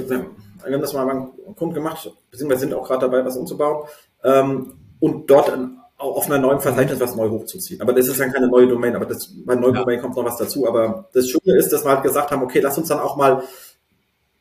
wir 0.65 0.75
haben 0.75 0.81
das 0.81 0.93
mal 0.93 1.07
beim 1.07 1.55
Kunden 1.55 1.75
gemacht, 1.75 2.11
beziehungsweise 2.31 2.61
sind 2.61 2.75
auch 2.75 2.87
gerade 2.87 3.09
dabei, 3.09 3.25
was 3.25 3.37
umzubauen 3.37 3.87
ähm, 4.25 4.75
und 5.01 5.31
dort 5.31 5.53
auf 5.99 6.27
einer 6.27 6.39
neuen 6.39 6.61
Verzeichnis 6.61 7.01
was 7.01 7.17
neu 7.17 7.29
hochzuziehen. 7.29 7.81
Aber 7.81 7.93
das 7.93 8.07
ist 8.07 8.21
dann 8.21 8.33
keine 8.33 8.49
neue 8.49 8.69
Domain, 8.69 8.95
aber 8.95 9.05
das, 9.05 9.33
bei 9.45 9.57
neuen 9.57 9.75
ja. 9.75 9.81
Domain 9.81 10.01
kommt 10.01 10.17
noch 10.17 10.25
was 10.25 10.37
dazu. 10.37 10.67
Aber 10.67 11.09
das 11.13 11.29
Schöne 11.29 11.57
ist, 11.57 11.73
dass 11.73 11.85
wir 11.85 11.91
halt 11.91 12.05
gesagt 12.05 12.31
haben, 12.31 12.43
okay, 12.43 12.61
lass 12.61 12.79
uns 12.79 12.89
dann 12.89 13.01
auch 13.01 13.17
mal 13.17 13.43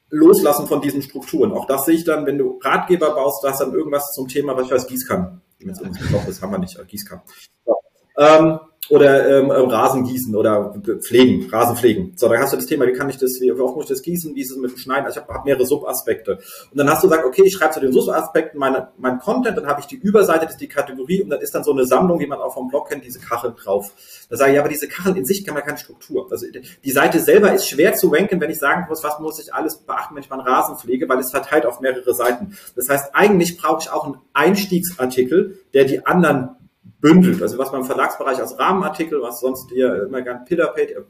loslassen 0.10 0.68
von 0.68 0.82
diesen 0.82 1.02
Strukturen. 1.02 1.52
Auch 1.52 1.66
das 1.66 1.86
sehe 1.86 1.96
ich 1.96 2.04
dann, 2.04 2.26
wenn 2.26 2.38
du 2.38 2.60
Ratgeber 2.62 3.16
baust, 3.16 3.44
da 3.44 3.50
hast 3.50 3.62
dann 3.62 3.74
irgendwas 3.74 4.14
zum 4.14 4.28
Thema, 4.28 4.56
was 4.56 4.68
ich 4.68 4.72
weiß, 4.72 4.88
Gießkannen. 4.88 5.42
Jetzt 5.60 5.82
das 6.28 6.42
haben 6.42 6.52
wir 6.52 6.60
nicht, 6.60 6.80
Gießkannen. 6.88 7.24
So. 7.66 7.76
Ähm, 8.20 8.60
oder 8.90 9.40
ähm, 9.40 9.52
Rasen 9.52 10.04
gießen 10.06 10.36
oder 10.36 10.74
pflegen, 11.02 11.50
Rasen 11.50 11.76
pflegen. 11.76 12.14
So, 12.16 12.28
dann 12.30 12.40
hast 12.40 12.54
du 12.54 12.58
das 12.58 12.66
Thema, 12.66 12.88
wie 12.88 12.94
kann 12.94 13.10
ich 13.10 13.18
das, 13.18 13.40
wie 13.42 13.52
oft 13.52 13.76
muss 13.76 13.86
ich 13.86 13.90
das 13.90 14.02
gießen, 14.02 14.36
wie 14.36 14.42
ist 14.42 14.52
es 14.52 14.58
mit 14.58 14.72
dem 14.72 14.78
Schneiden? 14.78 15.06
Also 15.06 15.20
ich 15.20 15.26
habe 15.26 15.34
hab 15.34 15.46
mehrere 15.46 15.66
Subaspekte. 15.66 16.40
Und 16.72 16.78
dann 16.78 16.90
hast 16.90 17.04
du 17.04 17.10
gesagt, 17.10 17.26
okay, 17.26 17.44
ich 17.46 17.54
schreibe 17.54 17.74
zu 17.74 17.80
den 17.80 17.92
Subaspekten 17.92 18.60
meine, 18.60 18.90
mein 18.98 19.20
Content, 19.20 19.58
dann 19.58 19.68
habe 19.68 19.82
ich 19.82 19.88
die 19.88 19.96
Überseite, 19.96 20.46
das 20.46 20.54
ist 20.54 20.62
die 20.62 20.68
Kategorie 20.68 21.22
und 21.22 21.30
dann 21.30 21.42
ist 21.42 21.54
dann 21.54 21.64
so 21.64 21.72
eine 21.72 21.86
Sammlung, 21.86 22.20
wie 22.20 22.28
man 22.28 22.40
auch 22.40 22.54
vom 22.54 22.70
Blog 22.70 22.90
kennt, 22.90 23.04
diese 23.04 23.20
Kacheln 23.20 23.56
drauf. 23.56 23.92
Da 24.30 24.38
sage 24.38 24.52
ich, 24.52 24.56
ja, 24.56 24.62
aber 24.62 24.70
diese 24.70 24.88
Kacheln 24.88 25.16
in 25.16 25.26
sich 25.26 25.46
kann 25.46 25.54
man 25.54 25.64
keine 25.64 25.78
Struktur. 25.78 26.28
Also 26.32 26.46
die 26.84 26.92
Seite 26.92 27.20
selber 27.20 27.54
ist 27.54 27.68
schwer 27.68 27.94
zu 27.96 28.08
ranken, 28.10 28.40
wenn 28.40 28.50
ich 28.50 28.60
sagen 28.60 28.86
muss, 28.88 29.04
was 29.04 29.20
muss 29.20 29.40
ich 29.40 29.54
alles 29.54 29.78
beachten, 29.78 30.16
wenn 30.16 30.24
ich 30.24 30.30
meinen 30.30 30.42
Rasen 30.42 30.78
pflege, 30.78 31.10
weil 31.10 31.20
es 31.20 31.32
verteilt 31.32 31.66
auf 31.66 31.82
mehrere 31.82 32.14
Seiten. 32.14 32.58
Das 32.76 32.90
heißt, 32.90 33.14
eigentlich 33.14 33.58
brauche 33.58 33.82
ich 33.82 33.92
auch 33.92 34.06
einen 34.06 34.18
Einstiegsartikel, 34.34 35.60
der 35.74 35.86
die 35.86 36.06
anderen 36.06 36.57
bündelt. 37.00 37.42
Also 37.42 37.58
was 37.58 37.72
man 37.72 37.82
im 37.82 37.88
Verlagsbereich 37.88 38.40
als 38.40 38.58
Rahmenartikel, 38.58 39.22
was 39.22 39.40
sonst 39.40 39.70
hier 39.72 40.04
immer 40.04 40.22
gern 40.22 40.46
Pillar-Page, 40.46 40.92
äh, 40.92 41.02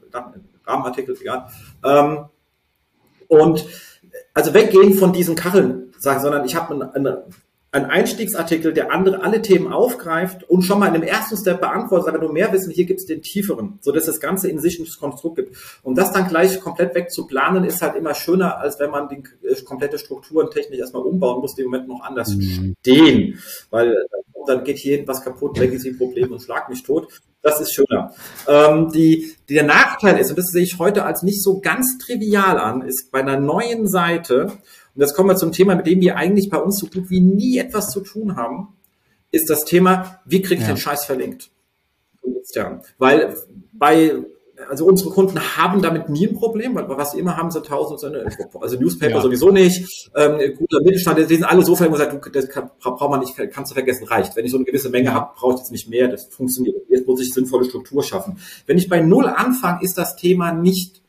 Rahmenartikel, 0.66 1.16
egal. 1.20 1.46
Ähm, 1.84 2.26
und 3.28 3.66
also 4.34 4.54
weggehen 4.54 4.94
von 4.94 5.12
diesen 5.12 5.34
Kacheln, 5.34 5.92
sagen, 5.98 6.20
sondern 6.20 6.44
ich 6.44 6.54
habe 6.54 6.74
eine, 6.74 6.94
eine 6.94 7.24
ein 7.70 7.84
Einstiegsartikel, 7.84 8.72
der 8.72 8.90
andere 8.92 9.22
alle 9.22 9.42
Themen 9.42 9.70
aufgreift 9.70 10.48
und 10.48 10.62
schon 10.62 10.78
mal 10.78 10.86
in 10.86 10.94
dem 10.94 11.02
ersten 11.02 11.36
Step 11.36 11.60
beantwortet, 11.60 12.08
aber 12.08 12.18
nur 12.18 12.32
mehr 12.32 12.50
wissen, 12.52 12.70
hier 12.70 12.86
gibt 12.86 13.00
es 13.00 13.06
den 13.06 13.20
tieferen, 13.20 13.78
so 13.82 13.92
dass 13.92 14.06
das 14.06 14.20
Ganze 14.20 14.48
in 14.48 14.58
sich 14.58 14.78
ein 14.78 14.86
Konstrukt 14.98 15.36
gibt. 15.36 15.56
Und 15.82 15.98
das 15.98 16.12
dann 16.12 16.28
gleich 16.28 16.60
komplett 16.60 16.94
wegzuplanen, 16.94 17.64
ist 17.64 17.82
halt 17.82 17.94
immer 17.96 18.14
schöner, 18.14 18.56
als 18.58 18.80
wenn 18.80 18.90
man 18.90 19.10
die 19.10 19.22
äh, 19.46 19.62
komplette 19.62 19.98
Strukturen 19.98 20.50
technisch 20.50 20.78
erstmal 20.78 21.02
umbauen 21.02 21.40
muss, 21.40 21.56
die 21.56 21.62
im 21.62 21.70
Moment 21.70 21.88
noch 21.88 22.00
anders 22.02 22.34
mhm. 22.34 22.74
stehen. 22.80 23.38
Weil 23.68 24.06
dann 24.48 24.64
geht 24.64 24.78
hier 24.78 25.06
was 25.06 25.22
kaputt, 25.22 25.58
Legacy-Problem 25.58 26.32
und 26.32 26.42
schlag 26.42 26.68
mich 26.68 26.82
tot. 26.82 27.08
Das 27.42 27.60
ist 27.60 27.72
schöner. 27.72 28.12
Ähm, 28.46 28.90
die, 28.92 29.34
der 29.48 29.62
Nachteil 29.62 30.18
ist, 30.18 30.30
und 30.30 30.38
das 30.38 30.48
sehe 30.48 30.62
ich 30.62 30.78
heute 30.78 31.04
als 31.04 31.22
nicht 31.22 31.42
so 31.42 31.60
ganz 31.60 31.98
trivial 31.98 32.58
an, 32.58 32.82
ist 32.82 33.10
bei 33.12 33.20
einer 33.20 33.38
neuen 33.38 33.86
Seite, 33.86 34.46
und 34.94 35.00
jetzt 35.00 35.14
kommen 35.14 35.28
wir 35.28 35.36
zum 35.36 35.52
Thema, 35.52 35.76
mit 35.76 35.86
dem 35.86 36.00
wir 36.00 36.16
eigentlich 36.16 36.50
bei 36.50 36.58
uns 36.58 36.78
so 36.78 36.86
gut 36.86 37.10
wie 37.10 37.20
nie 37.20 37.58
etwas 37.58 37.90
zu 37.90 38.00
tun 38.00 38.36
haben, 38.36 38.74
ist 39.30 39.50
das 39.50 39.64
Thema, 39.64 40.20
wie 40.24 40.42
kriege 40.42 40.62
ich 40.62 40.66
ja. 40.66 40.74
den 40.74 40.78
Scheiß 40.78 41.04
verlinkt? 41.04 41.50
Weil 42.98 43.36
bei 43.72 44.14
also 44.68 44.86
unsere 44.86 45.10
Kunden 45.10 45.38
haben 45.56 45.82
damit 45.82 46.08
nie 46.08 46.26
ein 46.26 46.34
Problem, 46.34 46.74
weil 46.74 46.88
was 46.88 47.12
sie 47.12 47.18
immer 47.18 47.36
haben, 47.36 47.50
sind 47.50 47.66
tausend, 47.66 48.02
also 48.60 48.78
Newspaper 48.78 49.16
ja. 49.16 49.20
sowieso 49.20 49.50
nicht, 49.50 50.10
ähm, 50.14 50.54
guter 50.56 50.82
Mittelstand, 50.82 51.18
die 51.18 51.34
sind 51.34 51.44
alle 51.44 51.64
so 51.64 51.76
viel, 51.76 51.86
wo 51.86 51.90
man 51.90 52.00
sagt, 52.00 52.34
das 52.34 52.48
kann, 52.48 52.70
braucht 52.80 53.10
man 53.10 53.20
nicht, 53.20 53.36
kannst 53.52 53.70
du 53.70 53.74
vergessen, 53.74 54.06
reicht. 54.06 54.36
Wenn 54.36 54.44
ich 54.44 54.50
so 54.50 54.56
eine 54.56 54.64
gewisse 54.64 54.90
Menge 54.90 55.12
habe, 55.12 55.30
brauche 55.36 55.54
ich 55.54 55.60
jetzt 55.60 55.72
nicht 55.72 55.88
mehr, 55.88 56.08
das 56.08 56.26
funktioniert. 56.26 56.76
Jetzt 56.88 57.06
muss 57.06 57.20
ich 57.20 57.32
sinnvolle 57.32 57.64
Struktur 57.64 58.02
schaffen. 58.02 58.38
Wenn 58.66 58.78
ich 58.78 58.88
bei 58.88 59.00
Null 59.00 59.26
anfange, 59.26 59.82
ist 59.82 59.96
das 59.96 60.16
Thema 60.16 60.52
nicht 60.52 61.02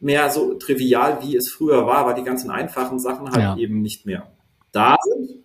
mehr 0.00 0.30
so 0.30 0.54
trivial, 0.54 1.18
wie 1.22 1.36
es 1.36 1.50
früher 1.50 1.86
war, 1.86 2.06
weil 2.06 2.14
die 2.14 2.24
ganzen 2.24 2.50
einfachen 2.50 2.98
Sachen 2.98 3.30
halt 3.30 3.42
ja. 3.42 3.56
eben 3.56 3.82
nicht 3.82 4.06
mehr 4.06 4.32
da 4.72 4.96
sind. 5.02 5.44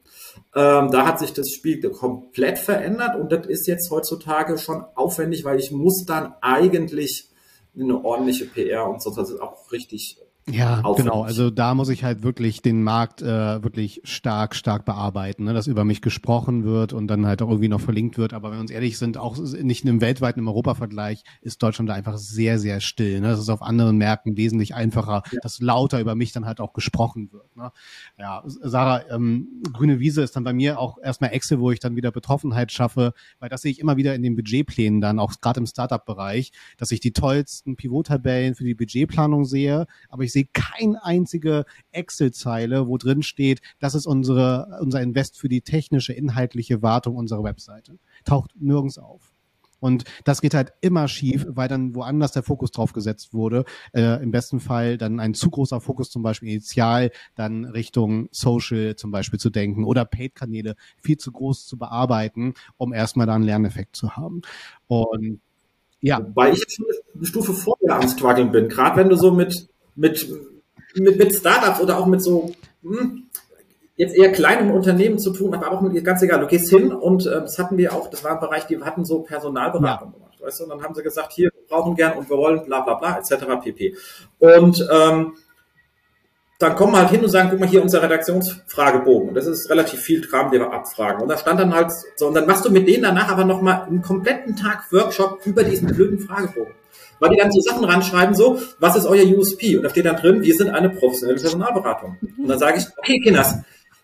Ähm, 0.55 0.91
da 0.91 1.05
hat 1.05 1.19
sich 1.19 1.33
das 1.33 1.51
Spiel 1.51 1.81
komplett 1.91 2.57
verändert 2.57 3.15
und 3.19 3.31
das 3.31 3.47
ist 3.47 3.67
jetzt 3.67 3.91
heutzutage 3.91 4.57
schon 4.57 4.83
aufwendig, 4.95 5.43
weil 5.43 5.59
ich 5.59 5.71
muss 5.71 6.05
dann 6.05 6.33
eigentlich 6.41 7.29
eine 7.77 8.03
ordentliche 8.03 8.45
PR 8.45 8.89
und 8.89 9.01
so, 9.01 9.13
das 9.13 9.29
ist 9.29 9.39
auch 9.39 9.71
richtig 9.71 10.17
ja, 10.49 10.79
aufwendig. 10.81 11.11
genau. 11.11 11.23
Also 11.23 11.49
da 11.49 11.73
muss 11.73 11.89
ich 11.89 12.05
halt 12.05 12.23
wirklich 12.23 12.61
den 12.61 12.81
Markt 12.81 13.21
äh, 13.21 13.61
wirklich 13.63 14.01
stark, 14.05 14.55
stark 14.55 14.85
bearbeiten, 14.85 15.43
ne? 15.43 15.53
dass 15.53 15.67
über 15.67 15.83
mich 15.83 16.01
gesprochen 16.01 16.63
wird 16.63 16.93
und 16.93 17.07
dann 17.07 17.25
halt 17.25 17.41
auch 17.41 17.49
irgendwie 17.49 17.67
noch 17.67 17.81
verlinkt 17.81 18.17
wird. 18.17 18.33
Aber 18.33 18.49
wenn 18.49 18.57
wir 18.57 18.61
uns 18.61 18.71
ehrlich 18.71 18.97
sind, 18.97 19.17
auch 19.17 19.37
nicht 19.37 19.83
in 19.83 19.89
einem 19.89 20.01
weltweiten, 20.01 20.39
im 20.39 20.47
Europavergleich 20.47 21.23
ist 21.41 21.61
Deutschland 21.61 21.89
da 21.89 21.95
einfach 21.95 22.17
sehr, 22.17 22.59
sehr 22.59 22.79
still. 22.79 23.19
Ne? 23.19 23.27
Das 23.27 23.39
ist 23.39 23.49
auf 23.49 23.61
anderen 23.61 23.97
Märkten 23.97 24.37
wesentlich 24.37 24.73
einfacher, 24.73 25.23
ja. 25.31 25.39
dass 25.41 25.59
lauter 25.59 25.99
über 25.99 26.15
mich 26.15 26.31
dann 26.31 26.45
halt 26.45 26.61
auch 26.61 26.71
gesprochen 26.71 27.33
wird. 27.33 27.53
Ne? 27.57 27.71
Ja, 28.17 28.43
Sarah, 28.45 29.01
ähm, 29.11 29.63
grüne 29.73 29.99
Wiese 29.99 30.21
ist 30.21 30.37
dann 30.37 30.45
bei 30.45 30.53
mir 30.53 30.79
auch 30.79 30.97
erstmal 31.03 31.33
Excel, 31.33 31.59
wo 31.59 31.71
ich 31.71 31.79
dann 31.79 31.97
wieder 31.97 32.11
Betroffenheit 32.11 32.71
schaffe, 32.71 33.13
weil 33.39 33.49
das 33.49 33.63
sehe 33.63 33.71
ich 33.71 33.79
immer 33.79 33.97
wieder 33.97 34.15
in 34.15 34.23
den 34.23 34.35
Budgetplänen 34.37 35.01
dann, 35.01 35.19
auch 35.19 35.33
gerade 35.41 35.59
im 35.59 35.65
Startup-Bereich, 35.65 36.53
dass 36.77 36.91
ich 36.91 37.01
die 37.01 37.11
tollsten 37.11 37.75
Pivot-Tabellen 37.75 38.55
für 38.55 38.63
die 38.63 38.75
Budgetplanung 38.75 39.43
sehe, 39.43 39.87
aber 40.07 40.23
ich 40.23 40.31
sehe 40.31 40.36
keine 40.45 41.03
einzige 41.03 41.65
Excel-Zeile, 41.91 42.87
wo 42.87 42.97
drin 42.97 43.23
steht, 43.23 43.61
das 43.79 43.95
ist 43.95 44.05
unsere, 44.05 44.79
unser 44.81 45.01
Invest 45.01 45.37
für 45.37 45.49
die 45.49 45.61
technische, 45.61 46.13
inhaltliche 46.13 46.81
Wartung 46.81 47.15
unserer 47.15 47.43
Webseite. 47.43 47.99
Taucht 48.25 48.51
nirgends 48.59 48.97
auf. 48.97 49.33
Und 49.79 50.05
das 50.23 50.41
geht 50.41 50.53
halt 50.53 50.73
immer 50.81 51.07
schief, 51.07 51.45
weil 51.49 51.67
dann 51.67 51.95
woanders 51.95 52.31
der 52.31 52.43
Fokus 52.43 52.71
drauf 52.71 52.93
gesetzt 52.93 53.33
wurde. 53.33 53.63
Äh, 53.93 54.21
Im 54.23 54.31
besten 54.31 54.59
Fall 54.59 54.97
dann 54.97 55.19
ein 55.19 55.33
zu 55.33 55.49
großer 55.49 55.81
Fokus 55.81 56.09
zum 56.09 56.23
Beispiel 56.23 56.49
initial 56.49 57.11
dann 57.35 57.65
Richtung 57.65 58.27
Social 58.31 58.95
zum 58.95 59.11
Beispiel 59.11 59.39
zu 59.39 59.49
denken 59.49 59.83
oder 59.83 60.05
Paid-Kanäle 60.05 60.75
viel 60.97 61.17
zu 61.17 61.31
groß 61.31 61.65
zu 61.65 61.77
bearbeiten, 61.77 62.53
um 62.77 62.93
erstmal 62.93 63.27
da 63.27 63.35
einen 63.35 63.43
Lerneffekt 63.43 63.95
zu 63.95 64.15
haben. 64.15 64.41
Und 64.87 65.41
ja. 65.99 66.25
Weil 66.35 66.53
ich 66.53 66.63
eine 67.15 67.25
Stufe 67.25 67.53
vorher 67.53 67.97
am 67.97 68.07
Struggeln 68.07 68.51
bin. 68.51 68.69
Gerade 68.69 68.97
wenn 68.97 69.09
du 69.09 69.15
so 69.15 69.31
mit 69.31 69.69
mit, 69.97 70.27
mit, 70.95 71.17
mit 71.17 71.35
Startups 71.35 71.81
oder 71.81 71.97
auch 71.97 72.05
mit 72.05 72.21
so 72.21 72.51
hm, 72.83 73.27
jetzt 73.97 74.15
eher 74.15 74.31
kleinem 74.31 74.71
Unternehmen 74.71 75.19
zu 75.19 75.33
tun, 75.33 75.53
aber 75.53 75.71
auch 75.71 75.81
mit 75.81 76.05
ganz 76.05 76.21
egal, 76.21 76.39
du 76.39 76.47
gehst 76.47 76.69
hin 76.69 76.93
und 76.93 77.25
äh, 77.25 77.41
das 77.41 77.59
hatten 77.59 77.77
wir 77.77 77.93
auch, 77.93 78.09
das 78.09 78.23
war 78.23 78.31
ein 78.31 78.39
Bereich, 78.39 78.67
die 78.67 78.79
hatten 78.79 79.03
so 79.03 79.21
Personalberatung 79.21 80.11
ja. 80.11 80.17
gemacht, 80.17 80.39
weißt 80.39 80.59
du, 80.59 80.63
und 80.63 80.69
dann 80.69 80.83
haben 80.83 80.93
sie 80.93 81.03
gesagt, 81.03 81.33
hier, 81.33 81.49
wir 81.53 81.67
brauchen 81.67 81.95
gern 81.95 82.17
und 82.17 82.29
wir 82.29 82.37
wollen 82.37 82.63
bla 82.65 82.81
bla 82.81 82.93
bla, 82.93 83.17
etc. 83.17 83.45
pp. 83.61 83.95
Und 84.39 84.87
ähm, 84.91 85.33
dann 86.59 86.75
kommen 86.75 86.93
wir 86.93 86.99
halt 86.99 87.09
hin 87.09 87.23
und 87.23 87.29
sagen, 87.29 87.49
guck 87.51 87.59
mal 87.59 87.69
hier 87.69 87.83
unser 87.83 88.01
Redaktionsfragebogen. 88.01 89.29
Und 89.29 89.35
das 89.35 89.45
ist 89.45 89.69
relativ 89.69 89.99
viel 89.99 90.27
Kram, 90.27 90.49
den 90.49 90.61
wir 90.61 90.73
abfragen. 90.73 91.21
Und 91.21 91.29
da 91.29 91.37
stand 91.37 91.59
dann 91.59 91.75
halt 91.75 91.91
so, 92.15 92.27
und 92.27 92.33
dann 92.33 92.47
machst 92.47 92.65
du 92.65 92.71
mit 92.71 92.87
denen 92.87 93.03
danach 93.03 93.29
aber 93.29 93.45
nochmal 93.45 93.83
einen 93.83 94.01
kompletten 94.01 94.55
Tag 94.55 94.91
Workshop 94.91 95.39
über 95.45 95.63
diesen 95.63 95.87
blöden 95.93 96.17
Fragebogen 96.17 96.73
weil 97.19 97.31
die 97.31 97.37
dann 97.37 97.51
so 97.51 97.61
Sachen 97.61 97.83
ranschreiben, 97.83 98.35
so, 98.35 98.59
was 98.79 98.95
ist 98.95 99.05
euer 99.05 99.25
USP? 99.25 99.77
Und 99.77 99.83
da 99.83 99.89
steht 99.89 100.05
dann 100.05 100.17
drin, 100.17 100.41
wir 100.41 100.55
sind 100.55 100.69
eine 100.69 100.89
professionelle 100.89 101.39
Personalberatung. 101.39 102.17
Und 102.37 102.47
dann 102.47 102.59
sage 102.59 102.79
ich, 102.79 102.85
okay, 102.97 103.19
Kinders, 103.19 103.55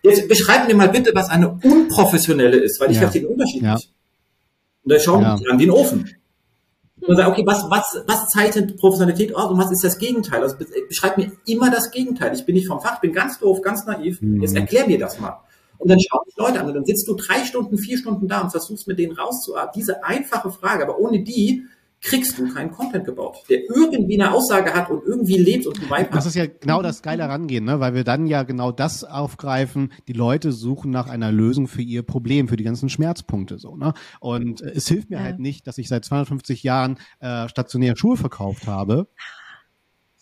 jetzt 0.02 0.28
beschreiben 0.28 0.66
mir 0.66 0.74
mal 0.74 0.88
bitte, 0.88 1.12
was 1.14 1.30
eine 1.30 1.58
unprofessionelle 1.62 2.56
ist, 2.56 2.80
weil 2.80 2.90
ich 2.90 2.96
ja. 2.96 3.02
verstehe 3.02 3.22
den 3.22 3.30
Unterschied 3.30 3.62
ja. 3.62 3.74
nicht. 3.74 3.90
Und 4.84 4.92
dann 4.92 5.00
schauen 5.00 5.22
ja. 5.22 5.36
die 5.36 5.48
an 5.48 5.58
ein 5.58 5.70
Ofen. 5.70 6.10
Und 7.00 7.08
dann 7.08 7.16
sagen, 7.16 7.32
okay, 7.32 7.42
was, 7.46 7.64
was, 7.68 8.02
was 8.06 8.28
zeichnet 8.28 8.76
Professionalität 8.78 9.34
aus 9.34 9.50
und 9.50 9.58
was 9.58 9.70
ist 9.70 9.84
das 9.84 9.98
Gegenteil? 9.98 10.42
Also 10.42 10.56
beschreib 10.88 11.18
mir 11.18 11.32
immer 11.46 11.70
das 11.70 11.90
Gegenteil. 11.90 12.34
Ich 12.34 12.46
bin 12.46 12.54
nicht 12.54 12.66
vom 12.66 12.80
Fach, 12.80 13.00
bin 13.00 13.12
ganz 13.12 13.38
doof, 13.38 13.60
ganz 13.62 13.84
naiv. 13.84 14.20
Mhm. 14.22 14.40
Jetzt 14.40 14.56
erklär 14.56 14.86
mir 14.86 14.98
das 14.98 15.20
mal. 15.20 15.40
Und 15.78 15.90
dann 15.90 15.98
schauen 16.00 16.22
die 16.26 16.40
Leute 16.40 16.60
an 16.60 16.66
und 16.66 16.74
dann 16.74 16.84
sitzt 16.84 17.06
du 17.08 17.14
drei 17.14 17.44
Stunden, 17.44 17.76
vier 17.76 17.98
Stunden 17.98 18.28
da 18.28 18.40
und 18.40 18.50
versuchst 18.50 18.86
mit 18.86 18.98
denen 18.98 19.12
rauszuarbeiten. 19.12 19.72
Diese 19.74 20.04
einfache 20.04 20.50
Frage, 20.50 20.84
aber 20.84 20.98
ohne 20.98 21.22
die 21.22 21.64
kriegst 22.04 22.38
du 22.38 22.52
keinen 22.52 22.70
Content 22.70 23.06
gebaut, 23.06 23.38
der 23.48 23.60
irgendwie 23.74 24.20
eine 24.20 24.32
Aussage 24.32 24.74
hat 24.74 24.90
und 24.90 25.02
irgendwie 25.06 25.38
lebt 25.38 25.66
und 25.66 25.78
ein 25.78 25.84
Vibe 25.86 26.10
hat. 26.10 26.14
Das 26.14 26.26
ist 26.26 26.36
ja 26.36 26.44
genau 26.46 26.82
das 26.82 27.00
geile 27.00 27.26
Rangehen, 27.28 27.64
ne? 27.64 27.80
weil 27.80 27.94
wir 27.94 28.04
dann 28.04 28.26
ja 28.26 28.42
genau 28.42 28.72
das 28.72 29.04
aufgreifen. 29.04 29.90
Die 30.06 30.12
Leute 30.12 30.52
suchen 30.52 30.90
nach 30.90 31.08
einer 31.08 31.32
Lösung 31.32 31.66
für 31.66 31.80
ihr 31.80 32.02
Problem, 32.02 32.46
für 32.46 32.56
die 32.56 32.64
ganzen 32.64 32.90
Schmerzpunkte 32.90 33.58
so. 33.58 33.76
Ne? 33.76 33.94
Und 34.20 34.60
äh, 34.60 34.72
es 34.74 34.86
hilft 34.86 35.08
mir 35.08 35.16
ja. 35.16 35.22
halt 35.22 35.38
nicht, 35.38 35.66
dass 35.66 35.78
ich 35.78 35.88
seit 35.88 36.04
250 36.04 36.62
Jahren 36.62 36.98
äh, 37.20 37.48
stationär 37.48 37.96
Schuhe 37.96 38.18
verkauft 38.18 38.66
habe. 38.66 39.08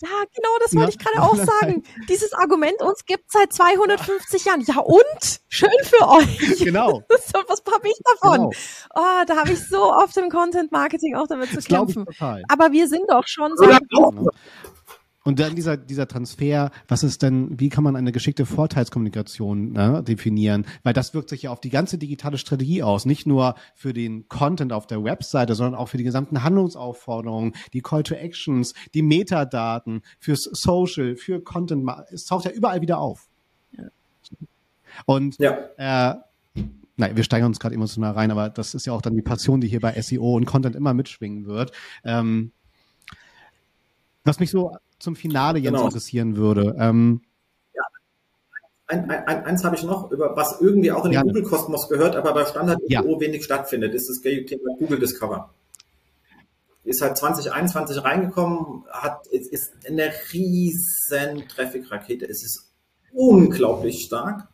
Ja, 0.02 0.08
genau, 0.34 0.48
das 0.60 0.74
wollte 0.74 0.92
ja. 0.92 0.96
ich 0.96 0.98
gerade 0.98 1.22
auch 1.22 1.36
sagen. 1.36 1.84
Dieses 2.08 2.32
Argument 2.32 2.80
uns 2.82 3.04
gibt 3.04 3.30
seit 3.30 3.52
250 3.52 4.44
Jahren. 4.44 4.60
Ja 4.62 4.78
und? 4.78 5.40
Schön 5.48 5.70
für 5.84 6.08
euch. 6.08 6.58
Genau. 6.62 7.02
Was 7.08 7.32
habe 7.72 7.88
ich 7.88 7.98
davon? 8.04 8.50
Genau. 8.50 8.50
Oh, 8.94 9.24
da 9.26 9.36
habe 9.36 9.52
ich 9.52 9.66
so 9.66 9.92
oft 9.92 10.16
im 10.16 10.28
Content 10.28 10.70
Marketing 10.72 11.16
auch 11.16 11.26
damit 11.26 11.50
zu 11.50 11.56
das 11.56 11.64
kämpfen. 11.66 12.04
Aber 12.48 12.72
wir 12.72 12.88
sind 12.88 13.08
doch 13.08 13.26
schon 13.26 13.52
so. 13.56 13.64
Und 15.24 15.38
dann 15.38 15.54
dieser, 15.54 15.76
dieser 15.76 16.08
Transfer, 16.08 16.70
was 16.88 17.02
ist 17.02 17.22
denn, 17.22 17.58
wie 17.61 17.68
kann 17.68 17.85
man 17.85 17.94
eine 17.94 18.12
geschickte 18.12 18.44
Vorteilskommunikation 18.44 19.72
ne, 19.72 20.02
definieren? 20.02 20.66
Weil 20.82 20.94
das 20.94 21.14
wirkt 21.14 21.28
sich 21.28 21.42
ja 21.42 21.50
auf 21.50 21.61
die 21.61 21.70
ganze 21.70 21.98
digitale 21.98 22.38
Strategie 22.38 22.82
aus. 22.82 23.06
Nicht 23.06 23.26
nur 23.26 23.54
für 23.74 23.92
den 23.92 24.28
Content 24.28 24.72
auf 24.72 24.87
der 24.87 25.04
Webseite, 25.04 25.54
sondern 25.54 25.74
auch 25.74 25.88
für 25.88 25.98
die 25.98 26.04
gesamten 26.04 26.42
Handlungsaufforderungen, 26.42 27.54
die 27.72 27.82
Call 27.82 28.02
to 28.02 28.14
Actions, 28.14 28.74
die 28.94 29.02
Metadaten, 29.02 30.02
fürs 30.18 30.44
Social, 30.44 31.16
für 31.16 31.40
Content. 31.40 31.88
Es 32.11 32.26
taucht 32.26 32.44
ja 32.44 32.50
überall 32.50 32.80
wieder 32.80 32.98
auf. 32.98 33.28
Und 35.06 35.38
ja. 35.38 35.58
äh, 35.76 36.14
Nein, 36.96 37.16
wir 37.16 37.24
steigern 37.24 37.48
uns 37.48 37.58
gerade 37.58 37.74
emotional 37.74 38.12
rein, 38.12 38.30
aber 38.30 38.50
das 38.50 38.74
ist 38.74 38.87
ja 38.87 38.92
auch 38.92 39.00
dann 39.00 39.14
die 39.14 39.22
Passion, 39.22 39.61
die 39.61 39.68
hier 39.68 39.80
bei 39.80 40.00
SEO 40.00 40.37
und 40.37 40.44
Content 40.44 40.76
immer 40.76 40.92
mitschwingen 40.92 41.46
wird. 41.46 41.72
Ähm, 42.04 42.52
was 44.24 44.38
mich 44.38 44.50
so 44.50 44.76
zum 45.02 45.16
Finale 45.16 45.58
jetzt 45.58 45.72
genau. 45.72 45.86
interessieren 45.86 46.36
würde. 46.36 46.76
Ähm, 46.78 47.22
ja. 47.74 47.82
Ein, 48.86 49.10
ein, 49.10 49.44
eins 49.44 49.64
habe 49.64 49.74
ich 49.74 49.82
noch, 49.82 50.10
über 50.12 50.36
was 50.36 50.60
irgendwie 50.60 50.92
auch 50.92 51.04
in 51.04 51.12
den. 51.12 51.22
Google-Kosmos 51.22 51.88
gehört, 51.88 52.14
aber 52.14 52.32
bei 52.32 52.44
Standard 52.46 52.78
ja. 52.86 53.02
wenig 53.04 53.44
stattfindet, 53.44 53.94
ist 53.94 54.08
das 54.08 54.20
Thema 54.20 54.76
Google 54.78 55.00
Discover. 55.00 55.52
Ist 56.84 57.02
halt 57.02 57.16
2021 57.16 58.02
reingekommen, 58.02 58.84
hat, 58.90 59.26
ist 59.48 59.72
eine 59.86 60.12
riesen 60.32 61.48
Traffic-Rakete. 61.48 62.24
Es 62.24 62.42
ist 62.44 62.72
unglaublich 63.12 64.04
stark. 64.04 64.48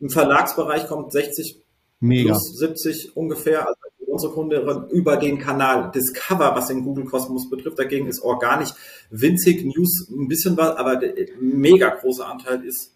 Im 0.00 0.10
Verlagsbereich 0.10 0.88
kommt 0.88 1.12
60 1.12 1.62
Mega. 2.00 2.30
plus 2.32 2.58
70 2.58 3.16
ungefähr. 3.16 3.66
Also 3.66 3.80
unsere 4.14 4.32
Kunden 4.32 4.88
über 4.90 5.16
den 5.16 5.38
Kanal 5.38 5.90
Discover, 5.92 6.54
was 6.54 6.68
den 6.68 6.84
Google 6.84 7.04
Kosmos 7.04 7.50
betrifft. 7.50 7.78
Dagegen 7.78 8.06
ist 8.06 8.22
organisch 8.22 8.70
winzig 9.10 9.64
News 9.64 10.08
ein 10.10 10.28
bisschen 10.28 10.56
was, 10.56 10.76
aber 10.76 10.96
der 10.96 11.12
mega 11.40 11.90
große 11.90 12.24
Anteil 12.24 12.64
ist 12.64 12.94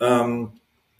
ähm, 0.00 0.52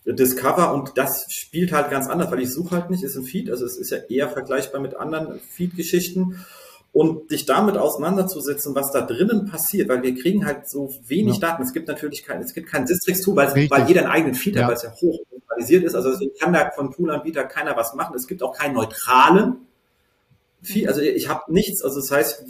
Discover 0.05 0.75
und 0.75 0.99
das 0.99 1.25
spielt 1.31 1.73
halt 1.73 1.91
ganz 1.91 2.09
anders, 2.09 2.31
weil 2.31 2.41
ich 2.41 2.53
suche 2.53 2.77
halt 2.77 2.91
nicht, 2.91 3.03
ist 3.03 3.17
ein 3.17 3.25
Feed, 3.25 3.51
also 3.51 3.65
es 3.65 3.79
ist 3.79 3.91
ja 3.91 3.99
eher 4.09 4.29
vergleichbar 4.29 4.81
mit 4.81 4.97
anderen 4.97 5.41
Feed-Geschichten 5.41 6.45
und 6.95 7.33
dich 7.33 7.45
damit 7.45 7.77
auseinanderzusetzen, 7.77 8.73
was 8.77 8.93
da 8.93 9.01
drinnen 9.01 9.47
passiert, 9.47 9.89
weil 9.89 10.05
wir 10.05 10.15
kriegen 10.15 10.47
halt 10.47 10.69
so 10.69 10.95
wenig 11.09 11.35
ja. 11.35 11.49
Daten. 11.49 11.65
Es 11.65 11.73
gibt 11.73 11.89
natürlich 11.89 12.25
kein, 12.25 12.41
es 12.41 12.55
gibt 12.55 12.69
kein 12.69 12.87
Sistrix-Tool, 12.87 13.35
weil, 13.35 13.69
weil 13.69 13.89
jeder 13.89 14.03
einen 14.03 14.11
eigenen 14.11 14.35
Feed 14.37 14.57
hat, 14.57 14.69
weil 14.69 14.77
es 14.77 14.85
ja 14.85 14.93
hoch 14.93 15.19
zentralisiert 15.29 15.83
ist. 15.83 15.97
Also 15.97 16.13
deswegen 16.13 16.35
kann 16.39 16.53
da 16.53 16.71
von 16.71 16.93
Toolanbieter 16.93 17.45
keiner 17.45 17.77
was 17.77 17.95
machen. 17.95 18.15
Es 18.15 18.29
gibt 18.29 18.45
auch 18.45 18.57
keinen 18.57 18.75
neutralen. 18.75 19.67
Also 20.87 21.01
ich 21.01 21.29
habe 21.29 21.53
nichts. 21.53 21.83
Also 21.83 21.99
das 21.99 22.13
heißt, 22.13 22.45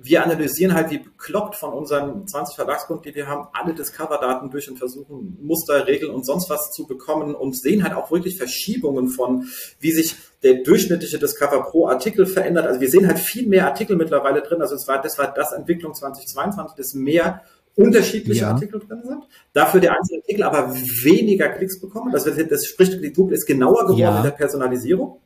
wir 0.00 0.24
analysieren 0.24 0.74
halt 0.74 0.90
wie 0.90 0.98
bekloppt 0.98 1.54
von 1.54 1.72
unseren 1.72 2.26
20 2.26 2.56
Verlagskunden, 2.56 3.02
die 3.04 3.14
wir 3.14 3.26
haben, 3.26 3.48
alle 3.52 3.74
Discover-Daten 3.74 4.50
durch 4.50 4.70
und 4.70 4.78
versuchen, 4.78 5.36
Muster, 5.42 5.86
Regeln 5.86 6.14
und 6.14 6.24
sonst 6.24 6.48
was 6.48 6.72
zu 6.72 6.86
bekommen 6.86 7.34
und 7.34 7.56
sehen 7.56 7.84
halt 7.84 7.94
auch 7.94 8.10
wirklich 8.10 8.38
Verschiebungen 8.38 9.08
von, 9.08 9.46
wie 9.78 9.92
sich 9.92 10.16
der 10.42 10.62
durchschnittliche 10.62 11.18
Discover 11.18 11.64
pro 11.64 11.88
Artikel 11.88 12.24
verändert. 12.24 12.66
Also 12.66 12.80
wir 12.80 12.90
sehen 12.90 13.06
halt 13.06 13.18
viel 13.18 13.46
mehr 13.46 13.66
Artikel 13.66 13.96
mittlerweile 13.96 14.40
drin. 14.40 14.62
Also 14.62 14.74
es 14.74 14.88
war, 14.88 15.02
das 15.02 15.18
war 15.18 15.32
das 15.34 15.52
Entwicklung 15.52 15.94
2022, 15.94 16.76
dass 16.76 16.94
mehr 16.94 17.42
unterschiedliche 17.74 18.42
ja. 18.42 18.50
Artikel 18.52 18.80
drin 18.80 19.02
sind. 19.04 19.24
Dafür 19.52 19.80
der 19.80 19.96
einzelne 19.96 20.22
Artikel 20.22 20.42
aber 20.44 20.74
weniger 20.74 21.48
Klicks 21.50 21.80
bekommen. 21.80 22.10
Das, 22.12 22.24
das 22.24 22.66
spricht, 22.66 23.02
die 23.02 23.12
Google 23.12 23.36
ist 23.36 23.46
genauer 23.46 23.82
geworden 23.82 23.98
ja. 23.98 24.16
in 24.16 24.24
der 24.24 24.30
Personalisierung. 24.30 25.20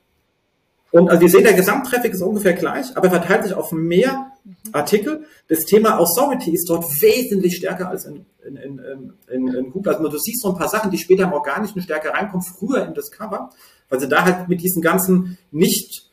Und 0.92 1.08
also 1.08 1.22
wir 1.22 1.28
sehen, 1.30 1.42
der 1.42 1.54
Gesamttraffic 1.54 2.12
ist 2.12 2.22
ungefähr 2.22 2.52
gleich, 2.52 2.96
aber 2.96 3.10
verteilt 3.10 3.44
sich 3.44 3.54
auf 3.54 3.72
mehr 3.72 4.32
Artikel. 4.72 5.24
Das 5.48 5.64
Thema 5.64 5.98
Authority 5.98 6.52
ist 6.52 6.68
dort 6.68 6.84
wesentlich 7.00 7.56
stärker 7.56 7.88
als 7.88 8.04
in, 8.04 8.26
in, 8.46 8.56
in, 8.56 9.12
in, 9.28 9.48
in 9.48 9.70
Google. 9.70 9.94
Also 9.94 10.08
du 10.08 10.18
siehst 10.18 10.42
so 10.42 10.50
ein 10.50 10.58
paar 10.58 10.68
Sachen, 10.68 10.90
die 10.90 10.98
später 10.98 11.24
im 11.24 11.32
organischen 11.32 11.80
stärker 11.80 12.10
reinkommen, 12.10 12.44
früher 12.44 12.86
in 12.86 12.92
Discover, 12.92 13.50
weil 13.88 14.00
sie 14.00 14.08
da 14.08 14.24
halt 14.24 14.48
mit 14.48 14.60
diesen 14.60 14.82
ganzen 14.82 15.38
nicht 15.50 16.10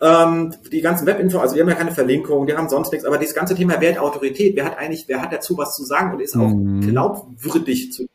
ähm, 0.00 0.54
die 0.72 0.80
ganzen 0.80 1.06
Webinfo, 1.06 1.38
also 1.38 1.56
wir 1.56 1.62
haben 1.62 1.68
ja 1.68 1.74
keine 1.74 1.92
Verlinkung, 1.92 2.46
wir 2.46 2.56
haben 2.56 2.68
sonst 2.68 2.90
nichts, 2.92 3.06
aber 3.06 3.18
dieses 3.18 3.34
ganze 3.34 3.54
Thema 3.54 3.80
Wertautorität, 3.80 4.56
wer 4.56 4.64
hat 4.64 4.78
eigentlich, 4.78 5.04
wer 5.08 5.20
hat 5.20 5.32
dazu 5.32 5.58
was 5.58 5.74
zu 5.74 5.84
sagen 5.84 6.14
und 6.14 6.20
ist 6.20 6.36
auch 6.36 6.48
mhm. 6.48 6.80
glaubwürdig 6.80 7.92
zu 7.92 8.06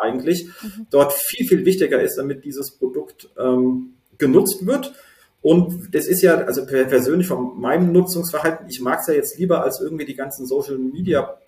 eigentlich, 0.00 0.46
mhm. 0.46 0.86
dort 0.90 1.12
viel, 1.12 1.46
viel 1.46 1.64
wichtiger 1.64 2.00
ist, 2.00 2.16
damit 2.16 2.44
dieses 2.44 2.70
Produkt 2.70 3.28
ähm, 3.38 3.94
genutzt 4.16 4.64
wird. 4.64 4.94
Und 5.40 5.94
das 5.94 6.06
ist 6.06 6.20
ja, 6.20 6.34
also 6.38 6.66
persönlich 6.66 7.28
von 7.28 7.60
meinem 7.60 7.92
Nutzungsverhalten, 7.92 8.66
ich 8.68 8.80
mag 8.80 9.00
es 9.00 9.06
ja 9.06 9.14
jetzt 9.14 9.38
lieber 9.38 9.62
als 9.62 9.80
irgendwie 9.80 10.04
die 10.04 10.16
ganzen 10.16 10.46
Social 10.46 10.78
Media 10.78 11.38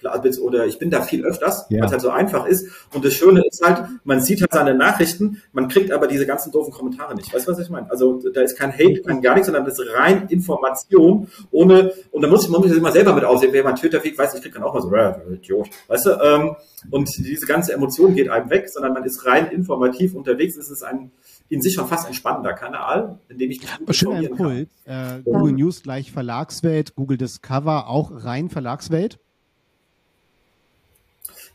oder 0.41 0.67
ich 0.67 0.79
bin 0.79 0.91
da 0.91 1.03
viel 1.03 1.25
öfters, 1.25 1.67
ja. 1.71 1.81
weil 1.81 1.87
es 1.87 1.93
halt 1.93 2.01
so 2.01 2.11
einfach 2.11 2.47
ist. 2.47 2.69
Und 2.95 3.05
das 3.05 3.15
Schöne 3.15 3.43
ist 3.51 3.61
halt, 3.63 3.89
man 4.05 4.21
sieht 4.21 4.43
halt 4.43 4.53
seine 4.53 4.75
Nachrichten, 4.75 5.43
man 5.53 5.69
kriegt 5.69 5.91
aber 5.91 6.07
diese 6.07 6.25
ganzen 6.25 6.53
doofen 6.53 6.73
Kommentare 6.73 7.17
nicht. 7.17 7.35
Weißt 7.35 7.49
du, 7.49 7.53
was 7.53 7.59
ich 7.59 7.69
meine? 7.69 7.91
Also 7.91 8.21
da 8.33 8.43
ist 8.43 8.57
kein 8.57 8.73
Hate, 8.73 9.03
kein 9.03 9.23
gar 9.23 9.35
nichts, 9.35 9.47
sondern 9.47 9.65
das 9.65 9.79
ist 9.79 9.93
rein 9.93 10.29
Information, 10.29 11.27
ohne, 11.51 11.93
und 12.13 12.23
da 12.23 12.29
muss 12.29 12.45
ich, 12.45 12.51
man 12.51 12.61
muss 12.61 12.71
sich 12.71 12.79
immer 12.79 12.93
selber 12.93 13.13
mit 13.13 13.25
aussehen. 13.25 13.53
Wer 13.53 13.65
mein 13.65 13.75
Twitter-Feed 13.75 14.17
weiß, 14.17 14.35
ich 14.35 14.43
krieg 14.43 14.55
dann 14.55 14.63
auch 14.63 14.73
mal 14.73 14.83
so, 14.83 14.95
äh, 14.95 15.35
Idiot. 15.35 15.69
Weißt 15.89 16.07
du, 16.07 16.11
ähm, 16.11 16.57
und 16.91 17.11
diese 17.19 17.47
ganze 17.47 17.73
Emotion 17.73 18.15
geht 18.15 18.29
einem 18.29 18.51
weg, 18.51 18.69
sondern 18.69 18.93
man 18.93 19.05
ist 19.05 19.27
rein 19.27 19.51
informativ 19.51 20.15
unterwegs. 20.15 20.57
Es 20.57 20.71
ist 20.71 20.83
ein, 20.83 21.11
in 21.51 21.61
sich 21.61 21.75
schon 21.75 21.89
fast 21.89 22.07
ein 22.07 22.15
spannender 22.15 22.55
Kanal, 22.55 23.19
in 23.29 23.39
dem 23.39 23.51
ich 23.51 23.61
mich 23.61 23.97
Schöner 23.97 24.23
Impuls. 24.23 24.69
Äh, 24.87 25.21
Google 25.25 25.53
News 25.53 25.83
gleich 25.83 26.13
Verlagswelt, 26.13 26.95
Google 26.95 27.19
Discover 27.19 27.89
auch 27.89 28.25
rein 28.25 28.49
Verlagswelt? 28.49 29.19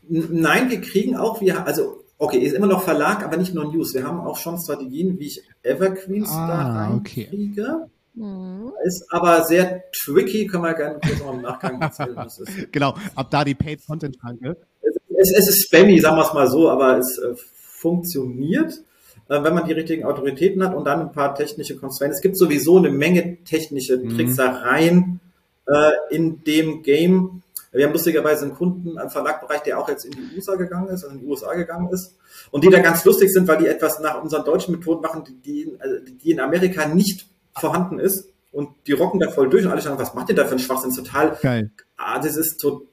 Nein, 0.08 0.70
wir 0.70 0.80
kriegen 0.82 1.16
auch, 1.16 1.40
wir, 1.40 1.66
also 1.66 2.04
okay, 2.18 2.38
ist 2.38 2.52
immer 2.52 2.66
noch 2.66 2.82
Verlag, 2.82 3.24
aber 3.24 3.38
nicht 3.38 3.54
nur 3.54 3.72
News. 3.72 3.94
Wir 3.94 4.04
haben 4.04 4.20
auch 4.20 4.36
schon 4.36 4.58
Strategien, 4.58 5.18
wie 5.18 5.26
ich 5.26 5.42
Evergreens 5.62 6.30
ah, 6.30 6.46
da 6.46 6.72
reinkriege. 6.72 7.62
Okay. 7.62 7.90
Mhm. 8.14 8.72
Ist 8.84 9.04
aber 9.10 9.44
sehr 9.44 9.84
tricky, 9.92 10.46
können 10.46 10.64
wir 10.64 10.74
gerne 10.74 10.98
kurz 11.00 11.20
noch 11.20 11.34
im 11.34 11.42
Nachgang 11.42 11.80
erzählen, 11.80 12.16
was 12.16 12.38
ist. 12.38 12.72
Genau, 12.72 12.94
ab 13.14 13.30
da 13.30 13.44
die 13.44 13.54
Paid 13.54 13.84
Content 13.86 14.16
Schranke. 14.20 14.56
Es, 14.82 14.96
es, 15.16 15.38
es, 15.38 15.48
ist 15.48 15.64
spammy, 15.64 15.98
sagen 16.00 16.16
wir 16.16 16.26
es 16.26 16.32
mal 16.34 16.48
so, 16.48 16.70
aber 16.70 16.98
es 16.98 17.18
äh, 17.18 17.34
funktioniert. 17.78 18.82
Äh, 19.28 19.42
wenn 19.42 19.54
man 19.54 19.66
die 19.66 19.72
richtigen 19.72 20.04
Autoritäten 20.04 20.62
hat 20.62 20.74
und 20.74 20.84
dann 20.84 21.00
ein 21.00 21.12
paar 21.12 21.34
technische 21.34 21.76
Constraints. 21.76 22.16
Es 22.16 22.22
gibt 22.22 22.36
sowieso 22.36 22.78
eine 22.78 22.90
Menge 22.90 23.38
technische 23.44 23.96
mhm. 23.96 24.16
Tricksereien 24.16 25.20
äh, 25.66 25.90
in 26.10 26.44
dem 26.44 26.82
Game. 26.82 27.42
Wir 27.72 27.86
haben 27.86 27.92
lustigerweise 27.92 28.46
einen 28.46 28.54
Kunden, 28.54 28.96
einen 28.98 29.10
Verlagbereich, 29.10 29.62
der 29.62 29.78
auch 29.78 29.88
jetzt 29.88 30.04
in 30.04 30.12
die 30.12 30.36
USA 30.36 30.54
gegangen 30.54 30.88
ist, 30.88 31.04
also 31.04 31.14
in 31.14 31.20
die 31.20 31.26
USA 31.26 31.54
gegangen 31.54 31.90
ist. 31.92 32.14
Und 32.50 32.64
die 32.64 32.70
da 32.70 32.78
ganz 32.78 33.04
lustig 33.04 33.32
sind, 33.32 33.48
weil 33.48 33.58
die 33.58 33.66
etwas 33.66 34.00
nach 34.00 34.22
unseren 34.22 34.44
deutschen 34.44 34.74
Methoden 34.74 35.02
machen, 35.02 35.24
die, 35.44 35.76
die 36.22 36.30
in 36.30 36.40
Amerika 36.40 36.86
nicht 36.86 37.26
vorhanden 37.54 37.98
ist. 37.98 38.30
Und 38.52 38.70
die 38.86 38.92
rocken 38.92 39.20
da 39.20 39.30
voll 39.30 39.50
durch 39.50 39.66
und 39.66 39.72
alle 39.72 39.82
sagen, 39.82 39.98
was 39.98 40.14
macht 40.14 40.30
ihr 40.30 40.34
da 40.34 40.44
für 40.44 40.52
einen 40.52 40.60
Schwachsinn? 40.60 40.94
Total. 40.94 41.36
Geil. 41.42 41.70
Ah, 41.98 42.18
das 42.18 42.36
ist 42.36 42.58
to 42.58 42.86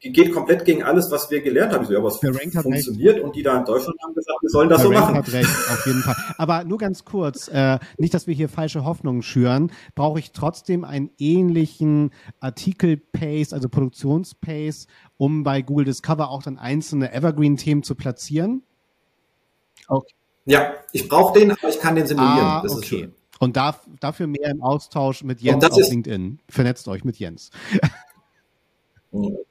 geht 0.00 0.32
komplett 0.32 0.64
gegen 0.64 0.82
alles, 0.82 1.10
was 1.10 1.30
wir 1.30 1.42
gelernt 1.42 1.74
haben. 1.74 1.82
Ich 1.82 1.88
so, 1.88 1.94
ja, 1.94 2.02
was 2.02 2.16
funktioniert 2.16 3.16
recht. 3.16 3.24
und 3.24 3.36
die 3.36 3.42
da 3.42 3.58
in 3.58 3.66
Deutschland 3.66 3.98
haben 4.02 4.14
gesagt, 4.14 4.38
wir 4.40 4.48
sollen 4.48 4.68
das 4.70 4.78
Der 4.80 4.86
so 4.86 4.92
machen. 4.92 5.14
hat 5.14 5.30
recht, 5.32 5.50
auf 5.50 5.86
jeden 5.86 6.00
Fall. 6.00 6.16
Aber 6.38 6.64
nur 6.64 6.78
ganz 6.78 7.04
kurz, 7.04 7.48
äh, 7.48 7.78
nicht, 7.98 8.14
dass 8.14 8.26
wir 8.26 8.34
hier 8.34 8.48
falsche 8.48 8.84
Hoffnungen 8.84 9.22
schüren, 9.22 9.70
brauche 9.94 10.18
ich 10.18 10.32
trotzdem 10.32 10.84
einen 10.84 11.10
ähnlichen 11.18 12.12
Artikel-Pace, 12.40 13.52
also 13.52 13.68
Produktions-Pace, 13.68 14.86
um 15.18 15.42
bei 15.44 15.60
Google 15.60 15.84
Discover 15.84 16.30
auch 16.30 16.42
dann 16.42 16.56
einzelne 16.56 17.12
Evergreen-Themen 17.12 17.82
zu 17.82 17.94
platzieren? 17.94 18.62
Okay. 19.86 20.14
Ja, 20.46 20.72
ich 20.92 21.08
brauche 21.08 21.38
den, 21.38 21.50
aber 21.50 21.68
ich 21.68 21.78
kann 21.78 21.94
den 21.94 22.06
simulieren. 22.06 22.38
Ah, 22.38 22.62
das 22.62 22.72
okay. 22.72 22.80
ist 22.80 22.88
schön. 22.88 23.14
Und 23.38 23.56
darf, 23.56 23.86
dafür 24.00 24.26
mehr 24.26 24.50
im 24.50 24.62
Austausch 24.62 25.24
mit 25.24 25.40
Jens 25.40 25.64
auf 25.64 25.76
LinkedIn. 25.90 26.40
Vernetzt 26.48 26.88
euch 26.88 27.04
mit 27.04 27.18
Jens. 27.18 27.50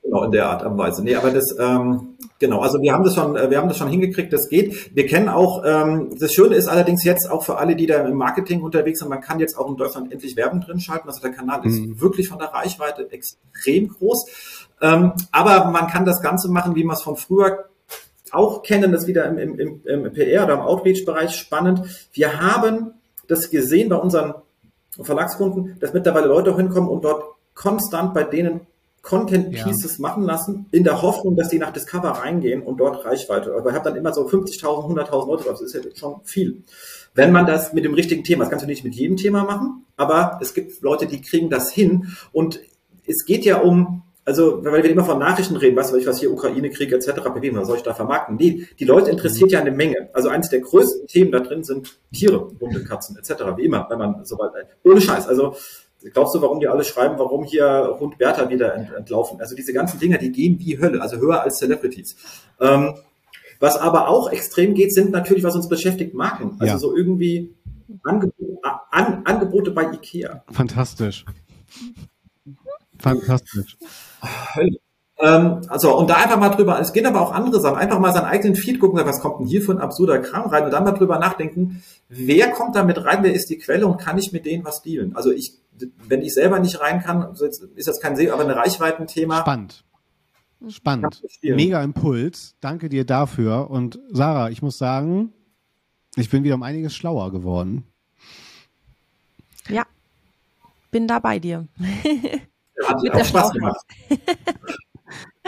Genau, 0.10 0.24
in 0.24 0.32
der 0.32 0.50
Art 0.50 0.66
und 0.66 0.76
Weise. 0.76 1.04
Nee, 1.04 1.14
aber 1.14 1.30
das, 1.30 1.56
ähm, 1.60 2.16
genau, 2.40 2.62
also 2.62 2.82
wir 2.82 2.94
haben 2.94 3.04
das 3.04 3.14
schon, 3.14 3.36
wir 3.36 3.58
haben 3.60 3.68
das 3.68 3.78
schon 3.78 3.90
hingekriegt, 3.90 4.34
das 4.34 4.50
geht. 4.50 4.96
Wir 4.96 5.06
kennen 5.06 5.30
auch, 5.30 5.64
ähm, 5.64 6.10
das 6.20 6.34
Schöne 6.34 6.56
ist 6.56 6.68
allerdings 6.68 7.04
jetzt 7.04 7.30
auch 7.30 7.44
für 7.44 7.58
alle, 7.58 7.76
die 7.76 7.86
da 7.86 8.08
im 8.08 8.16
Marketing 8.16 8.64
unterwegs 8.64 9.00
sind, 9.00 9.10
man 9.10 9.22
kann 9.22 9.40
jetzt 9.40 9.56
auch 9.56 9.70
in 9.70 9.78
Deutschland 9.78 10.12
endlich 10.12 10.36
Werbung 10.36 10.62
drin 10.62 10.80
schalten. 10.80 11.08
Also 11.08 11.22
der 11.22 11.32
Kanal 11.32 11.64
ist 11.64 11.80
mhm. 11.80 12.02
wirklich 12.02 12.28
von 12.28 12.40
der 12.40 12.48
Reichweite 12.48 13.08
extrem 13.12 13.90
groß. 13.90 14.26
Ähm, 14.82 15.12
aber 15.32 15.66
man 15.66 15.86
kann 15.88 16.06
das 16.06 16.24
Ganze 16.24 16.50
machen, 16.50 16.76
wie 16.76 16.84
man 16.84 16.96
es 16.96 17.04
von 17.04 17.16
früher 17.16 17.66
auch 18.32 18.64
kennen, 18.64 18.92
das 18.92 19.06
wieder 19.06 19.26
im, 19.26 19.38
im, 19.38 19.60
im, 19.60 19.82
im 19.86 20.14
PR 20.14 20.46
oder 20.46 20.56
im 20.56 20.62
Outreach-Bereich 20.62 21.36
spannend. 21.36 21.84
Wir 22.14 22.42
haben 22.42 22.96
das 23.28 23.52
gesehen 23.52 23.90
bei 23.90 23.96
unseren 23.98 24.34
Verlagskunden, 25.00 25.78
dass 25.80 25.94
mittlerweile 25.94 26.26
Leute 26.26 26.52
auch 26.52 26.58
hinkommen 26.58 26.90
und 26.90 27.06
dort 27.06 27.26
konstant 27.54 28.16
bei 28.16 28.24
denen 28.24 28.62
Content 29.02 29.52
Pieces 29.52 29.98
ja. 29.98 30.02
machen 30.02 30.24
lassen, 30.24 30.68
in 30.72 30.84
der 30.84 31.02
Hoffnung, 31.02 31.36
dass 31.36 31.50
die 31.50 31.58
nach 31.58 31.72
Discover 31.72 32.10
reingehen 32.10 32.62
und 32.62 32.78
dort 32.78 33.06
Reichweite. 33.06 33.56
Aber 33.56 33.70
ich 33.70 33.76
habe 33.76 33.90
dann 33.90 33.98
immer 33.98 34.14
so 34.14 34.28
50.000, 34.28 34.62
100.000 34.64 35.28
Leute 35.28 35.44
drauf. 35.44 35.60
Das 35.60 35.62
ist 35.62 35.74
ja 35.74 35.82
schon 35.96 36.22
viel. 36.24 36.64
Wenn 37.14 37.32
man 37.32 37.46
das 37.46 37.74
mit 37.74 37.86
dem 37.86 37.94
richtigen 37.94 38.24
Thema, 38.24 38.44
das 38.44 38.50
kannst 38.50 38.64
du 38.64 38.68
nicht 38.68 38.84
mit 38.84 38.96
jedem 38.96 39.18
Thema 39.18 39.44
machen, 39.44 39.86
aber 39.96 40.40
es 40.42 40.54
gibt 40.54 40.82
Leute, 40.82 41.08
die 41.08 41.22
kriegen 41.22 41.50
das 41.50 41.72
hin. 41.72 42.16
Und 42.32 42.60
es 43.08 43.26
geht 43.26 43.46
ja 43.46 43.62
um, 43.62 44.04
also, 44.26 44.64
weil 44.64 44.84
wir 44.84 44.92
immer 44.92 45.06
von 45.06 45.18
Nachrichten 45.18 45.56
reden, 45.56 45.76
weißt 45.76 45.94
du, 45.94 46.06
was 46.06 46.20
hier 46.20 46.32
Ukraine-Krieg 46.32 46.92
etc. 46.92 47.12
pp. 47.34 47.56
Was 47.56 47.68
soll 47.68 47.78
ich 47.78 47.84
da 47.84 47.94
vermarkten? 47.94 48.36
Nee, 48.36 48.68
die 48.80 48.86
Leute 48.86 49.10
interessiert 49.10 49.52
ja 49.52 49.60
eine 49.60 49.72
Menge. 49.72 50.10
Also 50.14 50.30
eines 50.30 50.50
der 50.50 50.60
größten 50.60 51.08
Themen 51.08 51.32
da 51.32 51.40
drin 51.40 51.64
sind 51.64 51.98
Tiere, 52.14 52.52
Hunde, 52.60 52.84
Katzen 52.84 53.18
etc. 53.18 53.44
Wie 53.58 53.66
immer, 53.66 53.88
wenn 53.90 53.98
man 53.98 54.26
so 54.26 54.38
weit, 54.38 54.52
ohne 54.84 55.02
Scheiß. 55.02 55.28
Also 55.28 55.56
Glaubst 56.14 56.34
du, 56.34 56.42
warum 56.42 56.60
die 56.60 56.68
alle 56.68 56.84
schreiben, 56.84 57.16
warum 57.18 57.44
hier 57.44 57.98
Hund 58.00 58.18
Bertha 58.18 58.50
wieder 58.50 58.74
ent, 58.74 58.94
entlaufen? 58.94 59.40
Also 59.42 59.56
diese 59.56 59.74
ganzen 59.74 60.00
Dinger, 60.00 60.18
die 60.18 60.32
gehen 60.32 60.58
wie 60.60 60.80
Hölle, 60.80 61.02
also 61.02 61.18
höher 61.18 61.42
als 61.42 61.58
Celebrities. 61.58 62.16
Ähm, 62.60 62.96
was 63.60 63.76
aber 63.78 64.08
auch 64.08 64.32
extrem 64.32 64.74
geht, 64.74 64.94
sind 64.94 65.12
natürlich, 65.12 65.44
was 65.44 65.56
uns 65.56 65.68
beschäftigt, 65.68 66.14
Marken. 66.14 66.56
Also 66.60 66.66
ja. 66.66 66.78
so 66.78 66.96
irgendwie 66.96 67.54
Angebote, 68.04 68.60
an, 68.92 69.26
Angebote 69.26 69.72
bei 69.72 69.92
Ikea. 69.92 70.44
Fantastisch. 70.52 71.26
Fantastisch. 72.98 73.78
Hölle. 74.56 74.80
Ähm, 75.22 75.62
also, 75.68 75.98
und 75.98 76.10
da 76.10 76.16
einfach 76.16 76.40
mal 76.40 76.50
drüber, 76.50 76.80
es 76.80 76.94
geht 76.94 77.06
aber 77.06 77.20
auch 77.20 77.34
andere 77.34 77.60
Sachen, 77.60 77.78
einfach 77.78 78.00
mal 78.00 78.14
seinen 78.14 78.26
eigenen 78.26 78.56
Feed 78.56 78.80
gucken, 78.80 79.00
was 79.06 79.20
kommt 79.20 79.40
denn 79.40 79.48
hier 79.48 79.62
für 79.62 79.74
ein 79.74 79.80
absurder 79.80 80.20
Kram 80.20 80.50
rein 80.50 80.64
und 80.64 80.72
dann 80.72 80.86
mal 80.86 80.94
drüber 80.94 81.20
nachdenken, 81.20 81.84
wer 82.08 82.52
kommt 82.52 82.76
da 82.76 82.84
mit 82.84 83.04
rein, 83.04 83.22
wer 83.22 83.34
ist 83.34 83.50
die 83.50 83.58
Quelle 83.58 83.86
und 83.86 83.98
kann 83.98 84.18
ich 84.18 84.32
mit 84.32 84.46
denen 84.46 84.64
was 84.64 84.82
dealen? 84.82 85.16
Also 85.18 85.32
ich, 85.32 85.56
wenn 86.08 86.22
ich 86.22 86.34
selber 86.34 86.60
nicht 86.60 86.80
rein 86.80 87.02
kann, 87.02 87.36
ist 87.76 87.88
das 87.88 88.00
kein 88.00 88.16
See, 88.16 88.30
aber 88.30 88.44
ein 88.44 88.50
Reichweitenthema. 88.50 89.42
Spannend. 89.42 89.84
Spannend. 90.70 91.22
Mega 91.42 91.84
Impuls. 91.84 92.56
Danke 92.62 92.88
dir 92.88 93.06
dafür. 93.06 93.70
Und 93.70 94.00
Sarah, 94.12 94.50
ich 94.50 94.62
muss 94.62 94.78
sagen, 94.78 95.34
ich 96.16 96.30
bin 96.30 96.44
wieder 96.44 96.56
um 96.56 96.64
einiges 96.64 96.96
schlauer 96.96 97.32
geworden. 97.32 97.86
Ja, 99.70 99.86
bin 100.92 101.08
da 101.08 101.20
bei 101.20 101.40
dir. 101.40 101.68
Hat 102.86 103.10
auch 103.12 103.26
Spaß 103.26 103.52
gemacht. 103.52 103.86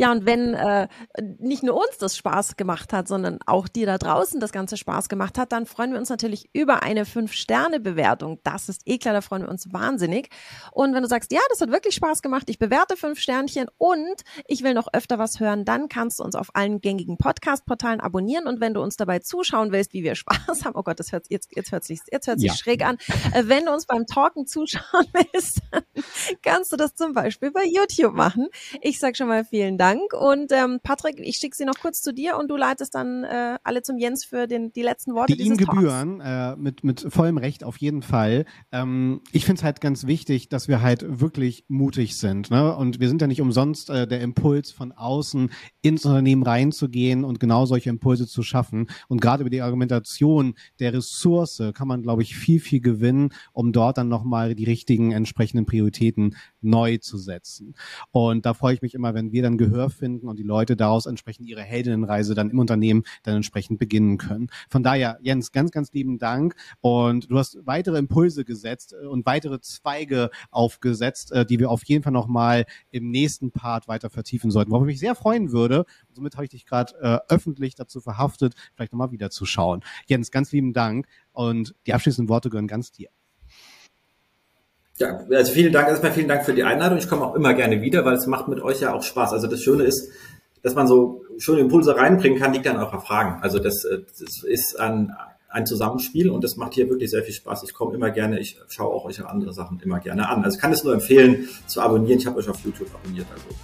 Ja, 0.00 0.10
und 0.12 0.24
wenn 0.24 0.54
äh, 0.54 0.88
nicht 1.40 1.62
nur 1.62 1.76
uns 1.76 1.98
das 1.98 2.16
Spaß 2.16 2.56
gemacht 2.56 2.94
hat, 2.94 3.06
sondern 3.06 3.38
auch 3.44 3.68
dir 3.68 3.84
da 3.84 3.98
draußen 3.98 4.40
das 4.40 4.50
Ganze 4.50 4.78
Spaß 4.78 5.10
gemacht 5.10 5.36
hat, 5.36 5.52
dann 5.52 5.66
freuen 5.66 5.92
wir 5.92 5.98
uns 5.98 6.08
natürlich 6.08 6.48
über 6.54 6.82
eine 6.82 7.04
5-Sterne-Bewertung. 7.04 8.40
Das 8.42 8.70
ist 8.70 8.80
eh 8.86 8.96
klar, 8.96 9.12
da 9.12 9.20
freuen 9.20 9.42
wir 9.42 9.50
uns 9.50 9.70
wahnsinnig. 9.74 10.30
Und 10.72 10.94
wenn 10.94 11.02
du 11.02 11.08
sagst, 11.10 11.32
ja, 11.32 11.40
das 11.50 11.60
hat 11.60 11.70
wirklich 11.70 11.94
Spaß 11.96 12.22
gemacht, 12.22 12.48
ich 12.48 12.58
bewerte 12.58 12.96
fünf 12.96 13.20
Sternchen 13.20 13.66
und 13.76 14.22
ich 14.48 14.62
will 14.62 14.72
noch 14.72 14.88
öfter 14.94 15.18
was 15.18 15.38
hören, 15.38 15.66
dann 15.66 15.90
kannst 15.90 16.18
du 16.18 16.24
uns 16.24 16.34
auf 16.34 16.48
allen 16.54 16.80
gängigen 16.80 17.18
Podcast-Portalen 17.18 18.00
abonnieren. 18.00 18.46
Und 18.46 18.58
wenn 18.62 18.72
du 18.72 18.80
uns 18.80 18.96
dabei 18.96 19.18
zuschauen 19.18 19.70
willst, 19.70 19.92
wie 19.92 20.02
wir 20.02 20.14
Spaß 20.14 20.64
haben, 20.64 20.76
oh 20.76 20.82
Gott, 20.82 20.98
das 20.98 21.12
hört, 21.12 21.26
jetzt, 21.28 21.54
jetzt 21.54 21.72
hört 21.72 21.84
sich, 21.84 22.00
jetzt 22.10 22.26
hört 22.26 22.40
sich 22.40 22.48
ja. 22.48 22.56
schräg 22.56 22.86
an. 22.86 22.96
Äh, 23.34 23.42
wenn 23.48 23.66
du 23.66 23.72
uns 23.74 23.84
beim 23.84 24.06
Talken 24.06 24.46
zuschauen 24.46 25.04
willst, 25.12 25.60
dann 25.70 25.82
kannst 26.40 26.72
du 26.72 26.78
das 26.78 26.94
zum 26.94 27.12
Beispiel 27.12 27.50
bei 27.50 27.66
YouTube 27.66 28.14
machen. 28.14 28.48
Ich 28.80 28.98
sag 28.98 29.14
schon 29.18 29.28
mal 29.28 29.44
vielen 29.44 29.76
Dank. 29.76 29.89
Und 29.98 30.52
ähm, 30.52 30.80
Patrick, 30.82 31.18
ich 31.20 31.36
schicke 31.36 31.56
sie 31.56 31.64
noch 31.64 31.78
kurz 31.80 32.02
zu 32.02 32.12
dir 32.12 32.36
und 32.38 32.48
du 32.48 32.56
leitest 32.56 32.94
dann 32.94 33.24
äh, 33.24 33.58
alle 33.62 33.82
zum 33.82 33.98
Jens 33.98 34.24
für 34.24 34.46
den, 34.46 34.72
die 34.72 34.82
letzten 34.82 35.14
Worte. 35.14 35.36
Die 35.36 35.42
ihm 35.42 35.56
gebühren, 35.56 36.20
äh, 36.20 36.56
mit, 36.56 36.84
mit 36.84 37.06
vollem 37.08 37.38
Recht 37.38 37.64
auf 37.64 37.76
jeden 37.78 38.02
Fall. 38.02 38.44
Ähm, 38.72 39.22
ich 39.32 39.44
finde 39.44 39.60
es 39.60 39.64
halt 39.64 39.80
ganz 39.80 40.06
wichtig, 40.06 40.48
dass 40.48 40.68
wir 40.68 40.82
halt 40.82 41.20
wirklich 41.20 41.64
mutig 41.68 42.18
sind. 42.18 42.50
Ne? 42.50 42.74
Und 42.74 43.00
wir 43.00 43.08
sind 43.08 43.20
ja 43.20 43.26
nicht 43.26 43.40
umsonst 43.40 43.90
äh, 43.90 44.06
der 44.06 44.20
Impuls 44.20 44.70
von 44.70 44.92
außen 44.92 45.50
ins 45.82 46.04
Unternehmen 46.04 46.42
reinzugehen 46.42 47.24
und 47.24 47.40
genau 47.40 47.66
solche 47.66 47.90
Impulse 47.90 48.26
zu 48.26 48.42
schaffen. 48.42 48.88
Und 49.08 49.20
gerade 49.20 49.42
über 49.42 49.50
die 49.50 49.62
Argumentation 49.62 50.54
der 50.78 50.92
Ressource 50.92 51.62
kann 51.74 51.88
man, 51.88 52.02
glaube 52.02 52.22
ich, 52.22 52.36
viel, 52.36 52.60
viel 52.60 52.80
gewinnen, 52.80 53.30
um 53.52 53.72
dort 53.72 53.98
dann 53.98 54.08
nochmal 54.08 54.54
die 54.54 54.64
richtigen 54.64 55.12
entsprechenden 55.12 55.66
Prioritäten 55.66 56.36
neu 56.60 56.98
zu 56.98 57.18
setzen. 57.18 57.74
Und 58.10 58.46
da 58.46 58.54
freue 58.54 58.74
ich 58.74 58.82
mich 58.82 58.94
immer, 58.94 59.14
wenn 59.14 59.32
wir 59.32 59.42
dann 59.42 59.58
Gehör 59.80 59.90
finden 59.90 60.28
und 60.28 60.38
die 60.38 60.42
Leute 60.42 60.76
daraus 60.76 61.06
entsprechend 61.06 61.48
ihre 61.48 61.62
Heldinnenreise 61.62 62.34
dann 62.34 62.50
im 62.50 62.58
Unternehmen 62.58 63.04
dann 63.22 63.36
entsprechend 63.36 63.78
beginnen 63.78 64.18
können. 64.18 64.48
Von 64.68 64.82
daher, 64.82 65.18
Jens, 65.22 65.52
ganz, 65.52 65.70
ganz 65.70 65.92
lieben 65.92 66.18
Dank. 66.18 66.54
Und 66.80 67.30
du 67.30 67.38
hast 67.38 67.58
weitere 67.64 67.98
Impulse 67.98 68.44
gesetzt 68.44 68.94
äh, 69.00 69.06
und 69.06 69.24
weitere 69.24 69.60
Zweige 69.60 70.30
aufgesetzt, 70.50 71.32
äh, 71.32 71.46
die 71.46 71.58
wir 71.58 71.70
auf 71.70 71.84
jeden 71.84 72.02
Fall 72.02 72.12
nochmal 72.12 72.66
im 72.90 73.10
nächsten 73.10 73.52
Part 73.52 73.88
weiter 73.88 74.10
vertiefen 74.10 74.50
sollten. 74.50 74.70
Worauf 74.70 74.84
ich 74.84 74.94
mich 74.94 75.00
sehr 75.00 75.14
freuen 75.14 75.52
würde. 75.52 75.80
Und 76.08 76.14
somit 76.16 76.34
habe 76.34 76.44
ich 76.44 76.50
dich 76.50 76.66
gerade 76.66 76.94
äh, 77.00 77.18
öffentlich 77.32 77.74
dazu 77.74 78.00
verhaftet, 78.00 78.54
vielleicht 78.74 78.92
nochmal 78.92 79.12
wieder 79.12 79.30
zu 79.30 79.46
schauen. 79.46 79.80
Jens, 80.06 80.30
ganz 80.30 80.52
lieben 80.52 80.72
Dank. 80.72 81.06
Und 81.32 81.74
die 81.86 81.94
abschließenden 81.94 82.28
Worte 82.28 82.50
gehören 82.50 82.66
ganz 82.66 82.92
dir. 82.92 83.08
Ja, 85.00 85.18
also 85.30 85.52
vielen 85.52 85.72
Dank, 85.72 85.88
erstmal 85.88 86.12
vielen 86.12 86.28
Dank 86.28 86.44
für 86.44 86.52
die 86.52 86.62
Einladung. 86.62 86.98
Ich 86.98 87.08
komme 87.08 87.24
auch 87.24 87.34
immer 87.34 87.54
gerne 87.54 87.80
wieder, 87.80 88.04
weil 88.04 88.14
es 88.14 88.26
macht 88.26 88.48
mit 88.48 88.60
euch 88.60 88.80
ja 88.80 88.92
auch 88.92 89.02
Spaß. 89.02 89.32
Also 89.32 89.46
das 89.46 89.62
Schöne 89.62 89.84
ist, 89.84 90.10
dass 90.62 90.74
man 90.74 90.86
so 90.86 91.22
schöne 91.38 91.60
Impulse 91.60 91.96
reinbringen 91.96 92.38
kann, 92.38 92.52
liegt 92.52 92.66
an 92.66 92.76
eurer 92.76 93.00
Fragen. 93.00 93.42
Also 93.42 93.58
das, 93.58 93.84
äh, 93.86 94.00
das 94.18 94.42
ist 94.42 94.78
ein, 94.78 95.16
ein 95.48 95.64
Zusammenspiel 95.64 96.28
und 96.28 96.44
das 96.44 96.56
macht 96.56 96.74
hier 96.74 96.90
wirklich 96.90 97.10
sehr 97.10 97.22
viel 97.22 97.32
Spaß. 97.32 97.62
Ich 97.62 97.72
komme 97.72 97.94
immer 97.94 98.10
gerne, 98.10 98.38
ich 98.40 98.58
schaue 98.68 98.92
auch 98.92 99.06
euch 99.06 99.24
andere 99.24 99.54
Sachen 99.54 99.80
immer 99.80 100.00
gerne 100.00 100.28
an. 100.28 100.44
Also 100.44 100.56
ich 100.56 100.60
kann 100.60 100.70
es 100.70 100.84
nur 100.84 100.92
empfehlen 100.92 101.48
zu 101.66 101.80
abonnieren. 101.80 102.18
Ich 102.18 102.26
habe 102.26 102.36
euch 102.36 102.50
auf 102.50 102.60
YouTube 102.62 102.94
abonniert, 102.94 103.26
also 103.32 103.56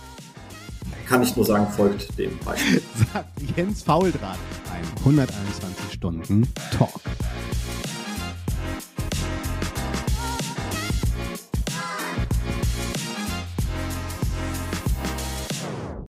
kann 1.07 1.23
ich 1.23 1.37
nur 1.37 1.45
sagen, 1.45 1.69
folgt 1.77 2.19
dem 2.19 2.37
Beispiel. 2.47 2.81
Sagt 3.13 3.29
Jens 3.57 3.83
Fauldraht, 3.83 4.39
ein 4.73 4.85
121 5.01 5.93
Stunden 5.93 6.49
Talk. 6.77 7.01